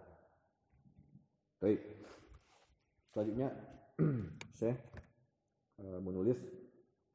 [1.61, 1.81] Baik.
[3.11, 3.49] Selanjutnya
[4.59, 4.77] saya
[5.81, 6.39] eh, menulis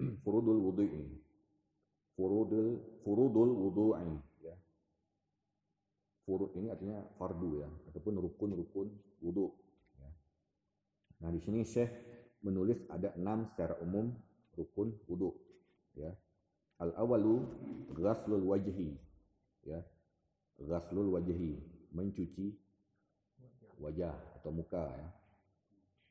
[0.25, 1.21] furudul wudhu ini
[2.15, 2.67] furudul
[3.01, 4.13] furudul wudu'i
[4.45, 4.55] ya.
[6.27, 8.87] Furud ini artinya fardu ya ataupun rukun-rukun
[9.25, 9.49] wudu
[9.97, 10.09] ya.
[11.25, 11.89] Nah, di sini Syekh
[12.45, 14.13] menulis ada enam secara umum
[14.53, 15.33] rukun wudu
[15.97, 16.13] ya.
[16.81, 17.45] Al awalu
[17.93, 18.97] ghaslul wajhi
[19.61, 19.85] ya.
[20.57, 21.61] Ghaslul wajhi
[21.93, 22.57] mencuci
[23.77, 25.09] wajah atau muka ya.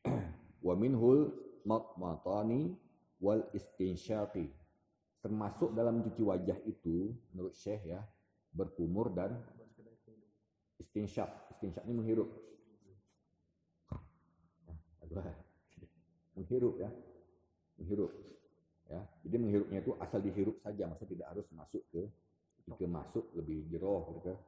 [0.67, 1.35] Wa minhul
[1.67, 2.79] matmatani
[3.19, 4.47] wal istinsyaqi
[5.21, 8.01] termasuk dalam mencuci wajah itu menurut Syekh ya
[8.55, 9.37] berkumur dan
[10.79, 12.31] istinsyak istinsyak ini menghirup.
[16.39, 16.91] Menghirup ya.
[17.77, 18.15] Menghirup
[18.91, 22.11] ya jadi menghirupnya itu asal dihirup saja masa tidak harus masuk ke
[22.67, 24.39] jika masuk lebih jeroh gitu ya.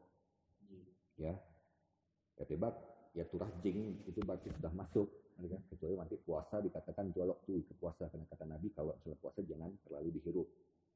[1.31, 1.35] Ya
[2.43, 2.75] tebak
[3.15, 5.07] ya turah jing itu berarti sudah masuk
[5.43, 5.63] kan?
[5.71, 9.71] kecuali nanti puasa dikatakan jual waktu ke puasa karena kata Nabi kalau sudah puasa jangan
[9.87, 10.49] terlalu dihirup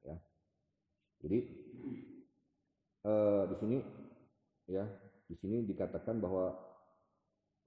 [0.07, 0.17] ya.
[1.23, 1.39] Jadi
[3.07, 3.79] eh, di sini
[4.71, 4.85] ya
[5.27, 6.55] di sini dikatakan bahwa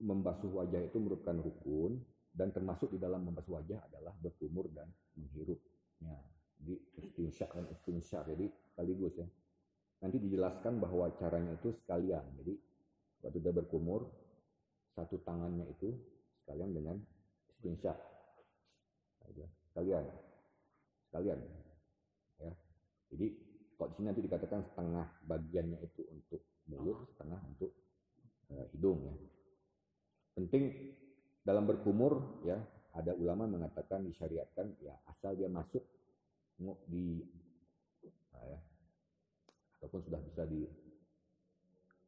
[0.00, 2.00] membasuh wajah itu merupakan rukun
[2.32, 4.88] dan termasuk di dalam membasuh wajah adalah berkumur dan
[6.00, 6.18] menghirupnya
[6.60, 9.28] di istinsyak dan istinsyak jadi sekaligus ya
[10.00, 12.56] nanti dijelaskan bahwa caranya itu sekalian jadi
[13.20, 14.08] waktu dia berkumur
[14.96, 15.96] satu tangannya itu
[16.42, 16.96] sekalian dengan
[17.56, 17.96] istinsyak.
[19.70, 20.04] sekalian.
[21.08, 21.38] Sekalian.
[22.42, 22.52] Ya.
[23.14, 23.26] Jadi
[23.78, 27.70] kalau di sini nanti dikatakan setengah bagiannya itu untuk mulut, setengah untuk
[28.50, 29.14] uh, hidung ya.
[30.36, 30.64] Penting
[31.46, 32.58] dalam berkumur ya,
[32.90, 35.82] ada ulama mengatakan disyariatkan ya asal dia masuk
[36.90, 37.22] di
[38.34, 38.58] nah, ya,
[39.80, 40.66] ataupun sudah bisa di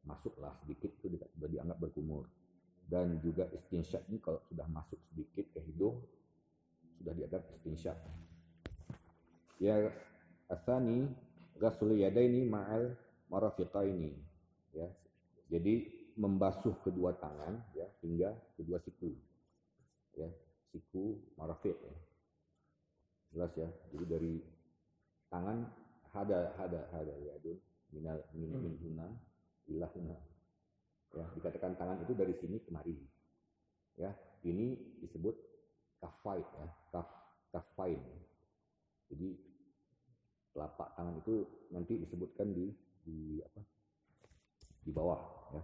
[0.02, 2.26] masuklah sedikit itu sudah dianggap berkumur.
[2.82, 6.02] Dan juga istinsyak ini kalau sudah masuk sedikit ke hidung
[6.98, 7.96] sudah dianggap istinsyak
[9.62, 9.78] ya
[10.50, 11.06] asani
[11.56, 12.98] ghusl yadaini ma'al
[13.30, 14.18] marafiqaini.
[14.74, 14.90] Ya
[15.46, 15.86] jadi
[16.18, 19.14] membasuh kedua tangan ya hingga kedua siku.
[20.18, 20.28] Ya
[20.72, 21.94] siku marafiq ya.
[23.32, 23.68] jelas ya.
[23.92, 24.34] Jadi dari
[25.28, 25.68] tangan
[26.16, 27.60] hada hada hada ya dun.
[27.92, 29.08] Minal min min huna
[29.68, 32.96] ya dikatakan tangan itu dari sini kemari.
[34.00, 34.16] Ya
[34.48, 35.36] ini disebut
[36.00, 36.68] kafain ya.
[36.88, 37.08] Kaf
[37.52, 38.00] kafain
[39.12, 39.28] jadi
[40.56, 42.72] telapak tangan itu nanti disebutkan di
[43.04, 43.60] di apa?
[44.80, 45.20] Di bawah
[45.52, 45.62] ya.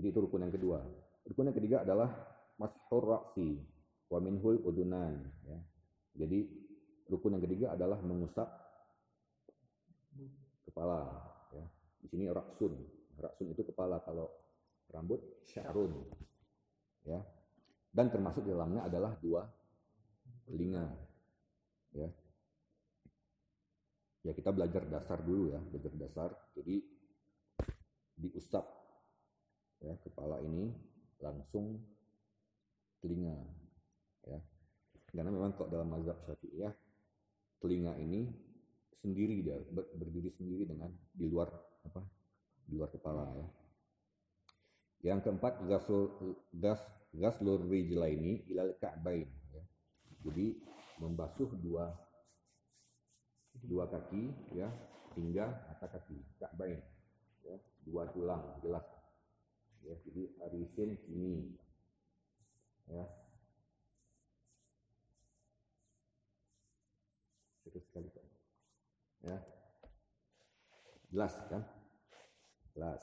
[0.00, 0.80] Jadi itu rukun yang kedua.
[1.28, 2.08] Rukun yang ketiga adalah
[2.56, 3.60] mashur raksi
[4.14, 5.58] wa minhul udunan ya.
[6.14, 6.46] Jadi
[7.10, 8.46] rukun yang ketiga adalah mengusap
[10.70, 11.10] kepala
[11.50, 11.66] ya.
[11.98, 12.78] Di sini raksun.
[13.18, 13.98] Raksun itu kepala.
[14.06, 14.30] Kalau
[14.94, 15.18] rambut
[15.50, 16.06] syarun
[17.02, 17.18] ya.
[17.90, 19.42] Dan termasuk di dalamnya adalah dua
[20.46, 20.86] telinga
[21.98, 22.06] ya.
[24.22, 25.58] Ya kita belajar dasar dulu ya.
[25.58, 26.30] Belajar dasar.
[26.54, 26.78] Jadi
[28.14, 28.62] diusap
[29.82, 30.70] ya kepala ini
[31.18, 31.82] langsung
[33.02, 33.63] telinga
[34.28, 34.40] ya.
[35.14, 36.74] Karena memang kok dalam mazhab syafi'iyah
[37.62, 38.28] telinga ini
[38.98, 41.52] sendiri dia ber, berdiri sendiri dengan di luar
[41.84, 42.02] apa
[42.66, 43.46] di luar kepala ya.
[45.04, 46.16] Yang keempat gasul
[46.56, 46.80] gas
[47.14, 49.62] gaslur rijlaini ilal ka'bain ya.
[50.24, 50.56] jadi
[50.98, 51.92] membasuh dua
[53.62, 54.66] dua kaki ya
[55.14, 56.80] hingga mata kaki ka'bain
[57.46, 57.56] ya.
[57.84, 58.88] Dua tulang jelas
[59.84, 59.94] ya.
[60.08, 61.54] Jadi arisin ini
[62.88, 63.04] ya
[67.74, 68.06] terus sekali
[69.26, 69.38] ya.
[71.10, 71.66] Jelas kan?
[72.70, 73.02] Jelas.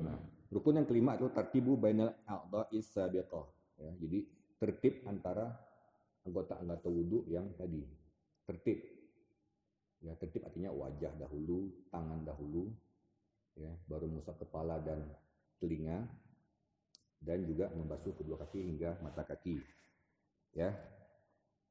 [0.00, 0.16] Nah
[0.48, 3.44] rukun yang kelima itu tertibu bainal a'dha'is sabiqah.
[3.76, 4.24] Ya jadi
[4.56, 5.52] tertib antara
[6.24, 7.84] anggota-anggota wudhu yang tadi.
[8.48, 8.80] Tertib.
[10.00, 12.72] Ya tertib artinya wajah dahulu tangan dahulu
[13.58, 15.04] ya baru mengusap kepala dan
[15.58, 16.06] telinga
[17.18, 19.60] dan juga membasuh kedua kaki hingga mata kaki.
[20.56, 20.72] Ya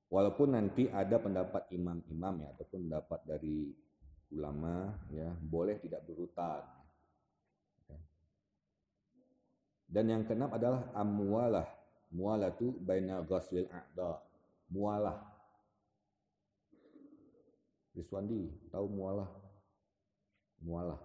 [0.08, 3.72] walaupun nanti ada pendapat imam-imam ya ataupun pendapat dari
[4.32, 6.64] ulama ya boleh tidak berurutan.
[7.88, 8.00] Ya.
[9.88, 11.68] dan yang keenam adalah amwalah.
[12.08, 14.24] Mualatu baina ghaslil a'da.
[14.72, 15.28] Mualah.
[17.92, 19.28] Rizwandi tahu mualah?
[20.64, 21.00] Mualah.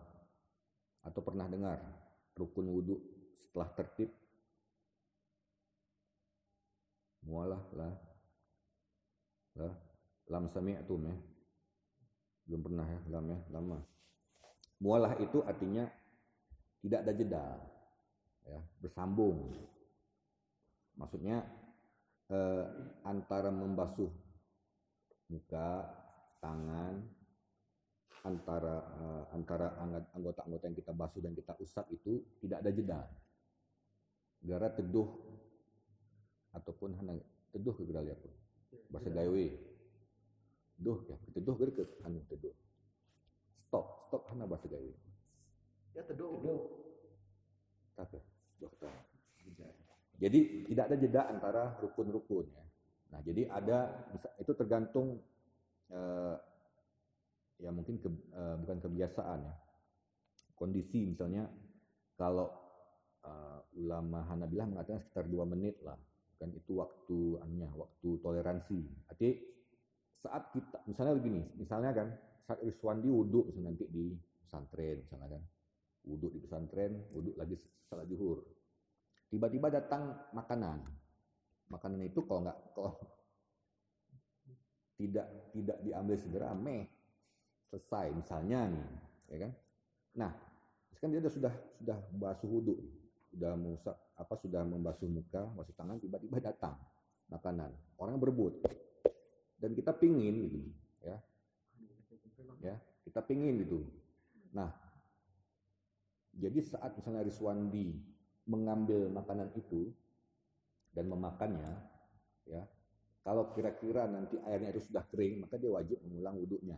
[1.02, 1.82] Atau pernah dengar
[2.38, 3.02] rukun wudhu
[3.34, 4.14] setelah tertib?
[7.26, 8.11] Mualah lah
[9.58, 9.74] lah
[10.32, 11.16] lam sami'tum ya
[12.48, 13.78] belum pernah ya lam ya lama
[14.82, 15.86] mualah itu artinya
[16.82, 17.46] tidak ada jeda
[18.48, 19.52] ya bersambung
[20.98, 21.46] maksudnya
[22.32, 22.64] eh,
[23.06, 24.10] antara membasuh
[25.30, 25.86] muka
[26.42, 27.00] tangan
[28.22, 29.74] antara uh, antara
[30.14, 33.00] anggota-anggota yang kita basuh dan kita usap itu tidak ada jeda.
[34.42, 35.10] Gara teduh
[36.54, 37.18] ataupun hanya
[37.50, 38.32] teduh ke pun.
[38.88, 39.46] Bahasa gawe.
[40.82, 42.54] Duh ya, teduh ger ke anu teduh.
[43.56, 44.92] Stop, stop hanya bahasa gawe.
[45.94, 46.40] Ya teduh.
[46.42, 46.62] Teduh.
[47.92, 48.08] Tak
[48.58, 48.92] dokter.
[50.22, 52.64] Jadi tidak ada jeda antara rukun-rukun ya.
[53.12, 54.08] Nah, jadi ada
[54.40, 55.20] itu tergantung
[55.92, 56.36] uh,
[57.60, 59.54] ya mungkin ke, uh, bukan kebiasaan ya
[60.56, 61.50] kondisi misalnya
[62.14, 62.48] kalau
[63.26, 65.98] uh, ulama Hanabilah mengatakan sekitar dua menit lah
[66.42, 69.06] kan itu waktu annya waktu toleransi.
[69.06, 69.38] Arti
[70.18, 72.08] saat kita misalnya begini misalnya kan
[72.42, 74.10] saat Iswandi wudhu misalnya nanti di
[74.42, 75.42] pesantren misalnya kan.
[76.02, 77.54] Wudhu di pesantren wudhu lagi
[77.86, 78.42] salat zuhur.
[79.30, 80.82] Tiba-tiba datang makanan.
[81.70, 82.98] Makanan itu kalau nggak kalau
[84.98, 86.90] tidak tidak diambil segera meh
[87.70, 88.88] selesai misalnya nih
[89.30, 89.52] ya kan.
[90.18, 90.32] Nah
[91.02, 91.50] kan dia sudah
[91.82, 92.78] sudah basuh wudhu
[93.34, 96.76] sudah musak apa sudah membasuh muka basuh tangan tiba-tiba datang
[97.32, 98.60] makanan orang berebut
[99.56, 100.60] dan kita pingin gitu
[101.02, 101.16] ya
[102.60, 102.76] ya
[103.08, 103.88] kita pingin gitu
[104.52, 104.68] nah
[106.32, 107.96] jadi saat misalnya Rizwandi
[108.48, 109.92] mengambil makanan itu
[110.92, 111.68] dan memakannya
[112.48, 112.64] ya
[113.22, 116.74] Kalau kira-kira nanti airnya itu sudah kering, maka dia wajib mengulang wudhunya.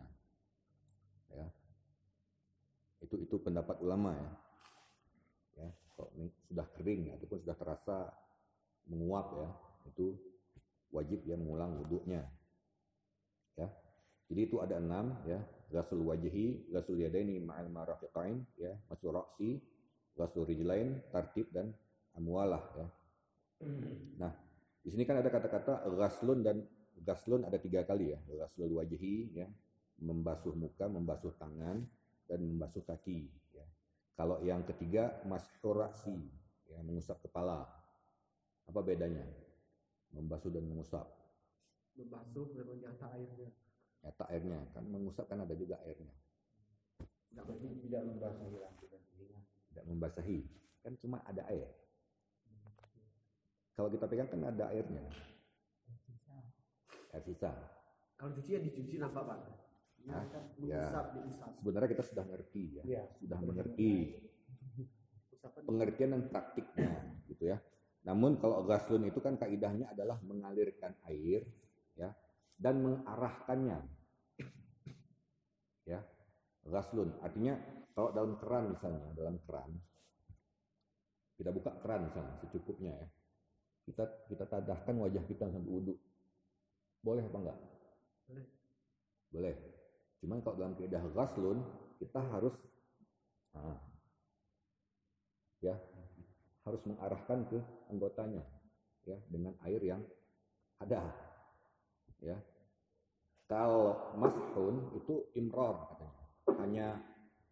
[1.33, 1.49] Ya.
[3.01, 4.31] Itu itu pendapat ulama ya.
[5.65, 5.69] Ya,
[6.51, 8.11] sudah kering ataupun sudah terasa
[8.91, 9.49] menguap ya,
[9.91, 10.19] itu
[10.91, 12.23] wajib ya mengulang wudhunya.
[13.55, 13.69] Ya.
[14.31, 15.39] Jadi itu ada enam ya,
[15.71, 19.63] ghasul wajhi, ghasul yadaini ma'al marafiqain ya, masul ra'si,
[20.19, 21.71] ghasul rijlain, tartib dan
[22.15, 22.87] amwalah ya.
[24.19, 24.33] Nah,
[24.83, 26.67] di sini kan ada kata-kata ghaslun dan
[27.05, 28.19] ghaslun ada tiga kali ya.
[28.27, 29.47] Ghaslul wajhi ya,
[30.01, 31.85] membasuh muka, membasuh tangan
[32.27, 33.29] dan membasuh kaki.
[34.15, 36.15] Kalau yang ketiga masyurasi
[36.71, 37.67] ya, mengusap kepala.
[38.71, 39.27] Apa bedanya?
[40.15, 41.03] Membasuh dan mengusap.
[41.99, 43.51] Membasuh dan menyata airnya.
[44.07, 46.15] Nyata airnya kan mengusap kan ada juga airnya.
[47.35, 49.41] Berarti tidak membasahi rambut dan telinga.
[49.43, 50.39] Tidak membasahi,
[50.87, 51.67] kan cuma ada air.
[53.75, 55.03] Kalau kita pegang kan ada airnya.
[57.11, 57.51] Air sisa.
[58.15, 59.64] Kalau cuci yang dicuci nampak pak.
[60.05, 60.21] Ya.
[60.61, 61.57] diusap.
[61.57, 63.03] Sebenarnya kita sudah ngerti ya, Iya.
[63.25, 64.21] sudah mengerti
[65.65, 66.93] pengertian dan praktiknya
[67.29, 67.59] gitu ya.
[68.05, 71.49] Namun kalau ghaslun itu kan kaidahnya adalah mengalirkan air
[71.97, 72.13] ya
[72.61, 73.81] dan mengarahkannya.
[75.89, 76.01] Ya.
[76.65, 77.61] Ghaslun artinya
[77.93, 79.73] kalau dalam keran misalnya, dalam keran
[81.35, 83.09] kita buka keran misalnya secukupnya ya.
[83.85, 85.97] Kita kita tadahkan wajah kita sampai wudhu.
[87.05, 87.59] Boleh apa enggak?
[88.25, 88.47] Boleh.
[89.29, 89.55] Boleh.
[90.25, 91.61] Cuman kalau dalam kaidah ghaslun
[92.01, 92.57] kita harus
[93.53, 93.77] ah,
[95.61, 95.77] ya
[96.65, 97.61] harus mengarahkan ke
[97.93, 98.41] anggotanya
[99.05, 100.01] ya dengan air yang
[100.81, 101.13] ada
[102.25, 102.41] ya.
[103.45, 106.25] Kalau mashun itu imror katanya.
[106.57, 106.87] Hanya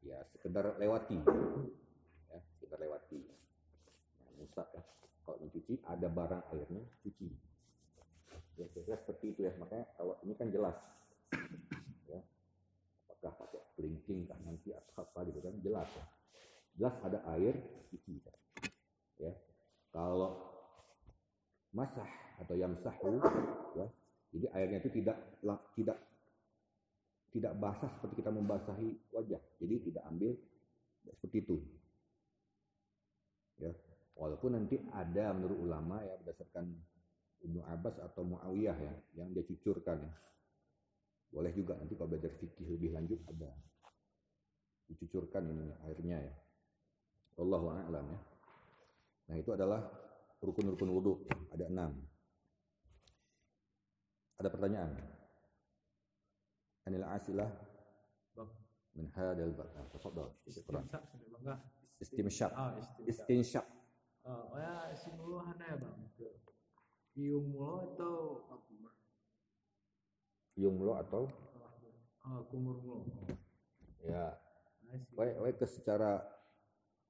[0.00, 1.20] ya sekedar lewati
[2.32, 3.20] ya sekedar lewati.
[4.40, 4.80] Musab ya.
[5.28, 7.28] Kalau mencuci ada barang airnya cuci.
[8.56, 9.52] Ya kira seperti itu ya.
[9.60, 10.80] Makanya kalau ini kan jelas
[13.22, 16.04] apakah pakai kelingking kah nanti atau apa gitu kan jelas ya.
[16.72, 17.54] Jelas ada air
[17.92, 18.36] cuci kan?
[19.22, 19.32] ya.
[19.94, 20.40] Kalau
[21.70, 22.08] masah
[22.42, 23.22] atau yamsahu
[23.78, 23.86] ya
[24.32, 25.16] jadi airnya itu tidak
[25.78, 25.98] tidak
[27.32, 29.40] tidak basah seperti kita membasahi wajah.
[29.60, 30.32] Jadi tidak ambil
[31.16, 31.56] seperti itu.
[33.60, 33.72] Ya.
[34.12, 36.68] Walaupun nanti ada menurut ulama ya berdasarkan
[37.42, 40.12] Ibnu Abbas atau Muawiyah ya yang dia cucurkan ya
[41.32, 43.50] boleh juga nanti kalau belajar fikih lebih lanjut ada
[44.86, 46.34] dicucurkan ini airnya ya
[47.36, 48.20] Wallahu a'lam ya.
[49.32, 49.80] Nah, itu adalah
[50.44, 51.14] rukun-rukun wudhu.
[51.54, 51.96] Ada enam.
[54.36, 54.92] Ada pertanyaan?
[56.82, 57.48] Anil asilah
[58.34, 58.50] Bang.
[58.98, 59.54] min hadal.
[59.56, 60.28] Ah, Tafadhal.
[62.02, 62.52] Istimsyaq.
[62.52, 62.74] Ah.
[63.06, 63.66] Istinsyaq.
[64.22, 64.92] Ah, oh ya,
[65.46, 65.98] hana ya bang.
[67.18, 68.46] Iung mulo atau
[70.58, 71.28] Yumlo atau?
[72.22, 73.02] Ah, kumur mulo.
[74.02, 74.34] ya
[75.14, 76.18] wae wae ke secara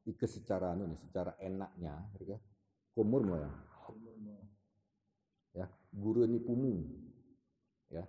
[0.05, 2.41] ke secara anu nih, secara enaknya gitu ya.
[2.93, 3.51] Kumur ya.
[5.53, 6.73] Ya guru ini pumu.
[7.93, 8.05] Ya.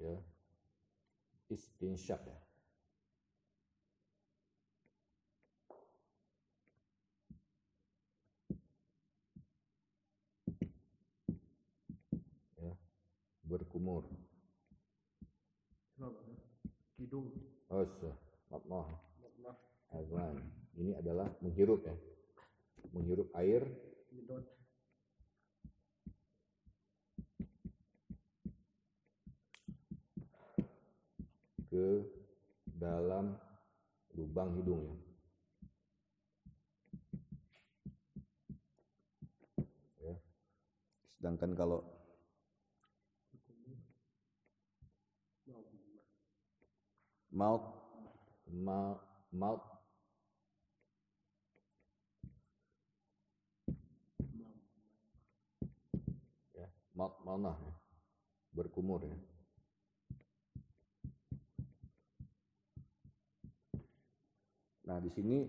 [0.00, 0.16] Ya.
[1.50, 2.39] Istinsyak ya ya
[13.50, 14.06] berkumur?
[15.98, 16.14] Bang?
[16.94, 17.34] Kidung.
[17.74, 17.86] oh
[18.70, 19.10] Maaf.
[19.90, 20.38] azan
[20.78, 21.96] ini adalah menghirup ya
[22.94, 23.66] menghirup air
[24.14, 24.46] Nyedot.
[31.70, 32.02] ke
[32.74, 33.38] dalam
[34.18, 34.96] lubang hidung ya.
[40.10, 40.14] Ya.
[41.14, 41.99] Sedangkan kalau
[47.30, 47.66] mouth
[48.50, 48.98] mouth
[49.30, 49.62] mouth
[56.54, 57.74] ya, mouth manah ya.
[58.50, 59.14] Berkumur ya.
[64.90, 65.46] Nah, di sini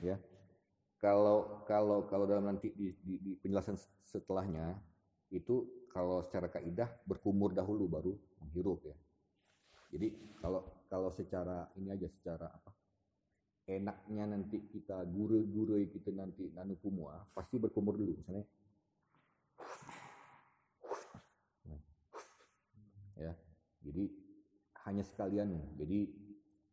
[0.00, 0.16] ya.
[0.96, 3.76] Kalau kalau kalau dalam nanti di, di, di penjelasan
[4.08, 4.80] setelahnya
[5.28, 8.12] itu kalau secara kaidah berkumur dahulu baru
[8.44, 8.96] menghirup ya.
[9.96, 12.68] Jadi kalau kalau secara ini aja secara apa?
[13.64, 18.44] Enaknya nanti kita guru-guru kita nanti nanu kumua pasti berkumur dulu misalnya.
[23.16, 23.32] Ya.
[23.80, 24.04] Jadi
[24.84, 25.48] hanya sekalian.
[25.80, 26.12] Jadi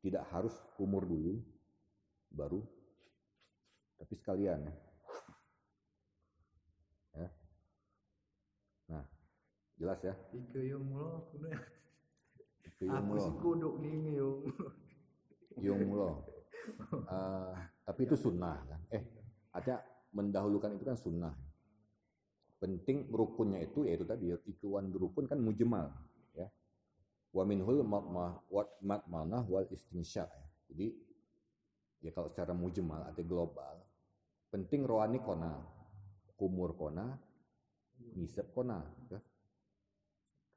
[0.04, 1.40] tidak harus kumur dulu
[2.28, 2.60] baru
[3.96, 4.76] tapi sekalian ya.
[9.84, 10.16] Jelas ya?
[10.32, 11.60] Ika yung mulo kuno ya.
[12.64, 13.20] Itu yung Aku mulo.
[13.20, 14.38] si kuduk nih yung.
[15.60, 16.24] Yung mulo.
[17.12, 17.54] Eh,
[17.84, 18.80] tapi itu sunnah kan.
[18.96, 19.04] Eh,
[19.52, 19.84] artinya
[20.16, 21.36] mendahulukan itu kan sunnah.
[22.64, 25.92] Penting rukunnya itu yaitu tadi ikuan rukun kan mujmal
[26.32, 26.48] ya.
[27.36, 30.48] Wa minhul ma- ma- wat mat manah wal istinsya ya.
[30.72, 30.96] Jadi
[32.08, 33.84] ya kalau secara mujmal atau global
[34.48, 35.60] penting rohani kona,
[36.40, 37.20] kumur kona,
[38.16, 38.80] nisab kona
[39.12, 39.20] ya.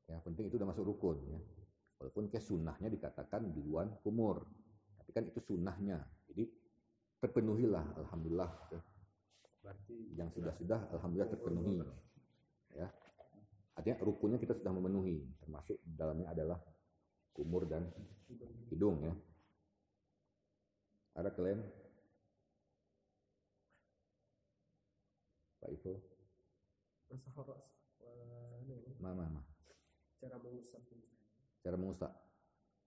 [0.07, 1.41] Ya, penting itu udah masuk rukun ya.
[1.99, 4.47] Walaupun ke sunnahnya dikatakan duluan kumur.
[5.03, 6.03] Tapi kan itu sunnahnya.
[6.31, 6.47] Jadi
[7.19, 8.81] terpenuhilah alhamdulillah ya.
[9.65, 11.83] Berarti yang sudah-sudah alhamdulillah terpenuhi
[12.77, 12.89] ya
[13.77, 16.59] artinya rukunnya kita sudah memenuhi termasuk dalamnya adalah
[17.33, 17.89] kumur dan
[18.69, 19.13] hidung ya
[21.17, 21.65] ada klaim
[25.61, 25.99] Pak Ivo
[27.07, 27.71] Masa horos.
[28.03, 29.41] Wah, ini mama mama
[30.21, 30.83] cara mengusap
[31.67, 32.13] cara mengusap.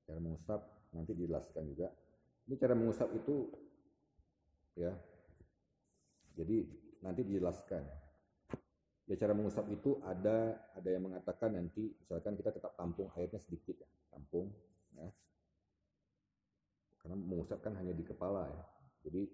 [0.07, 0.61] Cara mengusap
[0.95, 1.91] nanti dijelaskan juga.
[2.47, 3.51] Ini cara mengusap itu
[4.79, 4.95] ya.
[6.39, 6.63] Jadi
[7.03, 7.83] nanti dijelaskan.
[9.11, 13.75] Ya cara mengusap itu ada ada yang mengatakan nanti misalkan kita tetap tampung airnya sedikit
[13.75, 13.89] ya.
[14.15, 14.47] Tampung
[14.95, 15.11] ya.
[17.03, 18.63] Karena mengusap kan hanya di kepala ya.
[19.03, 19.27] Jadi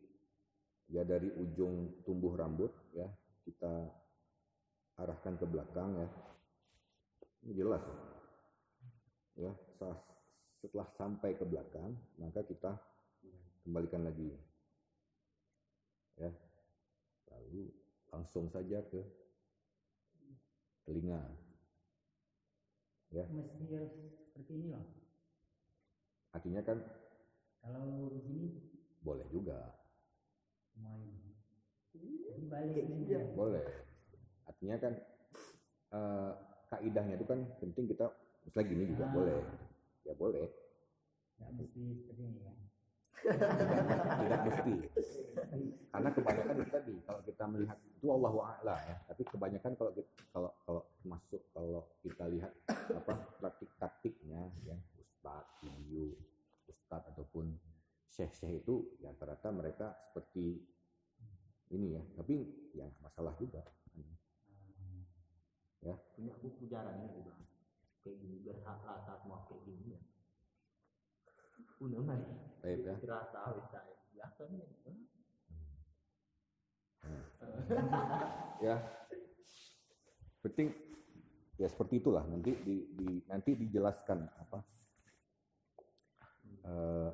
[0.89, 3.05] ya dari ujung tumbuh rambut ya
[3.45, 3.89] kita
[5.01, 6.07] arahkan ke belakang ya
[7.53, 7.83] jelas.
[9.35, 9.51] Ya
[10.65, 12.73] setelah sampai ke belakang maka kita
[13.61, 14.33] kembalikan lagi.
[16.17, 16.31] Ya
[17.29, 17.69] lalu
[18.09, 19.01] langsung saja ke
[20.87, 21.21] telinga.
[23.13, 23.27] Ya.
[23.29, 23.93] Mesti harus
[24.31, 24.85] seperti ini loh.
[26.35, 26.83] artinya kan
[27.63, 28.59] Kalau begini
[29.05, 29.71] boleh juga.
[30.75, 31.35] Main.
[32.49, 33.33] Balik ini.
[33.33, 33.65] boleh.
[34.45, 34.93] Artinya kan
[35.95, 36.31] eh,
[36.75, 38.05] kaidahnya itu kan penting kita
[38.43, 39.13] misalnya gini juga Ah.
[39.15, 39.39] boleh
[40.03, 40.47] ya boleh
[41.35, 42.53] Nggak mesti seperti ini ya.
[44.23, 44.73] tidak mesti
[45.91, 50.11] karena kebanyakan itu tadi kalau kita melihat itu Allahu a'la ya tapi kebanyakan kalau kita,
[50.35, 52.51] kalau kalau masuk kalau kita lihat
[52.91, 56.11] apa praktik taktiknya ya ustadz video
[56.67, 57.55] ustadz ataupun
[58.11, 60.59] syekh-syekh itu ya rata-rata mereka seperti
[61.71, 62.35] ini ya tapi
[62.75, 63.63] ya nggak masalah juga
[66.15, 67.33] punya buku jarangnya juga.
[68.01, 70.01] Kayak gini berhak saat mau kayak gini ya.
[71.77, 72.25] Punya mana?
[73.15, 73.95] Ya Terasa awet saya.
[74.11, 74.65] Biasanya.
[78.59, 78.75] ya
[80.41, 80.73] penting
[81.55, 84.59] ya seperti itulah nanti di, di- nanti dijelaskan apa
[86.65, 87.11] eh,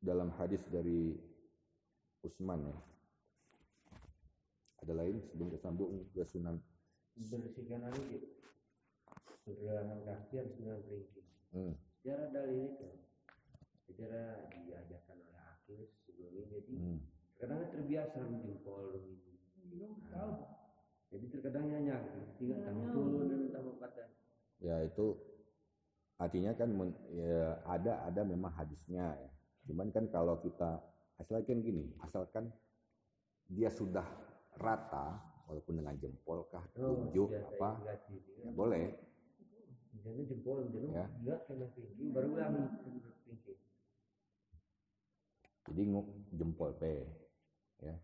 [0.00, 1.18] dalam hadis dari
[2.22, 2.76] Utsman ya
[4.80, 6.56] ada lain sebelum kita sambung ke Sunan
[7.20, 8.32] Bersihkan gitu.
[9.44, 11.26] Pergelangan kaki harus dengan beringking.
[11.52, 11.74] hmm.
[12.00, 12.88] Cara dalil itu.
[13.98, 14.22] Cara
[14.54, 16.98] diajarkan oleh akil sebelumnya jadi hmm.
[17.38, 19.86] kadang terbiasa lu jempol ini.
[20.10, 20.34] Nah,
[21.10, 21.94] jadi terkadang nyanyi
[22.38, 24.08] tinggal tambah turun dan tambah patah.
[24.60, 25.06] ya itu
[26.20, 29.30] artinya kan men- ya, ada ada memang hadisnya ya.
[29.66, 30.78] cuman kan kalau kita
[31.16, 32.52] asalkan gini asalkan
[33.48, 34.04] dia sudah
[34.60, 35.16] rata
[35.48, 37.70] walaupun dengan jempol kah tunjuk biasa apa
[38.38, 38.84] ya boleh
[39.90, 41.36] Misalnya jempol, misalnya Ya.
[42.14, 42.72] baru ulang.
[45.70, 45.82] Jadi
[46.34, 46.82] jempol P
[47.80, 47.94] ya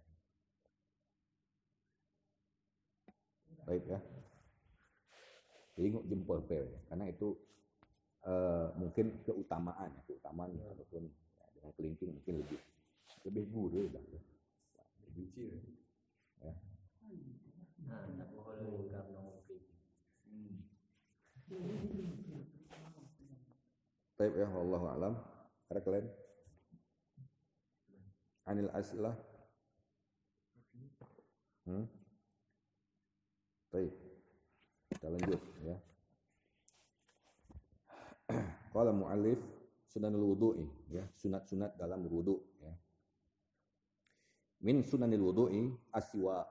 [3.66, 4.00] baik ya
[5.76, 6.80] jadi jempol P ya.
[6.88, 7.34] karena itu
[8.24, 12.60] eh, mungkin keutamaan ya keutamaan ataupun ya, dengan kelingking mungkin lebih
[13.26, 13.44] lebih
[13.90, 14.20] lah ya.
[15.10, 15.26] lebih
[16.46, 16.54] ya.
[17.86, 18.02] Nah,
[21.46, 22.06] pinggir.
[24.16, 25.14] Baik ya, wallahu alam.
[25.70, 26.08] Ada kalian?
[28.46, 29.14] Anil asilah.
[31.66, 31.86] Hmm?
[33.74, 33.92] Baik.
[34.94, 35.76] Kita lanjut ya.
[38.72, 39.42] Qala muallif
[39.90, 42.70] sunanul wudu'i ya, sunat-sunat dalam wudu ya.
[44.62, 46.46] Min sunanil wudu'i aswa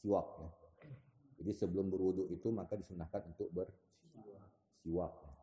[0.00, 0.50] siwak ya.
[1.36, 5.12] Jadi sebelum berwudu itu maka disunahkan untuk bersiwak.
[5.12, 5.34] ya.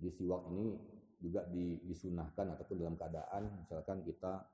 [0.00, 0.72] Di siwak ini
[1.20, 4.44] juga di- disunahkan ataupun dalam keadaan misalkan kita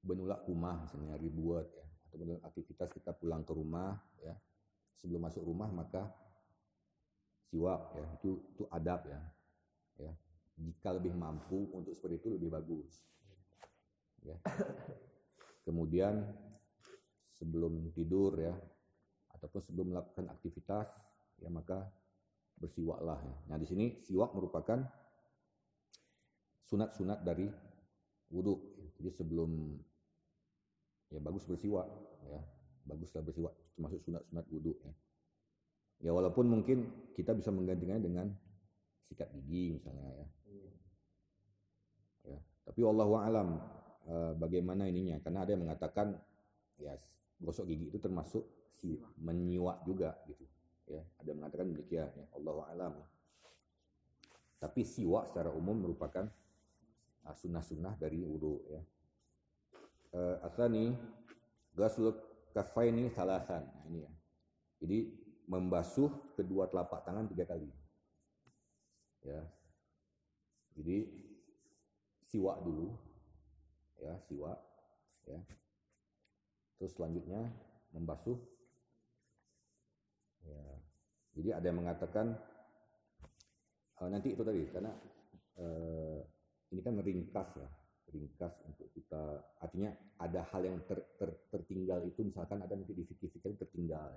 [0.00, 1.86] benulak rumah misalnya ribuat ya.
[2.08, 4.34] Atau dalam aktivitas kita pulang ke rumah ya.
[4.98, 6.10] Sebelum masuk rumah maka
[7.48, 9.20] siwak ya itu itu adab ya.
[9.98, 10.12] Ya
[10.58, 12.90] jika lebih mampu untuk seperti itu lebih bagus.
[14.26, 14.34] Ya.
[15.66, 16.26] Kemudian
[17.38, 18.54] sebelum tidur ya
[19.38, 20.90] ataupun sebelum melakukan aktivitas
[21.38, 21.86] ya maka
[22.58, 23.36] bersiwaklah ya.
[23.46, 24.82] Nah, di sini siwak merupakan
[26.66, 27.46] sunat-sunat dari
[28.34, 28.58] wudhu.
[28.98, 29.78] Jadi sebelum
[31.08, 31.86] ya bagus bersiwak
[32.28, 32.40] ya.
[32.88, 34.92] Baguslah bersiwak termasuk sunat-sunat wudhu ya.
[35.98, 38.32] Ya walaupun mungkin kita bisa menggantinya dengan
[39.04, 40.26] sikat gigi misalnya ya.
[42.28, 42.38] Ya,
[42.68, 43.48] tapi Allah alam
[44.08, 46.16] eh, bagaimana ininya karena ada yang mengatakan
[46.78, 46.94] ya
[47.38, 48.44] gosok gigi itu termasuk
[48.78, 50.46] si menyiwak juga gitu
[50.88, 52.94] ya ada yang mengatakan demikian ya Allah alam
[54.58, 56.26] tapi siwak secara umum merupakan
[57.36, 58.82] sunnah-sunnah dari wudhu ya.
[60.08, 60.96] Uh, asani
[61.76, 62.16] gasluk
[62.56, 64.12] kafaini salasan nah, ini ya.
[64.78, 64.98] Jadi
[65.48, 67.68] membasuh kedua telapak tangan tiga kali.
[69.26, 69.42] Ya.
[70.78, 71.08] Jadi
[72.28, 72.94] siwak dulu.
[73.98, 74.58] Ya siwak
[75.26, 75.40] ya.
[76.78, 77.50] Terus selanjutnya
[77.90, 78.38] membasuh.
[80.46, 80.62] Ya.
[81.38, 82.38] Jadi ada yang mengatakan
[83.98, 84.92] eh, nanti itu tadi karena
[85.58, 86.18] eh,
[86.74, 87.68] ini kan ringkas ya
[88.08, 89.22] ringkas untuk kita
[89.60, 94.16] artinya ada hal yang ter, ter, tertinggal itu misalkan ada nanti di fikih-fikih tertinggal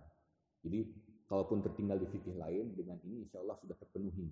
[0.64, 0.88] jadi
[1.28, 4.32] kalaupun tertinggal di fikih lain dengan ini insya Allah sudah terpenuhi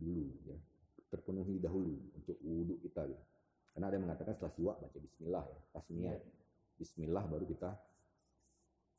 [0.00, 0.56] dulu ya
[1.10, 3.24] terpenuhi dahulu untuk wudhu kita gitu.
[3.74, 6.18] Karena ada yang mengatakan setelah siwak baca bismillah ya, tasmiyah.
[6.80, 7.70] Bismillah baru kita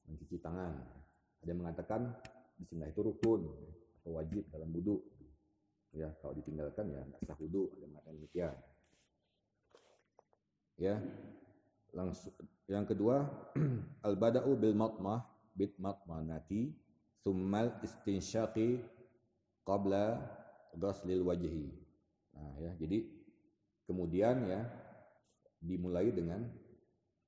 [0.05, 0.75] mencuci tangan.
[1.41, 2.13] Ada yang mengatakan
[2.59, 3.41] bismillah itu rukun
[4.03, 5.01] atau wajib dalam wudhu.
[5.91, 7.67] Ya, kalau ditinggalkan ya nggak sah wudhu.
[7.75, 8.55] Ada mengatakan demikian.
[10.79, 10.95] Ya,
[11.91, 12.31] langsung
[12.71, 13.27] yang kedua
[14.07, 16.71] al bada'u bil matmah bit matmanati
[17.21, 18.79] thummal istinsyaqi
[19.67, 20.15] qabla
[20.79, 21.75] ghaslil wajhi.
[22.31, 23.03] Nah, ya, jadi
[23.83, 24.63] kemudian ya
[25.59, 26.47] dimulai dengan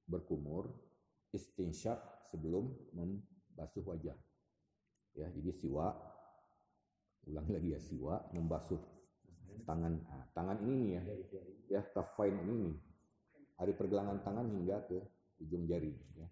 [0.07, 0.71] berkumur
[1.35, 1.99] istinsyak
[2.31, 4.17] sebelum membasuh wajah.
[5.13, 5.93] Ya, jadi siwak
[7.29, 8.79] ulang lagi ya siwak membasuh
[9.63, 11.01] tangan nah, tangan ini nih ya
[11.79, 12.75] ya kafain ini nih
[13.63, 14.99] dari pergelangan tangan hingga ke
[15.39, 16.27] ujung jari ya.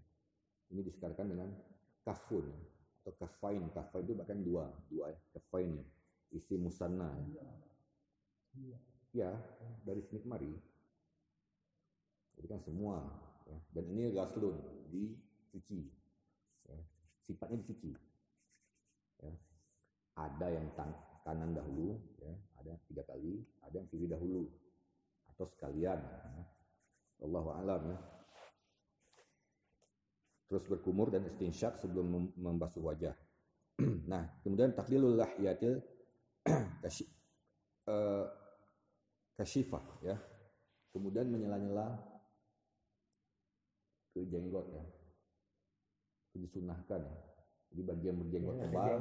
[0.71, 1.49] Ini disekarkan dengan
[2.03, 2.47] kafun
[3.03, 3.63] atau kafain.
[3.71, 5.79] Kafain itu bahkan dua, dua ya, kafain.
[6.31, 7.11] Isi musanna.
[9.11, 9.31] Ya,
[9.83, 10.51] dari sini kemari.
[12.39, 13.03] Jadi kan semua.
[13.47, 13.59] Ya.
[13.75, 15.91] Dan ini gaslun, dicuci.
[16.71, 16.79] Ya.
[17.27, 17.91] Sifatnya dicuci.
[19.19, 19.31] Ya.
[20.21, 20.93] Ada yang tang
[21.25, 22.33] kanan dahulu, ya.
[22.61, 24.45] ada tiga kali, ada yang kiri dahulu.
[25.33, 25.97] Atau sekalian.
[25.97, 26.43] Ya.
[27.25, 27.97] Allah alam ya.
[30.49, 33.15] Terus berkumur dan istinsyak sebelum membasuh wajah.
[34.11, 35.79] nah, kemudian taklilul lahyatil
[36.83, 37.07] kasy,
[37.89, 38.27] uh,
[39.39, 40.17] kasyifah ya.
[40.91, 41.97] Kemudian menyela-nyela
[44.11, 44.83] ke jenggot ya.
[46.35, 47.17] Disunahkan ya.
[47.71, 48.99] Jadi bagian berjenggot tebal ya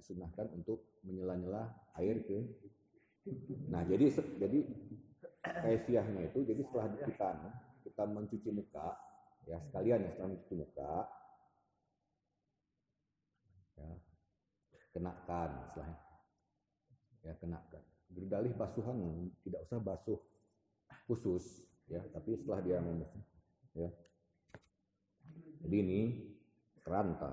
[0.00, 1.68] disunahkan untuk menyela-nyela
[2.00, 2.40] air ke
[3.68, 4.08] Nah, jadi
[4.40, 4.64] jadi
[5.44, 7.30] kaifiahnya itu jadi setelah kita
[7.84, 8.96] kita mencuci muka
[9.48, 10.92] ya sekalian ya setelah mencuci muka
[13.76, 13.90] ya
[14.92, 15.90] kenakan setelah
[17.24, 17.82] ya kenakan
[18.12, 18.96] berdalih basuhan
[19.44, 20.20] tidak usah basuh
[21.08, 21.44] khusus
[21.88, 23.24] ya tapi setelah dia membasuh
[23.76, 23.88] ya
[25.60, 26.00] jadi ini
[26.84, 27.32] keranta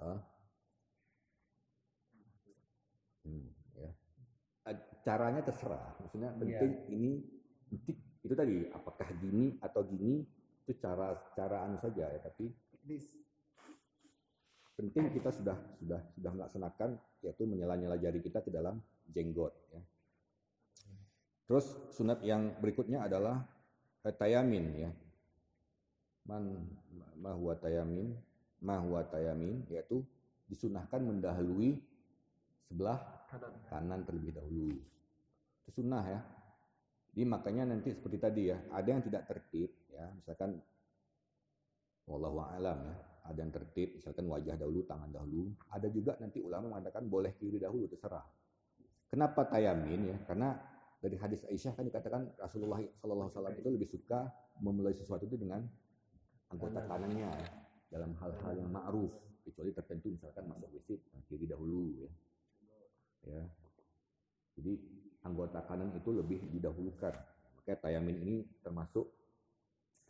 [0.00, 0.12] ya.
[3.22, 3.90] Hmm, ya
[5.02, 7.12] caranya terserah maksudnya penting ini
[7.70, 10.22] penting itu tadi apakah gini atau gini
[10.62, 12.50] itu cara caraan saja ya tapi
[14.82, 16.90] penting kita sudah sudah sudah melaksanakan
[17.22, 19.80] yaitu menyela-nyela jari kita ke dalam jenggot ya.
[21.46, 23.44] Terus sunat yang berikutnya adalah
[24.02, 24.90] tayamin ya.
[26.26, 26.66] Man
[27.18, 28.14] ma huwa tayamin,
[28.62, 30.02] ma huwa tayamin yaitu
[30.50, 31.78] disunahkan mendahului
[32.66, 32.98] sebelah
[33.32, 33.52] Kanan.
[33.72, 34.76] kanan terlebih dahulu.
[35.64, 36.20] Itu sunnah ya.
[37.16, 40.60] Jadi makanya nanti seperti tadi ya, ada yang tidak tertib ya, misalkan
[42.08, 42.96] wallahu alam ya,
[43.28, 45.52] ada yang tertib misalkan wajah dahulu, tangan dahulu.
[45.72, 48.24] Ada juga nanti ulama mengatakan boleh kiri dahulu terserah.
[49.08, 50.16] Kenapa tayamin ya?
[50.24, 50.56] Karena
[51.00, 54.20] dari hadis Aisyah kan dikatakan Rasulullah Shallallahu Alaihi Wasallam itu lebih suka
[54.60, 55.60] memulai sesuatu itu dengan
[56.48, 57.48] anggota kanannya ya,
[57.92, 59.12] dalam hal-hal yang ma'ruf
[59.44, 60.96] kecuali tertentu misalkan masuk WC
[61.28, 62.12] kiri dahulu ya.
[63.26, 63.44] Ya.
[64.58, 64.72] Jadi
[65.22, 67.14] anggota kanan itu lebih didahulukan.
[67.58, 69.06] Makanya tayamin ini termasuk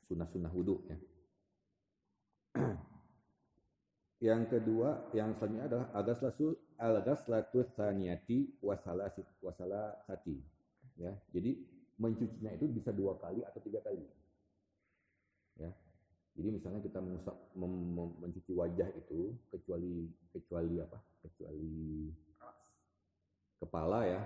[0.08, 0.98] sunnah-sunnah wudhu ya.
[4.32, 10.36] yang kedua, yang selanjutnya adalah agaslasu al-ghaslatu tsaniyati wasalasit wasalasati.
[11.00, 11.56] Ya, jadi
[11.96, 14.04] mencucinya itu bisa dua kali atau tiga kali.
[15.60, 15.70] Ya.
[16.32, 20.96] Jadi misalnya kita mengusap mem- mem- mencuci wajah itu kecuali kecuali apa?
[21.20, 22.08] Kecuali
[23.62, 24.20] kepala ya.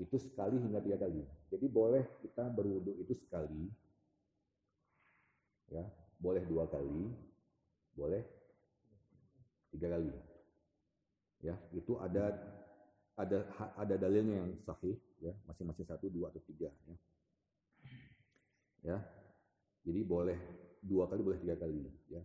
[0.00, 1.20] Itu sekali hingga tiga kali.
[1.52, 3.68] Jadi boleh kita berwudu itu sekali.
[5.68, 5.84] Ya,
[6.16, 7.12] boleh dua kali,
[7.92, 8.24] boleh
[9.72, 10.12] tiga kali.
[11.44, 12.32] Ya, itu ada
[13.16, 13.38] ada
[13.76, 16.96] ada dalilnya yang sahih ya, masing-masing satu, dua atau tiga ya.
[18.84, 18.98] Ya.
[19.86, 20.38] Jadi boleh
[20.82, 22.22] dua kali boleh tiga kali ya.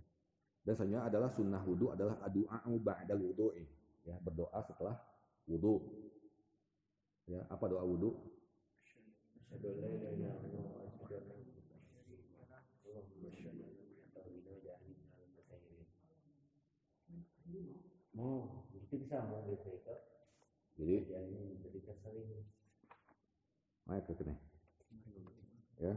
[0.62, 3.66] Dan selanjutnya adalah sunnah wudhu adalah adu'a'u ba'dal wudhu'i
[4.06, 4.94] ya, berdoa setelah
[5.49, 5.82] wudhu.
[7.30, 8.18] Ya, apa doa wudhu?
[18.22, 19.95] Oh, itu bisa mau gitu itu.
[20.77, 21.80] Jadi Jadi jadi.
[23.91, 24.23] Ayo ke.
[25.81, 25.93] Ya.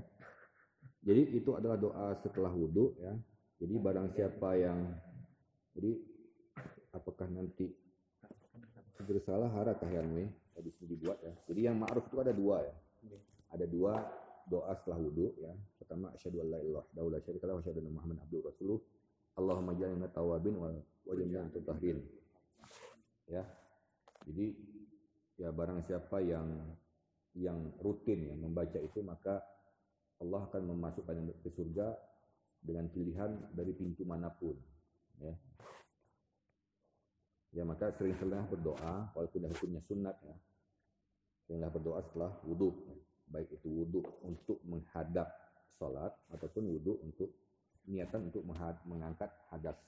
[1.04, 3.12] Jadi itu adalah doa setelah wudhu ya.
[3.60, 4.78] Jadi barang siapa yang
[5.74, 6.00] jadi
[6.94, 7.74] apakah nanti
[9.04, 10.06] bersalah harakah yang
[10.54, 11.34] we habis ini dibuat ya.
[11.50, 12.74] Jadi yang ma'ruf itu ada dua ya.
[13.50, 13.92] Ada dua
[14.46, 15.50] doa setelah wudhu ya.
[15.78, 18.78] Pertama asyhadu an la ilaha illallah la syarika lahu wa asyhadu anna muhammadan abduhu rasuluh.
[19.34, 19.74] Allahumma
[20.14, 20.70] tawabin wa
[21.10, 22.06] jami'an mutahhirin.
[23.26, 23.42] Ya.
[24.24, 24.46] Jadi
[25.42, 26.46] ya barang siapa yang
[27.34, 29.42] yang rutin ya membaca itu maka
[30.22, 31.98] Allah akan memasukkan ke surga
[32.62, 34.54] dengan pilihan dari pintu mana pun
[35.18, 35.34] ya
[37.54, 40.36] ya maka sering-seringlah berdoa walaupun hukumnya sunat ya.
[41.46, 42.74] Seringlah berdoa setelah wudhu
[43.30, 45.30] baik itu wudhu untuk menghadap
[45.78, 47.30] sholat ataupun wudhu untuk
[47.86, 48.42] niatan untuk
[48.84, 49.78] mengangkat hadas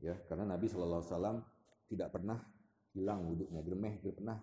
[0.00, 0.16] ya.
[0.26, 1.44] Karena Nabi Wasallam
[1.92, 2.40] tidak pernah
[2.96, 4.38] hilang wudhunya germeh tidak pernah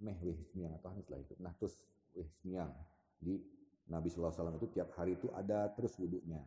[0.00, 1.34] meh weh semiang atau setelah itu.
[1.44, 1.76] Nah terus
[2.16, 2.72] weh semiang
[3.20, 3.36] di
[3.84, 6.40] Nabi Shallallahu Alaihi Wasallam itu tiap hari itu ada terus wudhunya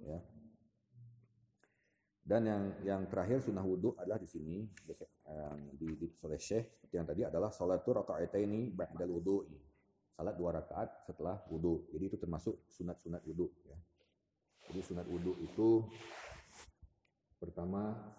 [0.00, 0.16] ya
[2.20, 4.62] dan yang yang terakhir sunnah wudhu adalah di sini
[5.26, 9.58] yang di, di oleh Syekh seperti yang tadi adalah salatul rakaataini ba'dal wudhu'i
[10.14, 13.76] salat dua rakaat setelah wudhu jadi itu termasuk sunat-sunat wudhu ya.
[14.70, 15.82] Jadi sunat wudhu itu
[17.42, 18.14] pertama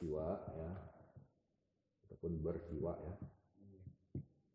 [0.00, 0.40] siwa.
[0.56, 0.72] ya.
[2.08, 3.14] Ataupun bersiwa ya.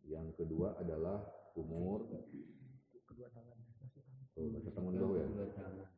[0.10, 1.22] Yang kedua adalah
[1.54, 2.10] umur.
[3.06, 3.58] Kedua tangan.
[4.42, 5.28] Oh, bahasa tangan dulu ya?
[5.54, 5.95] Tangan.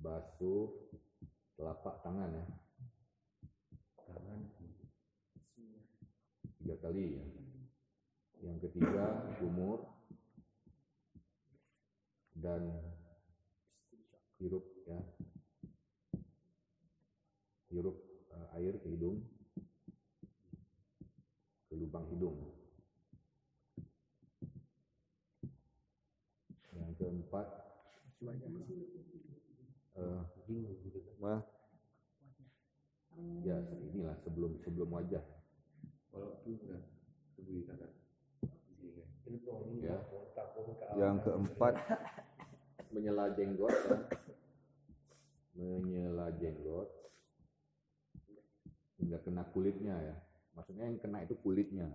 [0.00, 0.72] Basuh
[1.56, 2.44] telapak tangan ya.
[4.08, 4.40] Tangan.
[6.60, 7.24] tiga kali ya.
[8.40, 9.84] Yang ketiga umur
[12.36, 12.64] dan
[14.40, 15.00] hirup ya.
[17.68, 17.96] Hirup
[18.32, 19.20] eh, air ke hidung.
[21.68, 22.60] Ke lubang hidung
[26.80, 27.46] yang keempat
[29.94, 30.20] eh,
[31.20, 31.44] mah
[33.44, 33.60] ya
[33.92, 35.20] inilah sebelum sebelum wajah.
[36.10, 36.82] Enggak
[37.36, 37.86] tubuh kata.
[39.84, 39.98] ya.
[40.98, 41.74] yang keempat.
[42.92, 43.98] Menyela jenggot ya.
[45.54, 46.90] menyela jenggot.
[48.98, 50.16] Hingga kena kulitnya ya.
[50.58, 51.86] Maksudnya yang kena itu kulitnya.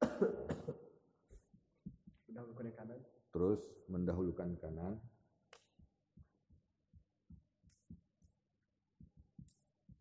[2.80, 2.96] Kanan.
[3.34, 3.60] Terus
[3.92, 4.96] mendahulukan kanan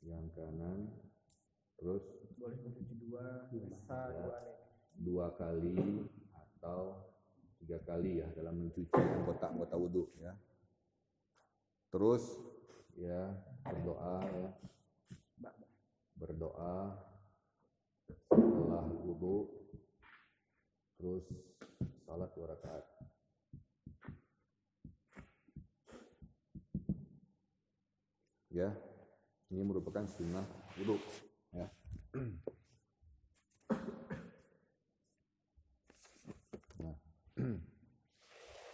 [0.09, 0.89] yang kanan
[1.77, 2.01] terus
[2.35, 4.25] boleh mencuci dua bisa Ya.
[4.25, 4.37] dua
[4.99, 6.03] dua kali
[6.33, 7.07] atau
[7.61, 10.33] tiga kali ya dalam mencuci anggota-anggota wudhu ya.
[11.93, 12.23] Terus
[12.97, 13.31] ya
[13.63, 14.49] berdoa ya.
[16.19, 16.75] Berdoa
[18.27, 19.37] setelah wudhu
[20.99, 21.25] terus
[22.03, 22.83] salat dua rakaat.
[28.49, 28.73] Ya,
[29.49, 30.45] ini merupakan sunnah
[30.77, 30.97] wudhu
[31.53, 31.67] ya.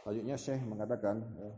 [0.06, 1.50] Selanjutnya Syekh mengatakan ya,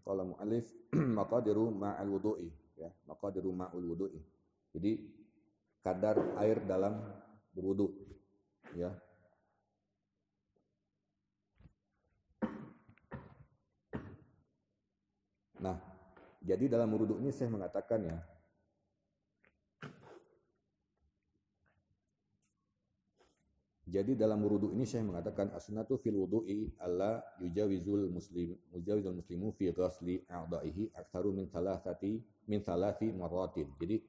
[0.00, 0.64] kalau mu'alif
[1.20, 2.48] maqadiru ma'al wudu'i
[2.80, 4.16] ya, maqadiru ma'ul wudu'i.
[4.72, 4.96] Jadi
[5.84, 7.04] kadar air dalam
[7.52, 7.92] berwudu
[8.72, 8.96] ya.
[15.60, 15.76] Nah,
[16.40, 18.16] jadi dalam wudu ini Syekh mengatakan ya,
[23.96, 29.72] Jadi dalam wudu ini Syekh mengatakan as-sunnatu fil wudu'i alla yujawizul muslim yujawizul muslimu fi
[29.72, 33.72] ghasli a'dha'ihi aktsaru min thalathati min thalathi marratin.
[33.80, 34.04] Jadi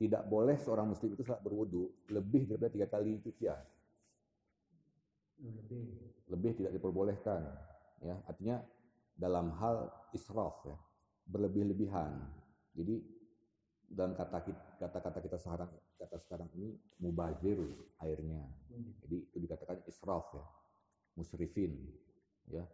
[0.00, 3.60] tidak boleh seorang muslim itu saat berwudu lebih daripada tiga kali cucian.
[5.36, 5.84] lebih
[6.32, 7.44] lebih tidak diperbolehkan
[8.00, 8.56] ya artinya
[9.16, 10.76] dalam hal israf ya
[11.28, 12.16] berlebih-lebihan
[12.72, 13.04] jadi
[13.86, 14.42] dalam kata
[14.82, 17.58] kata-kata kita sekarang kata sekarang ini mubazir
[18.02, 18.42] airnya.
[19.06, 20.44] Jadi itu dikatakan israf ya.
[21.16, 21.72] Musrifin
[22.50, 22.64] ya.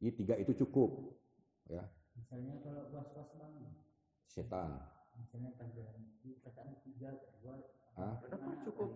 [0.00, 1.20] Ini tiga itu cukup
[1.68, 1.84] ya.
[2.16, 3.54] Misalnya kalau was-was bang
[4.30, 4.70] setan.
[5.20, 7.54] Misalnya perkataan tiga kedua.
[7.98, 8.88] Ah Kenapa cukup?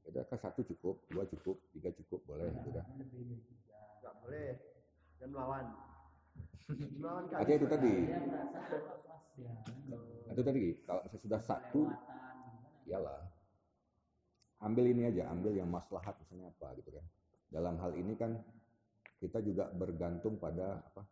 [0.00, 3.80] udah kan satu cukup dua cukup tiga cukup boleh gitu kan lebih dari tiga.
[4.00, 4.50] Nggak boleh.
[5.20, 5.66] Dan melawan.
[7.34, 7.94] Artinya itu tadi.
[8.06, 8.18] ya
[10.30, 11.90] Nah, itu tadi kalau saya sudah satu
[12.86, 13.26] iyalah.
[14.60, 17.04] Ambil ini aja ambil yang maslahat misalnya apa gitu kan.
[17.48, 18.36] Dalam hal ini kan
[19.16, 21.02] kita juga bergantung pada apa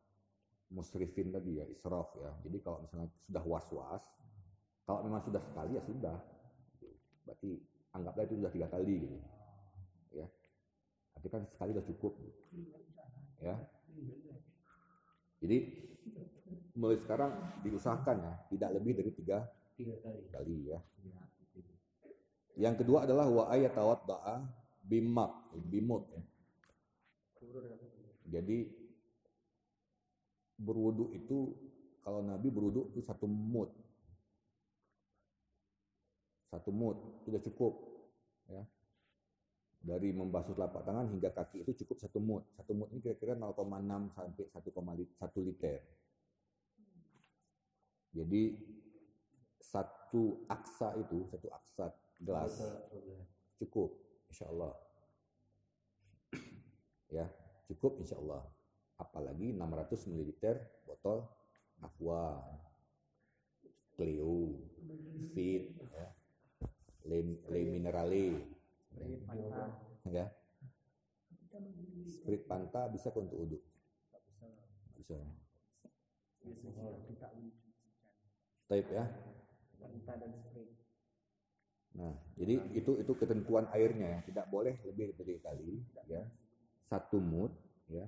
[0.69, 2.31] musrifin tadi ya israf ya.
[2.45, 4.05] Jadi kalau misalnya sudah was-was
[4.85, 6.17] kalau memang sudah sekali ya sudah.
[7.25, 7.51] Berarti
[7.97, 9.17] anggaplah itu sudah tiga kali gitu.
[10.13, 10.27] Ya.
[11.17, 12.13] Tapi kan sekali sudah cukup
[13.39, 13.55] ya
[15.39, 15.59] jadi
[16.79, 17.35] mulai sekarang
[17.67, 19.39] diusahakan ya tidak lebih dari tiga
[19.75, 20.79] tiga kali kali ya
[22.59, 24.43] yang kedua adalah wa ayatawat da'a
[24.83, 25.31] bimak,
[25.71, 26.11] bimut.
[26.11, 26.23] ya.
[28.29, 28.67] Jadi
[30.59, 31.55] berwudu itu
[32.03, 33.71] kalau Nabi berwudu itu satu mut.
[36.51, 37.79] Satu mut sudah cukup.
[38.51, 38.67] Ya.
[39.79, 42.43] Dari membasuh telapak tangan hingga kaki itu cukup satu mut.
[42.59, 43.63] Satu mut ini kira-kira 0,6
[44.13, 44.45] sampai
[44.75, 45.79] 1,1 liter.
[48.13, 48.43] Jadi
[49.63, 52.59] satu aksa itu, satu aksa gelas
[53.63, 53.95] cukup
[54.27, 54.75] insya Allah
[57.17, 57.27] ya
[57.71, 58.43] cukup insya Allah
[58.99, 61.23] apalagi 600 ml botol
[61.79, 62.43] aqua
[63.95, 64.55] Cleo
[65.35, 66.07] Fit ya.
[67.09, 67.19] Le,
[67.51, 68.58] Le Minerale
[70.09, 70.27] ya
[72.09, 73.63] Spirit Panta bisa kok untuk uduk
[74.97, 75.17] bisa
[78.69, 79.05] Tape ya
[79.79, 80.21] dan.
[81.99, 86.23] Nah, jadi itu itu ketentuan airnya ya, tidak boleh lebih dari kali ya.
[86.87, 87.53] Satu mut
[87.91, 88.07] ya.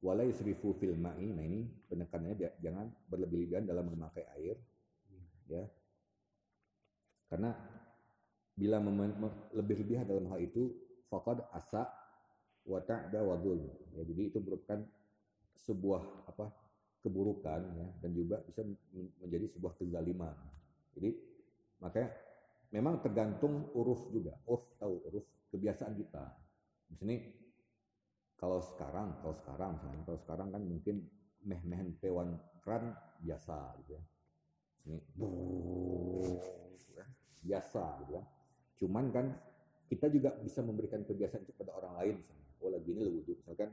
[0.00, 1.28] Wala yusrifu fil ma'i.
[1.28, 4.56] Nah, ini penekanannya jangan berlebih-lebihan dalam memakai air
[5.48, 5.64] ya.
[7.28, 7.52] Karena
[8.60, 8.76] bila
[9.56, 10.68] lebih-lebihan dalam hal itu
[11.08, 11.88] faqad asa
[12.68, 13.40] wa ta'da wa.
[13.96, 14.84] Ya, jadi itu merupakan
[15.64, 16.52] sebuah apa
[17.00, 18.60] keburukan ya dan juga bisa
[18.92, 20.36] men- menjadi sebuah kezaliman.
[20.92, 21.16] Jadi
[21.80, 22.12] makanya
[22.68, 24.36] memang tergantung uruf juga.
[24.44, 26.24] Uruf tahu uruf kebiasaan kita.
[26.92, 27.32] Misalnya
[28.36, 30.96] kalau sekarang, kalau sekarang misalnya, kalau sekarang kan mungkin
[31.44, 32.92] meh-mehen pewan keran
[33.24, 34.02] biasa gitu ya.
[34.88, 34.96] Ini
[36.96, 37.06] ya,
[37.44, 38.24] biasa gitu ya.
[38.80, 39.26] Cuman kan
[39.86, 42.48] kita juga bisa memberikan kebiasaan itu pada orang lain misalnya.
[42.60, 43.70] Oh lagi ini lo wudhu misalkan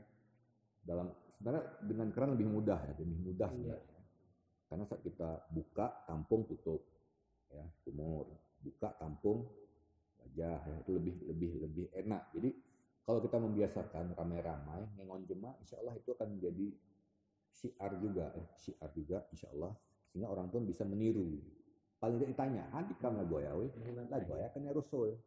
[0.84, 4.00] dalam sebenarnya dengan keran lebih mudah ya, lebih mudah sebenarnya.
[4.68, 6.84] Karena saat kita buka, tampung, tutup
[7.52, 8.28] ya, kumur
[8.60, 9.48] buka tampung
[10.18, 12.50] wajah ya, itu lebih lebih lebih enak jadi
[13.08, 16.66] kalau kita membiasakan ramai-ramai ngengon jemaah insya Allah itu akan menjadi
[17.48, 19.72] syiar juga ya, syiar juga insya Allah
[20.10, 21.38] sehingga orang pun bisa meniru
[21.98, 23.70] paling tidak ditanya adik kamu gue ya weh?
[24.10, 25.18] Lah gue ya kan ya rasul.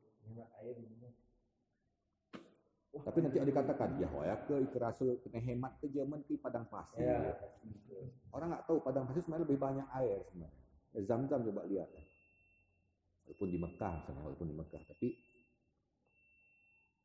[2.91, 7.39] Tapi nanti ada dikatakan ya hoya ke ikerasul kena hemat ke zaman ke padang pasir.
[8.35, 10.59] Orang nggak tahu padang pasir sebenarnya lebih banyak air sebenarnya.
[10.91, 12.03] Ya, Zam-zam coba lihat ya.
[13.23, 15.07] Walaupun di Mekah misalnya, walaupun di Mekah tapi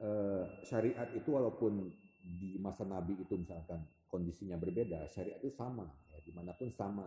[0.02, 1.86] eh, syariat itu walaupun
[2.26, 7.06] di masa Nabi itu misalkan kondisinya berbeda syariat itu sama ya, di mana pun sama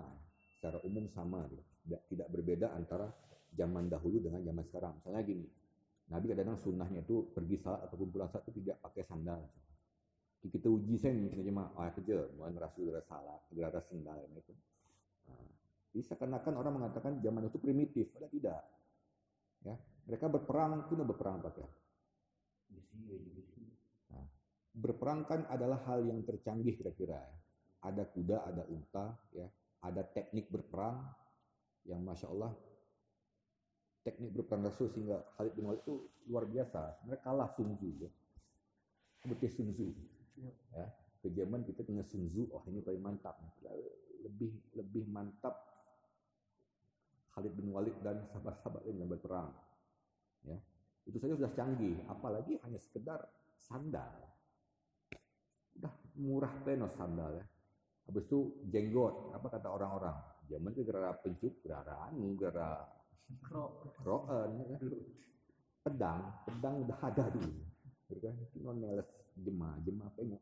[0.56, 1.64] secara umum sama gitu.
[2.10, 3.10] Tidak berbeda antara
[3.56, 4.94] zaman dahulu dengan zaman sekarang.
[5.02, 5.46] Misalnya gini
[6.10, 9.42] Nabi kadang-kadang sunnahnya itu pergi salat ataupun pulang salat itu tidak pakai sandal.
[10.40, 14.54] Kita uji saya nih cuma ah kerja mau rasul gara salat gara sandal itu.
[15.30, 15.46] Nah,
[15.94, 18.62] jadi seakan-akan orang mengatakan zaman itu primitif padahal tidak.
[19.66, 19.76] Ya
[20.10, 21.70] mereka berperang pun berperang pakai
[24.10, 24.26] nah,
[24.74, 27.38] berperang kan adalah hal yang tercanggih kira-kira ya.
[27.86, 29.46] ada kuda ada unta ya.
[29.80, 31.08] Ada teknik berperang
[31.88, 32.52] yang masya Allah
[34.04, 35.96] teknik berperang Rasul sehingga Khalid bin Walid itu
[36.28, 38.12] luar biasa mereka kalah Sun Tzu ya
[39.20, 39.88] seperti Sun Tzu
[40.76, 40.88] ya
[41.20, 43.36] ke zaman kita punya Sun Tzu oh ini paling mantap
[44.24, 45.70] lebih lebih mantap
[47.40, 49.48] Khalid bin Walid dan sahabat-sahabat lain yang berperang.
[50.44, 50.60] Ya,
[51.08, 53.24] itu saja sudah canggih, apalagi hanya sekedar
[53.56, 54.12] sandal.
[55.80, 57.46] Udah murah penos sandal ya.
[58.12, 60.20] Habis itu jenggot, apa kata orang-orang?
[60.50, 62.90] Zaman itu gara pencup, gara anu, gara
[64.02, 64.82] kroen, ya kan?
[65.86, 67.54] pedang, pedang udah ada dulu.
[68.10, 68.36] gitu kan?
[68.58, 70.42] Cuma meles jemaah jemaah pengen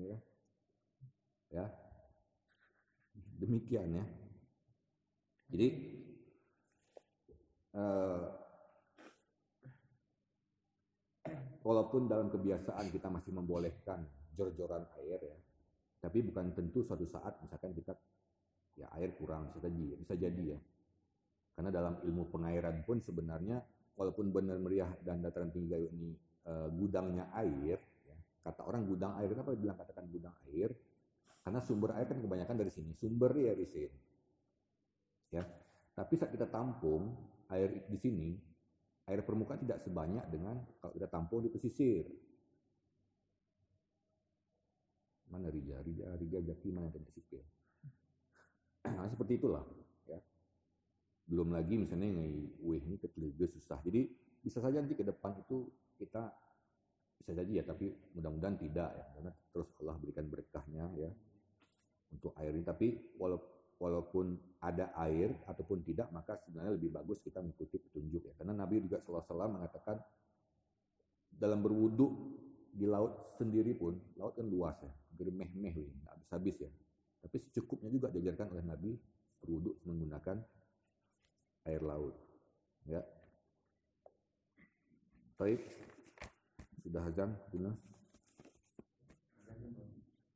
[0.00, 0.16] ya
[1.52, 1.64] ya.
[3.36, 4.04] Demikian ya.
[5.52, 5.68] Jadi
[7.76, 8.24] eh,
[11.60, 15.36] walaupun dalam kebiasaan kita masih membolehkan jor-joran air ya
[15.98, 17.96] tapi bukan tentu suatu saat misalkan kita
[18.76, 20.60] ya air kurang bisa jadi bisa jadi ya.
[21.56, 23.64] Karena dalam ilmu pengairan pun sebenarnya
[23.96, 26.12] walaupun benar meriah dan dataran tinggi Gayo ini
[26.44, 30.70] uh, gudangnya air ya, kata orang gudang air kenapa bilang katakan gudang air?
[31.40, 33.98] Karena sumber air kan kebanyakan dari sini sumber ya di sini.
[35.32, 35.42] Ya
[35.96, 37.16] tapi saat kita tampung
[37.48, 38.36] air di sini
[39.08, 42.04] air permukaan tidak sebanyak dengan kalau kita tampung di pesisir.
[45.32, 47.42] Mana Rija, Rija, Rija Jaki mana yang sipil.
[48.94, 49.66] Nah, seperti itulah.
[50.06, 50.22] Ya.
[51.26, 53.10] Belum lagi misalnya ngai weh ini ke
[53.50, 53.82] susah.
[53.82, 54.06] Jadi
[54.38, 55.66] bisa saja nanti ke depan itu
[55.98, 56.30] kita
[57.16, 61.10] bisa jadi ya, tapi mudah-mudahan tidak ya, karena terus Allah berikan berkahnya ya
[62.14, 62.62] untuk air ini.
[62.62, 63.16] Tapi
[63.80, 68.34] walaupun ada air ataupun tidak, maka sebenarnya lebih bagus kita mengikuti petunjuk ya.
[68.38, 69.98] Karena Nabi juga SAW mengatakan
[71.32, 72.38] dalam berwudhu
[72.70, 76.70] di laut sendiri pun, laut kan luas ya, germeh-meh, nggak habis-habis ya.
[77.26, 78.94] Tapi secukupnya juga diajarkan oleh Nabi
[79.42, 80.38] berwudhu menggunakan
[81.66, 82.14] air laut.
[82.86, 83.02] Ya.
[85.34, 85.58] Baik.
[86.86, 87.74] Sudah azan, Dina?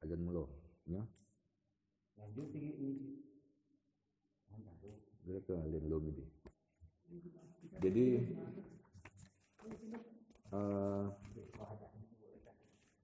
[0.03, 0.51] Azan mulu.
[0.91, 1.07] Ya.
[2.19, 3.23] Lanjut ini.
[5.23, 6.27] Dia ke alin lo ini.
[7.79, 8.07] Jadi
[10.51, 11.07] uh,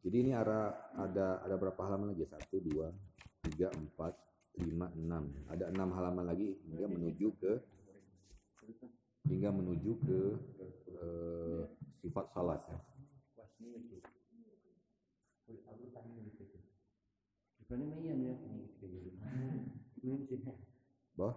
[0.02, 2.26] jadi ini ada ada ada berapa halaman lagi?
[2.26, 2.90] Satu, dua,
[3.47, 4.12] tiga, empat,
[4.59, 5.31] lima, enam.
[5.47, 7.52] Ada enam halaman lagi hingga menuju ke
[9.31, 10.18] hingga menuju ke
[10.98, 11.62] uh,
[12.02, 12.60] sifat salat.
[12.66, 12.78] Ya.
[21.14, 21.35] Bah.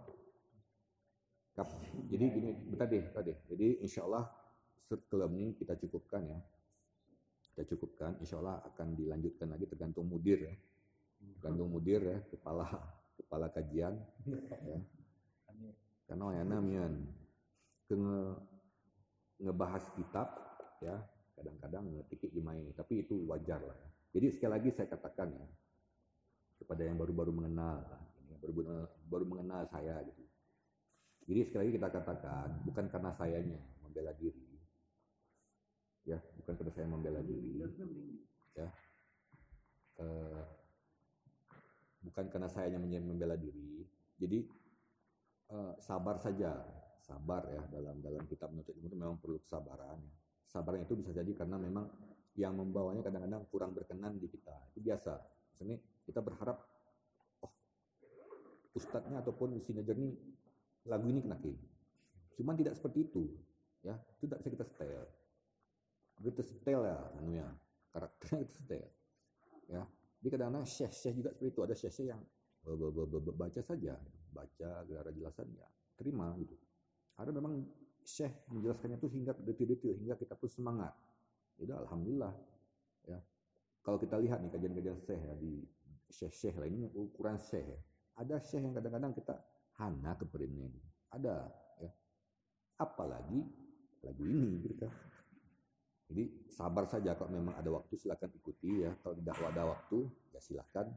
[2.09, 2.49] Jadi gini,
[2.79, 3.33] tadi tadi.
[3.51, 4.25] Jadi insya Allah
[4.79, 6.39] setelah ini kita cukupkan ya
[7.53, 8.15] kita cukupkan.
[8.23, 10.55] Insya Allah akan dilanjutkan lagi tergantung mudir ya.
[11.19, 12.65] Tergantung mudir ya, kepala
[13.19, 13.99] kepala kajian.
[14.65, 14.79] Ya.
[16.09, 17.05] Karena ya namian
[17.85, 18.21] ke nge,
[19.45, 20.27] ngebahas kitab
[20.81, 20.97] ya
[21.37, 23.77] kadang-kadang ngetikik gimana tapi itu wajar lah.
[24.09, 25.47] Jadi sekali lagi saya katakan ya
[26.59, 27.85] kepada yang baru-baru mengenal,
[28.41, 28.51] baru
[29.07, 30.23] baru mengenal saya gitu.
[31.29, 34.49] Jadi sekali lagi kita katakan bukan karena sayanya membela diri,
[36.09, 37.61] ya bukan karena saya membela diri
[38.57, 38.67] ya
[40.01, 40.41] uh,
[41.99, 43.83] bukan karena saya hanya membela diri.
[44.19, 44.39] Jadi
[45.51, 46.55] uh, sabar saja.
[46.99, 49.97] Sabar ya dalam dalam kitab menuntut ilmu itu memang perlu kesabaran.
[50.45, 51.89] Sabarnya itu bisa jadi karena memang
[52.37, 54.53] yang membawanya kadang-kadang kurang berkenan di kita.
[54.73, 55.17] Itu biasa.
[55.57, 56.57] Misalnya kita berharap
[57.41, 57.53] oh
[58.77, 60.13] ustadznya ataupun sineger ini
[60.87, 61.57] lagu ini kenakin
[62.39, 63.25] cuman tidak seperti itu
[63.83, 63.97] ya.
[64.15, 65.05] Itu tidak bisa kita setel.
[66.21, 67.47] Begitu setel ya anunya.
[67.89, 68.85] Karakternya itu setel
[70.19, 71.59] jadi kadang-kadang syekh syekh juga seperti itu.
[71.63, 72.21] Ada syekh syekh yang
[73.39, 73.95] baca saja
[74.29, 76.55] baca gelar jelasan ya terima gitu.
[77.15, 77.63] Ada memang
[78.03, 80.91] syekh menjelaskannya itu hingga detil-detil hingga kita pun semangat.
[81.55, 82.33] Itu ya alhamdulillah
[83.07, 83.19] ya.
[83.79, 85.63] Kalau kita lihat nih kajian-kajian syekh ya di
[86.11, 87.79] syekh-syekh lainnya ukuran syekh ya.
[88.19, 89.39] ada syekh yang kadang-kadang kita
[89.79, 90.67] hana keperimnya
[91.15, 91.47] ada
[91.79, 91.91] ya.
[92.75, 93.39] Apalagi
[94.03, 94.91] lagu ini gitu kan
[96.09, 98.97] jadi sabar saja kalau memang ada waktu silakan ikuti ya.
[99.05, 99.97] Kalau tidak ada waktu
[100.33, 100.89] ya silakan.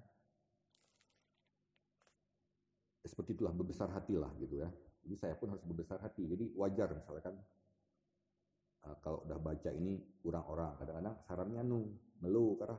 [3.05, 4.73] Ya, seperti itulah berbesar hatilah gitu ya.
[5.05, 6.25] Jadi saya pun harus berbesar hati.
[6.25, 7.37] Jadi wajar misalkan
[8.89, 10.81] uh, kalau udah baca ini kurang orang.
[10.81, 11.93] Kadang-kadang sarannya nu
[12.25, 12.79] melu karena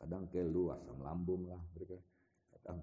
[0.00, 2.00] kadang kelu asam lambung lah mereka.
[2.56, 2.78] Kadang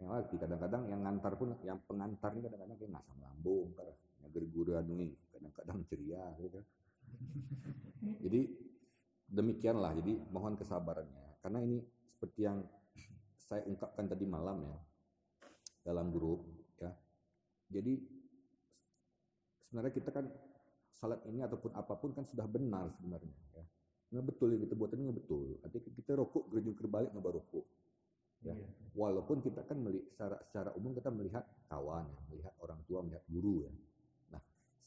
[0.00, 4.46] yang lagi kadang-kadang yang ngantar pun yang pengantar ini kadang-kadang kayak asam lambung karena negeri
[4.54, 4.70] guru
[5.40, 6.60] kadang-kadang ceria gitu.
[8.20, 8.40] Jadi
[9.30, 12.60] demikianlah jadi mohon kesabarannya karena ini seperti yang
[13.40, 14.78] saya ungkapkan tadi malam ya
[15.88, 16.44] dalam grup
[16.76, 16.92] ya.
[17.72, 17.96] Jadi
[19.64, 20.28] sebenarnya kita kan
[20.92, 23.64] salat ini ataupun apa pun kan sudah benar sebenarnya ya.
[24.12, 25.46] Nggak betul yang kita buat ini nggak betul.
[25.64, 27.66] Nanti kita rokok gerujung kerbalik nggak rokok.
[28.40, 28.56] Ya.
[28.56, 28.68] Iya.
[28.96, 33.24] Walaupun kita kan melihat secara, secara umum kita melihat kawan, ya, melihat orang tua, melihat
[33.28, 33.72] guru ya.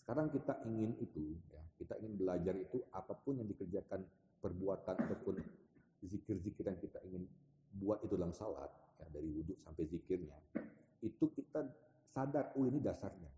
[0.03, 4.03] Sekarang kita ingin itu, ya, kita ingin belajar itu apa pun yang dikerjakan
[4.43, 5.39] perbuatan ataupun
[6.03, 7.23] zikir-zikir yang kita ingin
[7.79, 8.67] buat itu dalam salat,
[8.99, 10.35] ya, dari wudhu sampai zikirnya,
[10.99, 11.71] itu kita
[12.11, 13.31] sadar, oh ini dasarnya.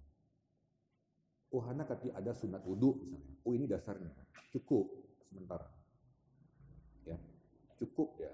[1.54, 3.32] oh hana kati ada sunat wudhu misalnya.
[3.48, 4.12] Oh ini dasarnya.
[4.52, 4.92] Cukup
[5.30, 5.70] sementara.
[7.08, 7.16] Ya.
[7.80, 8.34] Cukup ya.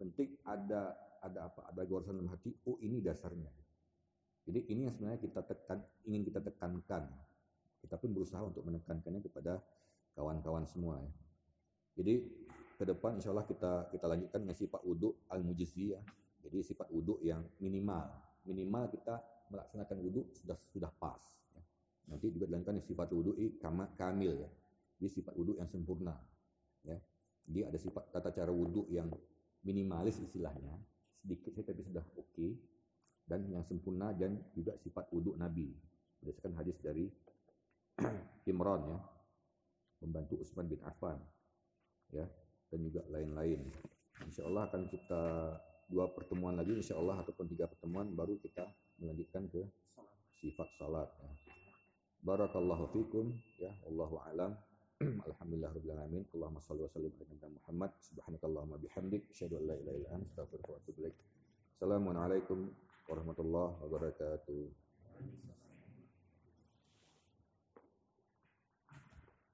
[0.00, 1.68] Penting ada ada apa?
[1.68, 2.54] Ada goresan dalam hati.
[2.64, 3.50] Oh ini dasarnya.
[4.48, 7.12] Jadi ini yang sebenarnya kita tekan, ingin kita tekankan.
[7.80, 9.58] Kita pun berusaha untuk menekankannya kepada
[10.14, 11.12] kawan-kawan semua ya.
[12.00, 12.14] Jadi
[12.80, 16.00] ke depan insya Allah kita kita lanjutkan dengan sifat wudhu al mujizi ya.
[16.40, 18.08] Jadi sifat wudhu yang minimal,
[18.48, 19.20] minimal kita
[19.52, 21.20] melaksanakan wudhu sudah sudah pas.
[21.52, 21.62] Ya.
[22.08, 23.36] Nanti juga dilanjutkan sifat wudhu
[23.96, 24.50] kamil ya.
[24.96, 26.16] Jadi sifat wudhu yang sempurna.
[26.84, 26.96] Ya.
[27.44, 29.12] Jadi ada sifat tata cara wudhu yang
[29.60, 30.80] minimalis istilahnya,
[31.20, 32.32] sedikit saja tapi sudah oke.
[32.32, 32.56] Okay.
[33.28, 35.70] Dan yang sempurna dan juga sifat wudhu Nabi.
[36.20, 37.06] Berdasarkan hadis dari
[38.50, 38.98] Imran ya,
[40.00, 41.20] membantu Utsman bin Affan
[42.10, 42.26] ya
[42.70, 43.60] dan juga lain-lain.
[44.26, 45.22] Insya Allah akan kita
[45.90, 48.62] dua pertemuan lagi, insya Allah ataupun tiga pertemuan baru kita
[49.00, 49.62] melanjutkan ke
[50.40, 51.08] sifat salat.
[51.20, 51.30] Ya.
[52.20, 54.52] Barakallahu fikum ya Allahu alam.
[55.28, 56.22] Alhamdulillah rabbil alamin.
[56.36, 57.90] Allahumma shalli wa sallim ala Muhammad.
[58.04, 61.16] Subhanakallahumma bihamdik asyhadu an la ilaha illa anta astaghfiruka wa atubu ilaik.
[61.80, 62.58] Assalamualaikum
[63.08, 65.59] warahmatullahi wabarakatuh.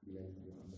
[0.07, 0.77] Obrigado.